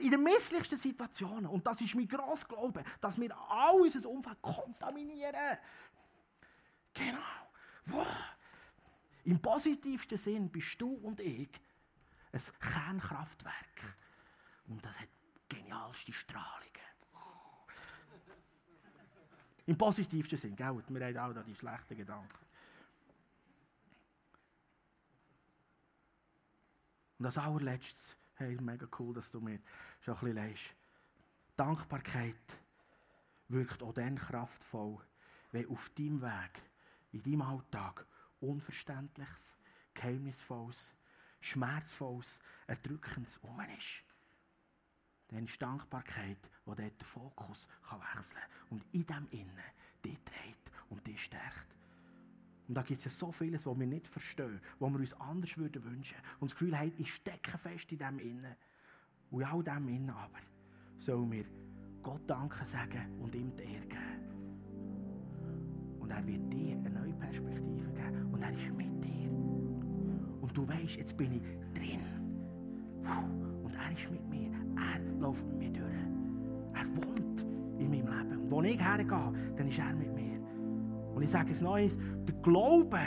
In 0.00 0.10
den 0.10 0.22
misslichsten 0.22 0.78
Situationen. 0.78 1.46
Und 1.46 1.66
das 1.66 1.80
ist 1.80 1.94
mein 1.94 2.08
grosser 2.08 2.48
Glaube, 2.48 2.82
dass 3.00 3.20
wir 3.20 3.36
all 3.50 3.80
unser 3.80 4.08
Umfeld 4.08 4.40
kontaminieren. 4.40 5.58
Genau. 6.94 7.18
Wow. 7.86 8.06
Im 9.24 9.40
positivsten 9.40 10.18
Sinn 10.18 10.50
bist 10.50 10.80
du 10.80 10.94
und 10.94 11.20
ich 11.20 11.50
ein 12.32 12.40
Kernkraftwerk. 12.60 13.96
Und 14.68 14.84
das 14.84 14.98
hat 14.98 15.08
genialste 15.48 16.12
Strahlungen. 16.12 16.70
Im 19.66 19.78
positivsten 19.78 20.38
Sinn, 20.38 20.56
gell? 20.56 20.82
Wir 20.88 21.06
haben 21.06 21.16
auch 21.18 21.34
da 21.34 21.42
die 21.42 21.54
schlechten 21.54 21.96
Gedanken. 21.96 22.46
Und 27.18 27.26
als 27.26 27.38
allerletztes, 27.38 28.16
hey, 28.34 28.56
mega 28.60 28.86
cool, 28.98 29.14
dass 29.14 29.30
du 29.30 29.40
mir 29.40 29.60
schon 30.00 30.14
ein 30.14 30.20
bisschen 30.20 30.36
leist. 30.36 30.74
Dankbarkeit 31.54 32.58
wirkt 33.48 33.82
auch 33.82 33.92
dann 33.92 34.16
kraftvoll, 34.16 34.98
wenn 35.52 35.68
auf 35.68 35.90
deinem 35.90 36.20
Weg, 36.20 36.62
in 37.12 37.22
deinem 37.22 37.42
Alltag, 37.42 38.06
Unverständliches, 38.40 39.54
Geheimnisvolles, 39.94 40.94
Schmerzvolles, 41.42 42.40
Erdrückendes 42.66 43.38
um 43.38 43.60
ist. 43.76 44.04
Dann 45.28 45.44
ist 45.44 45.60
Dankbarkeit, 45.60 46.38
die 46.66 46.66
dort 46.66 46.78
den 46.78 47.04
Fokus 47.04 47.68
kann 47.88 48.00
wechseln 48.00 48.40
kann 48.40 48.68
und 48.70 48.84
in 48.92 49.06
dem 49.06 49.28
Innen 49.30 49.60
dich 50.04 50.18
dreht 50.24 50.72
und 50.88 51.06
dich 51.06 51.24
stärkt. 51.24 51.74
Und 52.68 52.74
da 52.74 52.82
gibt 52.82 52.98
es 52.98 53.04
ja 53.04 53.10
so 53.10 53.32
vieles, 53.32 53.66
was 53.66 53.78
wir 53.78 53.86
nicht 53.86 54.08
verstehen, 54.08 54.60
was 54.78 54.90
wir 54.90 54.98
uns 54.98 55.14
anders 55.14 55.58
würden 55.58 55.84
wünschen. 55.84 56.16
Und 56.38 56.50
das 56.50 56.58
Gefühl 56.58 56.78
haben, 56.78 56.92
ich 56.96 57.12
stecke 57.12 57.58
fest 57.58 57.90
in 57.92 57.98
dem 57.98 58.18
Innen. 58.18 58.56
Und 59.30 59.42
in 59.42 59.46
all 59.46 59.62
dem 59.62 59.88
Innen 59.88 60.10
aber 60.10 60.38
sollen 60.96 61.32
wir 61.32 61.44
Gott 62.02 62.22
Danke 62.26 62.64
sagen 62.64 63.18
und 63.20 63.34
ihm 63.34 63.54
die 63.56 63.64
Ehre 63.64 63.86
geben. 63.86 64.22
Und 65.98 66.10
er 66.10 66.26
wird 66.26 66.52
dir 66.52 66.76
eine 66.76 66.90
neue 66.90 67.14
Perspektive 67.14 67.92
geben. 67.92 68.32
Und 68.32 68.42
er 68.42 68.52
ist 68.52 68.70
mit. 68.70 69.01
Und 70.42 70.56
du 70.56 70.68
weißt, 70.68 70.96
jetzt 70.96 71.16
bin 71.16 71.32
ich 71.32 71.42
drin. 71.72 72.00
Und 73.62 73.72
er 73.74 73.92
ist 73.92 74.10
mit 74.10 74.28
mir. 74.28 74.50
Er 74.76 75.20
läuft 75.20 75.46
mit 75.46 75.58
mir 75.58 75.70
durch. 75.70 75.84
Er 76.74 76.86
wohnt 76.96 77.46
in 77.78 77.90
meinem 77.90 78.06
Leben. 78.06 78.42
Und 78.42 78.50
wo 78.50 78.60
ich 78.62 78.78
hergehe, 78.84 79.32
dann 79.56 79.68
ist 79.68 79.78
er 79.78 79.94
mit 79.94 80.12
mir. 80.14 80.40
Und 81.14 81.22
ich 81.22 81.30
sage 81.30 81.52
es 81.52 81.60
Neues, 81.60 81.96
der 82.26 82.34
Glaube 82.42 82.98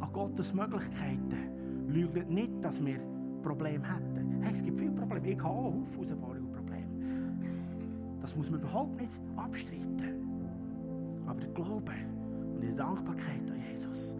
an 0.00 0.12
Gottes 0.12 0.52
Möglichkeiten 0.52 1.88
lügt 1.88 2.30
nicht, 2.30 2.62
dass 2.62 2.84
wir 2.84 3.00
Probleme 3.42 3.82
hätten. 3.88 4.42
Hey, 4.42 4.52
es 4.54 4.62
gibt 4.62 4.78
viele 4.78 4.92
Probleme. 4.92 5.30
Ich 5.30 5.38
habe 5.40 5.48
auch 5.48 5.72
Herausforderungen 5.72 6.44
und 6.44 6.52
Probleme. 6.52 6.86
Das 8.20 8.36
muss 8.36 8.50
man 8.50 8.60
überhaupt 8.60 9.00
nicht 9.00 9.18
abstreiten. 9.36 10.28
Aber 11.26 11.40
der 11.40 11.50
Glaube 11.50 11.92
und 12.54 12.60
die 12.60 12.74
Dankbarkeit 12.74 13.50
an 13.50 13.60
Jesus 13.70 14.14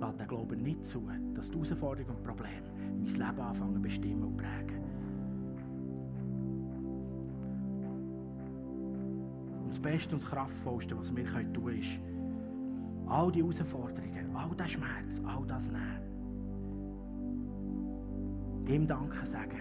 lässt 0.00 0.20
den 0.20 0.28
Glauben 0.28 0.62
nicht 0.62 0.84
zu, 0.84 1.02
dass 1.34 1.50
die 1.50 1.54
Herausforderungen 1.54 2.16
und 2.16 2.22
Probleme 2.22 2.70
mein 2.98 3.06
Leben 3.06 3.40
anfangen 3.40 3.82
bestimmen 3.82 4.24
und 4.24 4.36
prägen. 4.36 4.80
Und 9.62 9.68
das 9.68 9.78
Beste 9.78 10.14
und 10.14 10.22
das 10.22 10.30
Kraftvollste, 10.30 10.98
was 10.98 11.14
wir 11.14 11.24
tun 11.24 11.52
können, 11.52 11.78
ist, 11.78 12.00
all 13.06 13.30
die 13.30 13.42
Herausforderungen, 13.42 14.34
all 14.34 14.50
das 14.56 14.70
Schmerz, 14.70 15.20
all 15.24 15.46
das 15.46 15.70
Nehmen, 15.70 16.10
ihm 18.68 18.86
Danke 18.86 19.26
sagen. 19.26 19.58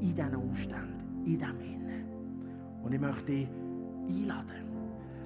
In 0.00 0.14
diesen 0.14 0.36
Umständen, 0.36 1.24
in 1.24 1.38
diesem 1.38 1.60
Innen. 1.60 2.04
Und 2.82 2.92
ich 2.92 3.00
möchte 3.00 3.24
dich 3.24 3.48
einladen, 4.08 4.66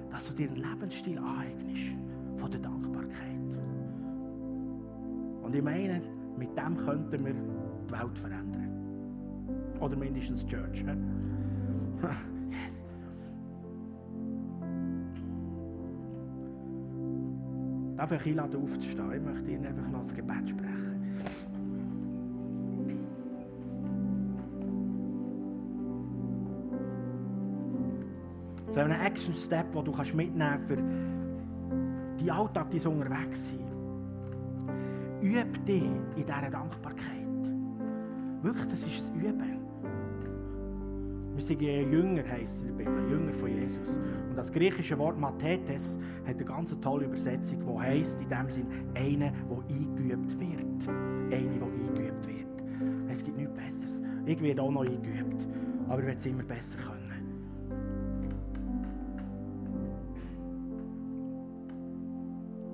dass 0.09 0.27
du 0.27 0.33
dir 0.33 0.49
einen 0.49 0.57
Lebensstil 0.57 1.17
aneignest 1.19 1.93
von 2.41 2.51
der 2.51 2.59
Dankbarkeit. 2.59 3.59
Und 5.43 5.55
ich 5.55 5.61
meine, 5.61 6.01
mit 6.37 6.57
dem 6.57 6.75
könnten 6.75 7.25
wir 7.25 7.33
die 7.33 7.91
Welt 7.91 8.17
verändern. 8.17 8.69
Oder 9.79 9.95
mindestens 9.95 10.45
die 10.45 10.55
Church. 10.55 10.83
Yes. 12.51 12.85
Darf 17.95 18.11
ich 18.11 18.25
einladen 18.25 18.61
aufzustehen? 18.61 19.13
Ich 19.13 19.21
möchte 19.21 19.51
Ihnen 19.51 19.65
einfach 19.67 19.89
noch 19.89 20.03
das 20.03 20.13
Gebet 20.13 20.49
sprechen. 20.49 21.01
So 28.69 28.81
einen 28.81 28.99
Action 28.99 29.33
Step, 29.33 29.71
den 29.71 29.85
du 29.85 29.91
mitnehmen 30.13 30.59
kannst 30.67 31.20
die 32.21 32.31
Alltag, 32.31 32.69
die 32.69 32.87
unterwegs 32.87 33.49
sind. 33.49 33.71
Übe 35.21 35.59
dich 35.65 35.83
in 35.83 36.15
dieser 36.15 36.49
Dankbarkeit. 36.49 37.21
Wirklich, 38.41 38.67
das 38.67 38.83
ist 38.83 39.11
ein 39.11 39.21
Üben. 39.21 39.61
Wir 41.33 41.41
sind 41.41 41.61
Jünger, 41.61 42.23
heisst 42.29 42.57
es 42.57 42.61
in 42.61 42.77
der 42.77 42.83
Bibel, 42.83 43.09
Jünger 43.09 43.33
von 43.33 43.49
Jesus. 43.49 43.97
Und 44.29 44.35
das 44.35 44.51
griechische 44.51 44.97
Wort 44.97 45.17
Mathetes 45.17 45.97
hat 46.25 46.35
eine 46.35 46.45
ganz 46.45 46.77
tolle 46.79 47.05
Übersetzung, 47.05 47.59
die 47.59 47.79
heisst 47.79 48.21
in 48.21 48.29
dem 48.29 48.49
Sinn, 48.49 48.67
einer, 48.93 49.31
der 49.31 49.75
eingeübt 49.75 50.39
wird. 50.39 50.89
Einer, 50.89 51.57
der 51.57 51.67
eingeübt 51.67 52.27
wird. 52.27 53.09
Es 53.09 53.23
gibt 53.23 53.37
nichts 53.37 53.53
Besseres. 53.53 54.01
Ich 54.25 54.41
werde 54.41 54.61
auch 54.61 54.71
noch 54.71 54.81
eingeübt, 54.81 55.47
aber 55.87 55.99
ich 55.99 56.05
werde 56.05 56.19
es 56.19 56.25
immer 56.25 56.43
besser 56.43 56.79
können. 56.79 57.10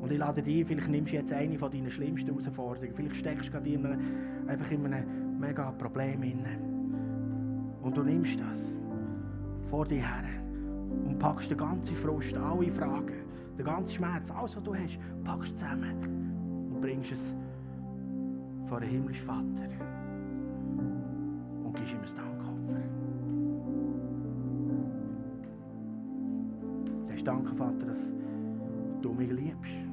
Und 0.07 0.13
ich 0.13 0.19
lade 0.19 0.41
dich 0.41 0.65
vielleicht 0.65 0.87
nimmst 0.87 1.11
du 1.11 1.17
jetzt 1.17 1.33
eine 1.33 1.57
von 1.59 1.69
deinen 1.69 1.91
schlimmsten 1.91 2.29
Herausforderungen. 2.29 2.93
Vielleicht 2.93 3.17
steckst 3.17 3.49
du 3.49 3.51
gerade 3.51 3.69
in 3.69 3.85
einem, 3.85 3.99
einfach 4.47 4.71
in 4.71 4.85
einem 4.85 5.37
mega 5.37 5.69
Problem 5.71 6.23
inne. 6.23 6.57
Und 7.81 7.97
du 7.97 8.03
nimmst 8.03 8.39
das 8.39 8.79
vor 9.65 9.85
dir 9.85 9.97
her 9.97 10.23
und 11.05 11.19
packst 11.19 11.51
den 11.51 11.57
ganzen 11.57 11.93
Frust, 11.93 12.37
alle 12.37 12.71
Fragen, 12.71 13.15
den 13.57 13.65
ganzen 13.65 13.95
Schmerz, 13.95 14.31
alles, 14.31 14.55
was 14.55 14.63
du 14.63 14.73
hast, 14.73 14.97
packst 15.25 15.59
zusammen 15.59 16.71
und 16.71 16.79
bringst 16.79 17.11
es 17.11 17.35
vor 18.63 18.79
den 18.79 18.89
himmlischen 18.89 19.25
Vater 19.25 19.67
und 21.65 21.75
gibst 21.75 21.93
ihm 21.93 21.99
ein 21.99 22.15
Dankopfer. 22.15 22.81
Sagst, 27.09 27.27
danke 27.27 27.53
Vater, 27.53 27.87
dass 27.87 28.13
du 29.01 29.11
mich 29.11 29.33
liebst. 29.33 29.86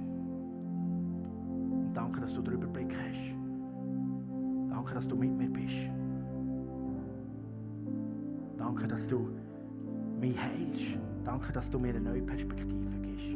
Dass 2.24 2.32
du 2.32 2.40
den 2.40 2.54
Überblick 2.54 2.90
hast. 2.90 3.36
Danke, 4.70 4.94
dass 4.94 5.06
du 5.06 5.14
mit 5.14 5.36
mir 5.36 5.50
bist. 5.50 5.90
Danke, 8.56 8.88
dass 8.88 9.06
du 9.06 9.28
mich 10.18 10.34
heilst. 10.42 10.98
Danke, 11.22 11.52
dass 11.52 11.68
du 11.68 11.78
mir 11.78 11.90
eine 11.90 12.00
neue 12.00 12.22
Perspektive 12.22 12.98
gibst. 13.02 13.34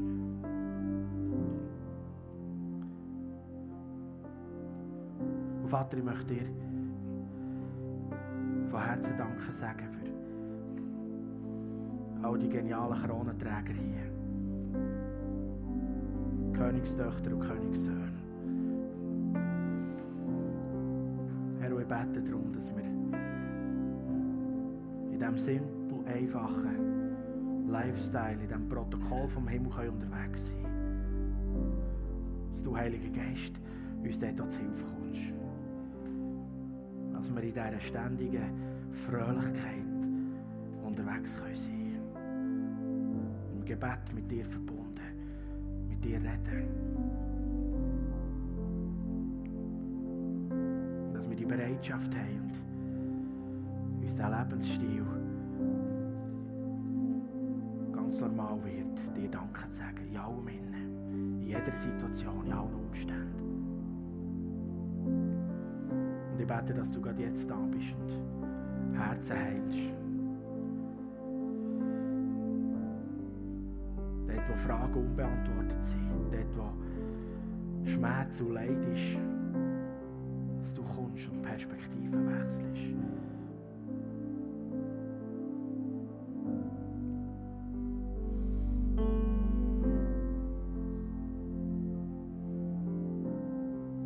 Und 5.61 5.68
Vater, 5.68 5.99
ich 5.99 6.05
möchte 6.05 6.32
dir 6.32 6.47
von 8.68 8.80
Herzen 8.80 9.18
Danke 9.18 9.53
sagen 9.53 9.86
für 9.91 10.09
all 12.26 12.39
die 12.39 12.49
genialen 12.49 12.97
Kronenträger 13.03 13.74
hier. 13.74 14.11
Königstöchter 16.55 17.34
und 17.34 17.41
Königssöhne. 17.41 18.18
Herr, 21.99 22.05
ich 22.05 22.12
bete 22.12 22.22
darum, 22.22 22.53
dass 22.53 22.74
wir 22.74 22.84
in 25.12 25.18
diesem 25.18 25.38
simpel, 25.38 26.05
einfachen 26.07 27.68
Lifestyle, 27.68 28.34
in 28.34 28.40
diesem 28.40 28.68
Protokoll 28.68 29.26
vom 29.28 29.49
Himmel 29.49 29.88
unterwegs 29.88 30.51
sein 30.51 30.62
können. 30.62 31.72
Dass 32.51 32.62
du, 32.62 32.76
Heiliger 32.76 33.09
Geist, 33.11 33.61
uns 34.03 34.18
dort 34.18 34.53
zu 34.53 34.61
Hilfe 34.61 34.84
kommst. 34.84 35.32
Dass 37.12 37.34
wir 37.34 37.42
in 37.42 37.53
dieser 37.53 37.80
ständigen 37.80 38.51
Fröhlichkeit 38.90 40.09
unterwegs 40.84 41.32
sein 41.32 41.55
können. 42.14 43.26
Im 43.57 43.64
Gebet 43.64 44.14
mit 44.14 44.30
dir 44.30 44.44
verbunden 44.44 44.78
mit 45.88 46.05
dir 46.05 46.18
reden. 46.18 46.88
Bereitschaft 51.79 52.14
haben 52.16 52.53
und 53.95 54.03
uns 54.03 54.14
dieser 54.14 54.31
Lebensstil 54.31 55.07
ganz 57.93 58.20
normal 58.20 58.59
wird, 58.64 59.16
dir 59.16 59.31
Danke 59.31 59.68
zu 59.68 59.76
sagen, 59.76 60.09
in 60.11 60.16
allem 60.16 60.49
in 60.49 61.43
jeder 61.43 61.76
Situation, 61.76 62.47
in 62.47 62.53
allen 62.53 62.74
Umständen. 62.74 63.45
Und 66.33 66.41
ich 66.41 66.47
bete, 66.47 66.74
dass 66.74 66.91
du 66.91 67.01
gerade 67.01 67.22
jetzt 67.22 67.49
da 67.49 67.57
bist 67.70 67.95
und 68.01 68.99
Herzen 68.99 69.37
heilst. 69.37 69.79
Dort, 74.26 74.51
wo 74.51 74.57
Fragen 74.57 74.95
unbeantwortet 74.95 75.85
sind, 75.85 76.11
dort, 76.33 76.57
wo 76.57 77.89
Schmerz 77.89 78.41
und 78.41 78.55
Leid 78.55 78.85
ist, 78.87 79.18
kommst 81.19 81.31
und 81.31 81.43
Perspektiven 81.43 82.27
wechselst. 82.27 82.69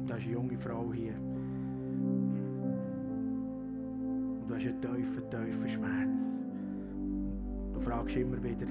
Da 0.06 0.16
ist 0.16 0.24
eine 0.24 0.32
junge 0.32 0.56
Frau 0.56 0.92
hier. 0.92 1.14
Und 4.40 4.48
du 4.48 4.54
hast 4.54 4.66
einen 4.66 4.80
tiefen, 4.80 5.30
tiefen 5.30 5.68
Schmerz. 5.68 6.44
Du 7.72 7.80
fragst 7.80 8.16
immer 8.16 8.42
wieder, 8.42 8.66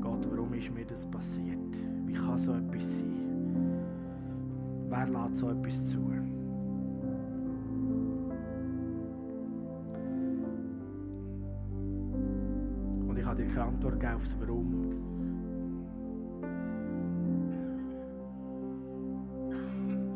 Gott, 0.00 0.28
warum 0.30 0.52
ist 0.54 0.72
mir 0.72 0.84
das 0.84 1.06
passiert? 1.06 1.76
Wie 2.06 2.12
kann 2.12 2.38
so 2.38 2.54
etwas 2.54 3.00
sein? 3.00 3.12
Wer 4.88 5.08
lässt 5.08 5.36
so 5.36 5.50
etwas 5.50 5.90
zu? 5.90 6.06
Keine 13.56 13.68
Antwort 13.68 14.00
gegeben 14.00 14.14
auf 14.14 14.40
Warum. 14.40 14.92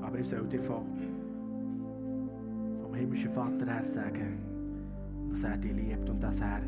Aber 0.02 0.18
ich 0.18 0.28
soll 0.28 0.46
dir 0.46 0.60
vom, 0.60 0.84
vom 2.82 2.94
himmlischen 2.94 3.30
Vater 3.30 3.66
her 3.66 3.84
sagen, 3.84 4.38
dass 5.30 5.44
er 5.44 5.56
dich 5.56 5.72
liebt 5.72 6.10
und 6.10 6.22
dass 6.22 6.40
er 6.40 6.60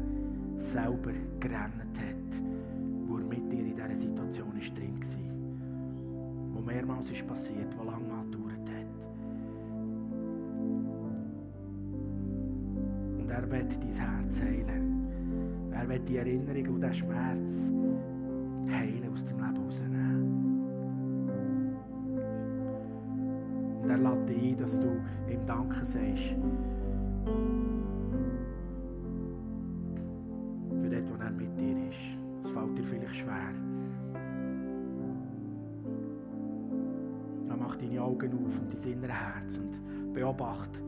selber 0.58 1.12
gerannt 1.40 1.98
hat 1.98 2.42
wo 3.04 3.18
er 3.18 3.24
mit 3.24 3.52
dir 3.52 3.66
in 3.66 3.74
dieser 3.74 3.96
Situation 3.96 4.56
ist 4.56 4.78
drin 4.78 4.98
war. 5.02 6.54
Wo 6.54 6.60
mehrmals 6.62 7.10
ist 7.10 7.26
passiert, 7.26 7.76
wo 7.76 7.82
lange 7.84 8.10
angedauert 8.10 8.70
hat. 8.70 9.08
Und 13.18 13.28
er 13.28 13.50
wird 13.50 13.84
dein 13.84 13.92
Herz 13.92 14.40
heilen. 14.40 14.91
Er 15.82 15.88
wird 15.88 16.08
die 16.08 16.16
Erinnerung 16.16 16.76
und 16.76 16.80
den 16.80 16.94
Schmerz 16.94 17.72
heilen 18.70 19.12
aus 19.12 19.24
dem 19.24 19.38
Leben 19.40 19.56
rausnehmen. 19.56 20.54
Und 23.82 23.90
er 23.90 23.98
lädt 23.98 24.28
dich 24.28 24.52
ein, 24.52 24.56
dass 24.58 24.78
du 24.78 24.86
ihm 25.28 25.44
Danke 25.44 25.84
sagst. 25.84 26.36
Für 30.80 30.88
das, 30.88 31.12
was 31.12 31.20
er 31.20 31.30
mit 31.32 31.60
dir 31.60 31.76
ist. 31.88 32.16
Es 32.44 32.50
fällt 32.52 32.78
dir 32.78 32.84
vielleicht 32.84 33.16
schwer. 33.16 33.52
Dann 37.48 37.58
mach 37.58 37.74
deine 37.74 38.00
Augen 38.00 38.46
auf 38.46 38.60
und 38.60 38.72
dein 38.72 38.92
inneres 38.92 39.16
Herz 39.16 39.58
und 39.58 40.12
beobachte, 40.14 40.80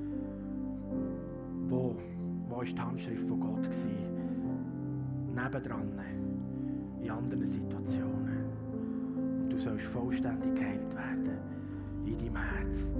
wo, 1.66 1.96
wo 2.48 2.62
ist 2.62 2.78
die 2.78 2.80
Handschrift 2.80 3.26
von 3.26 3.40
Gott 3.40 3.64
gewesen. 3.64 4.03
Nebendran, 5.44 5.92
in 7.02 7.10
anderen 7.10 7.46
Situationen. 7.46 8.46
Und 9.42 9.50
du 9.50 9.58
sollst 9.58 9.84
vollständig 9.86 10.54
geheilt 10.54 10.94
werden 10.94 11.38
in 12.06 12.16
deinem 12.16 12.36
Herz. 12.36 12.94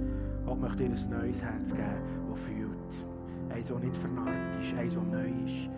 Gott 0.45 0.61
möchte 0.61 0.83
dir 0.83 0.91
ein 0.91 1.21
neues 1.21 1.43
Herz 1.43 1.71
geben, 1.71 2.29
das 2.29 2.39
fühlt. 2.39 3.07
Eins, 3.49 3.67
das 3.69 3.81
nicht 3.81 3.97
vernarbt 3.97 4.57
ist, 4.59 4.75
eins, 4.75 4.93
das 4.93 5.03
neu 5.03 5.31
ist, 5.43 5.69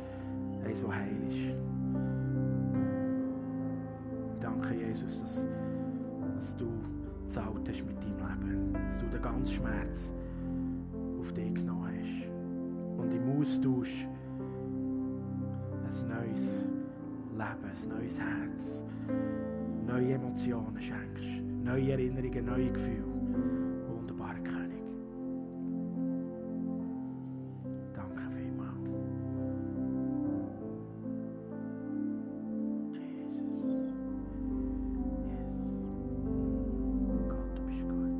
eins, 0.65 0.81
das 0.81 0.91
heil 0.91 1.17
ist. 1.29 1.55
Danke, 4.41 4.75
Jesus, 4.75 5.21
dass, 5.21 5.47
dass 6.35 6.57
du 6.57 6.67
gezahlt 7.23 7.69
hast 7.69 7.85
mit 7.85 8.03
deinem 8.03 8.41
Leben. 8.45 8.73
Dass 8.73 8.97
du 8.99 9.05
den 9.05 9.21
ganzen 9.21 9.55
Schmerz 9.55 10.13
auf 11.19 11.31
dich 11.31 11.53
genommen 11.53 11.91
hast. 11.97 13.01
Und 13.01 13.13
im 13.13 13.39
Austausch 13.39 14.07
ein 15.87 16.09
neues 16.09 16.63
Leben, 17.31 17.63
ein 17.63 17.89
neues 17.89 18.19
Herz, 18.19 18.83
neue 19.85 20.13
Emotionen 20.15 20.81
schenkst, 20.81 21.41
neue 21.63 21.91
Erinnerungen, 21.91 22.45
neue 22.45 22.71
Gefühle. 22.73 23.05
Wunderbarer 23.87 24.39
König. 24.43 24.83
Danke 27.93 28.21
vielmals. 28.31 28.89
Jesus. 32.91 33.53
Yes. 35.23 35.63
Gott, 37.29 37.55
du 37.55 37.61
bist 37.61 37.87
gut. 37.87 38.19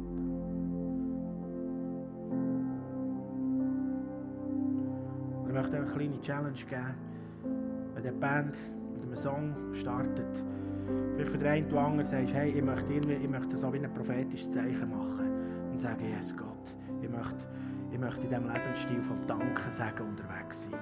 Ich 5.48 5.54
möchte 5.54 5.76
eine 5.76 5.86
kleine 5.86 6.22
Challenge 6.22 6.66
geben 6.70 7.07
der 8.08 8.14
Band 8.14 8.58
mit 8.94 9.04
einem 9.04 9.16
Song 9.18 9.54
startet. 9.74 10.46
Vielleicht 11.16 11.32
für 11.32 11.38
den 11.38 11.48
einen 11.48 11.68
oder 11.68 11.82
anderen 11.82 12.06
sagst 12.06 12.34
hey, 12.34 12.52
ich 12.52 12.64
möchte, 12.64 12.94
irgendwie, 12.94 13.16
ich 13.16 13.30
möchte 13.30 13.50
das 13.50 13.64
auch 13.66 13.74
wie 13.74 13.80
ein 13.80 13.94
prophetisches 13.94 14.50
Zeichen 14.50 14.90
machen 14.90 15.30
und 15.72 15.82
sagen, 15.82 16.06
yes 16.16 16.34
Gott, 16.36 16.78
ich 17.02 17.10
möchte, 17.10 17.46
ich 17.92 18.00
möchte 18.00 18.22
in 18.22 18.30
diesem 18.30 18.48
Lebensstil 18.48 19.02
vom 19.02 19.28
Danken 19.28 19.72
sagen 19.72 20.08
unterwegs 20.08 20.64
sein. 20.64 20.80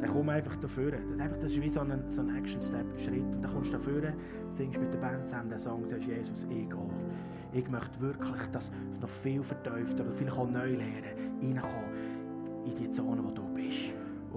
Dann 0.00 0.10
komm 0.10 0.28
einfach 0.28 0.54
dafür. 0.56 0.92
Das 1.18 1.50
ist 1.50 1.60
wie 1.60 1.70
so 1.70 1.80
ein, 1.80 2.04
so 2.08 2.20
ein 2.20 2.36
Action-Step-Schritt. 2.36 3.42
Dann 3.42 3.50
kommst 3.50 3.70
du 3.70 3.78
dafür, 3.78 4.12
singst 4.52 4.78
mit 4.78 4.92
der 4.92 4.98
Band 4.98 5.26
zusammen 5.26 5.48
den 5.48 5.58
Song 5.58 5.82
und 5.82 5.90
sagst, 5.90 6.06
Jesus, 6.06 6.46
ich 6.48 6.72
auch. 6.72 6.92
Ich 7.52 7.68
möchte 7.68 8.00
wirklich, 8.00 8.46
dass 8.52 8.70
noch 9.00 9.08
viel 9.08 9.42
verteufter 9.42 10.04
oder 10.04 10.12
vielleicht 10.12 10.38
auch 10.38 10.48
neu 10.48 10.76
lernen, 10.76 11.40
reinkommen 11.42 12.16
in 12.64 12.74
die 12.74 12.90
Zone, 12.90 13.22
die 13.22 13.34
du 13.34 13.45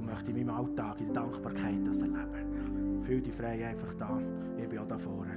möchte 0.10 0.32
in 0.32 0.46
meinem 0.46 0.56
Alltag, 0.56 1.00
in 1.00 1.14
der 1.14 1.24
Dankbarkeit 1.24 1.86
das 1.86 2.02
erleben. 2.02 3.04
Fühl 3.04 3.22
dich 3.22 3.34
frei 3.34 3.66
einfach 3.68 3.94
da. 3.96 4.20
Ich 4.58 4.68
bin 4.68 4.80
auch 4.80 4.88
da 4.88 4.98
vorne. 4.98 5.36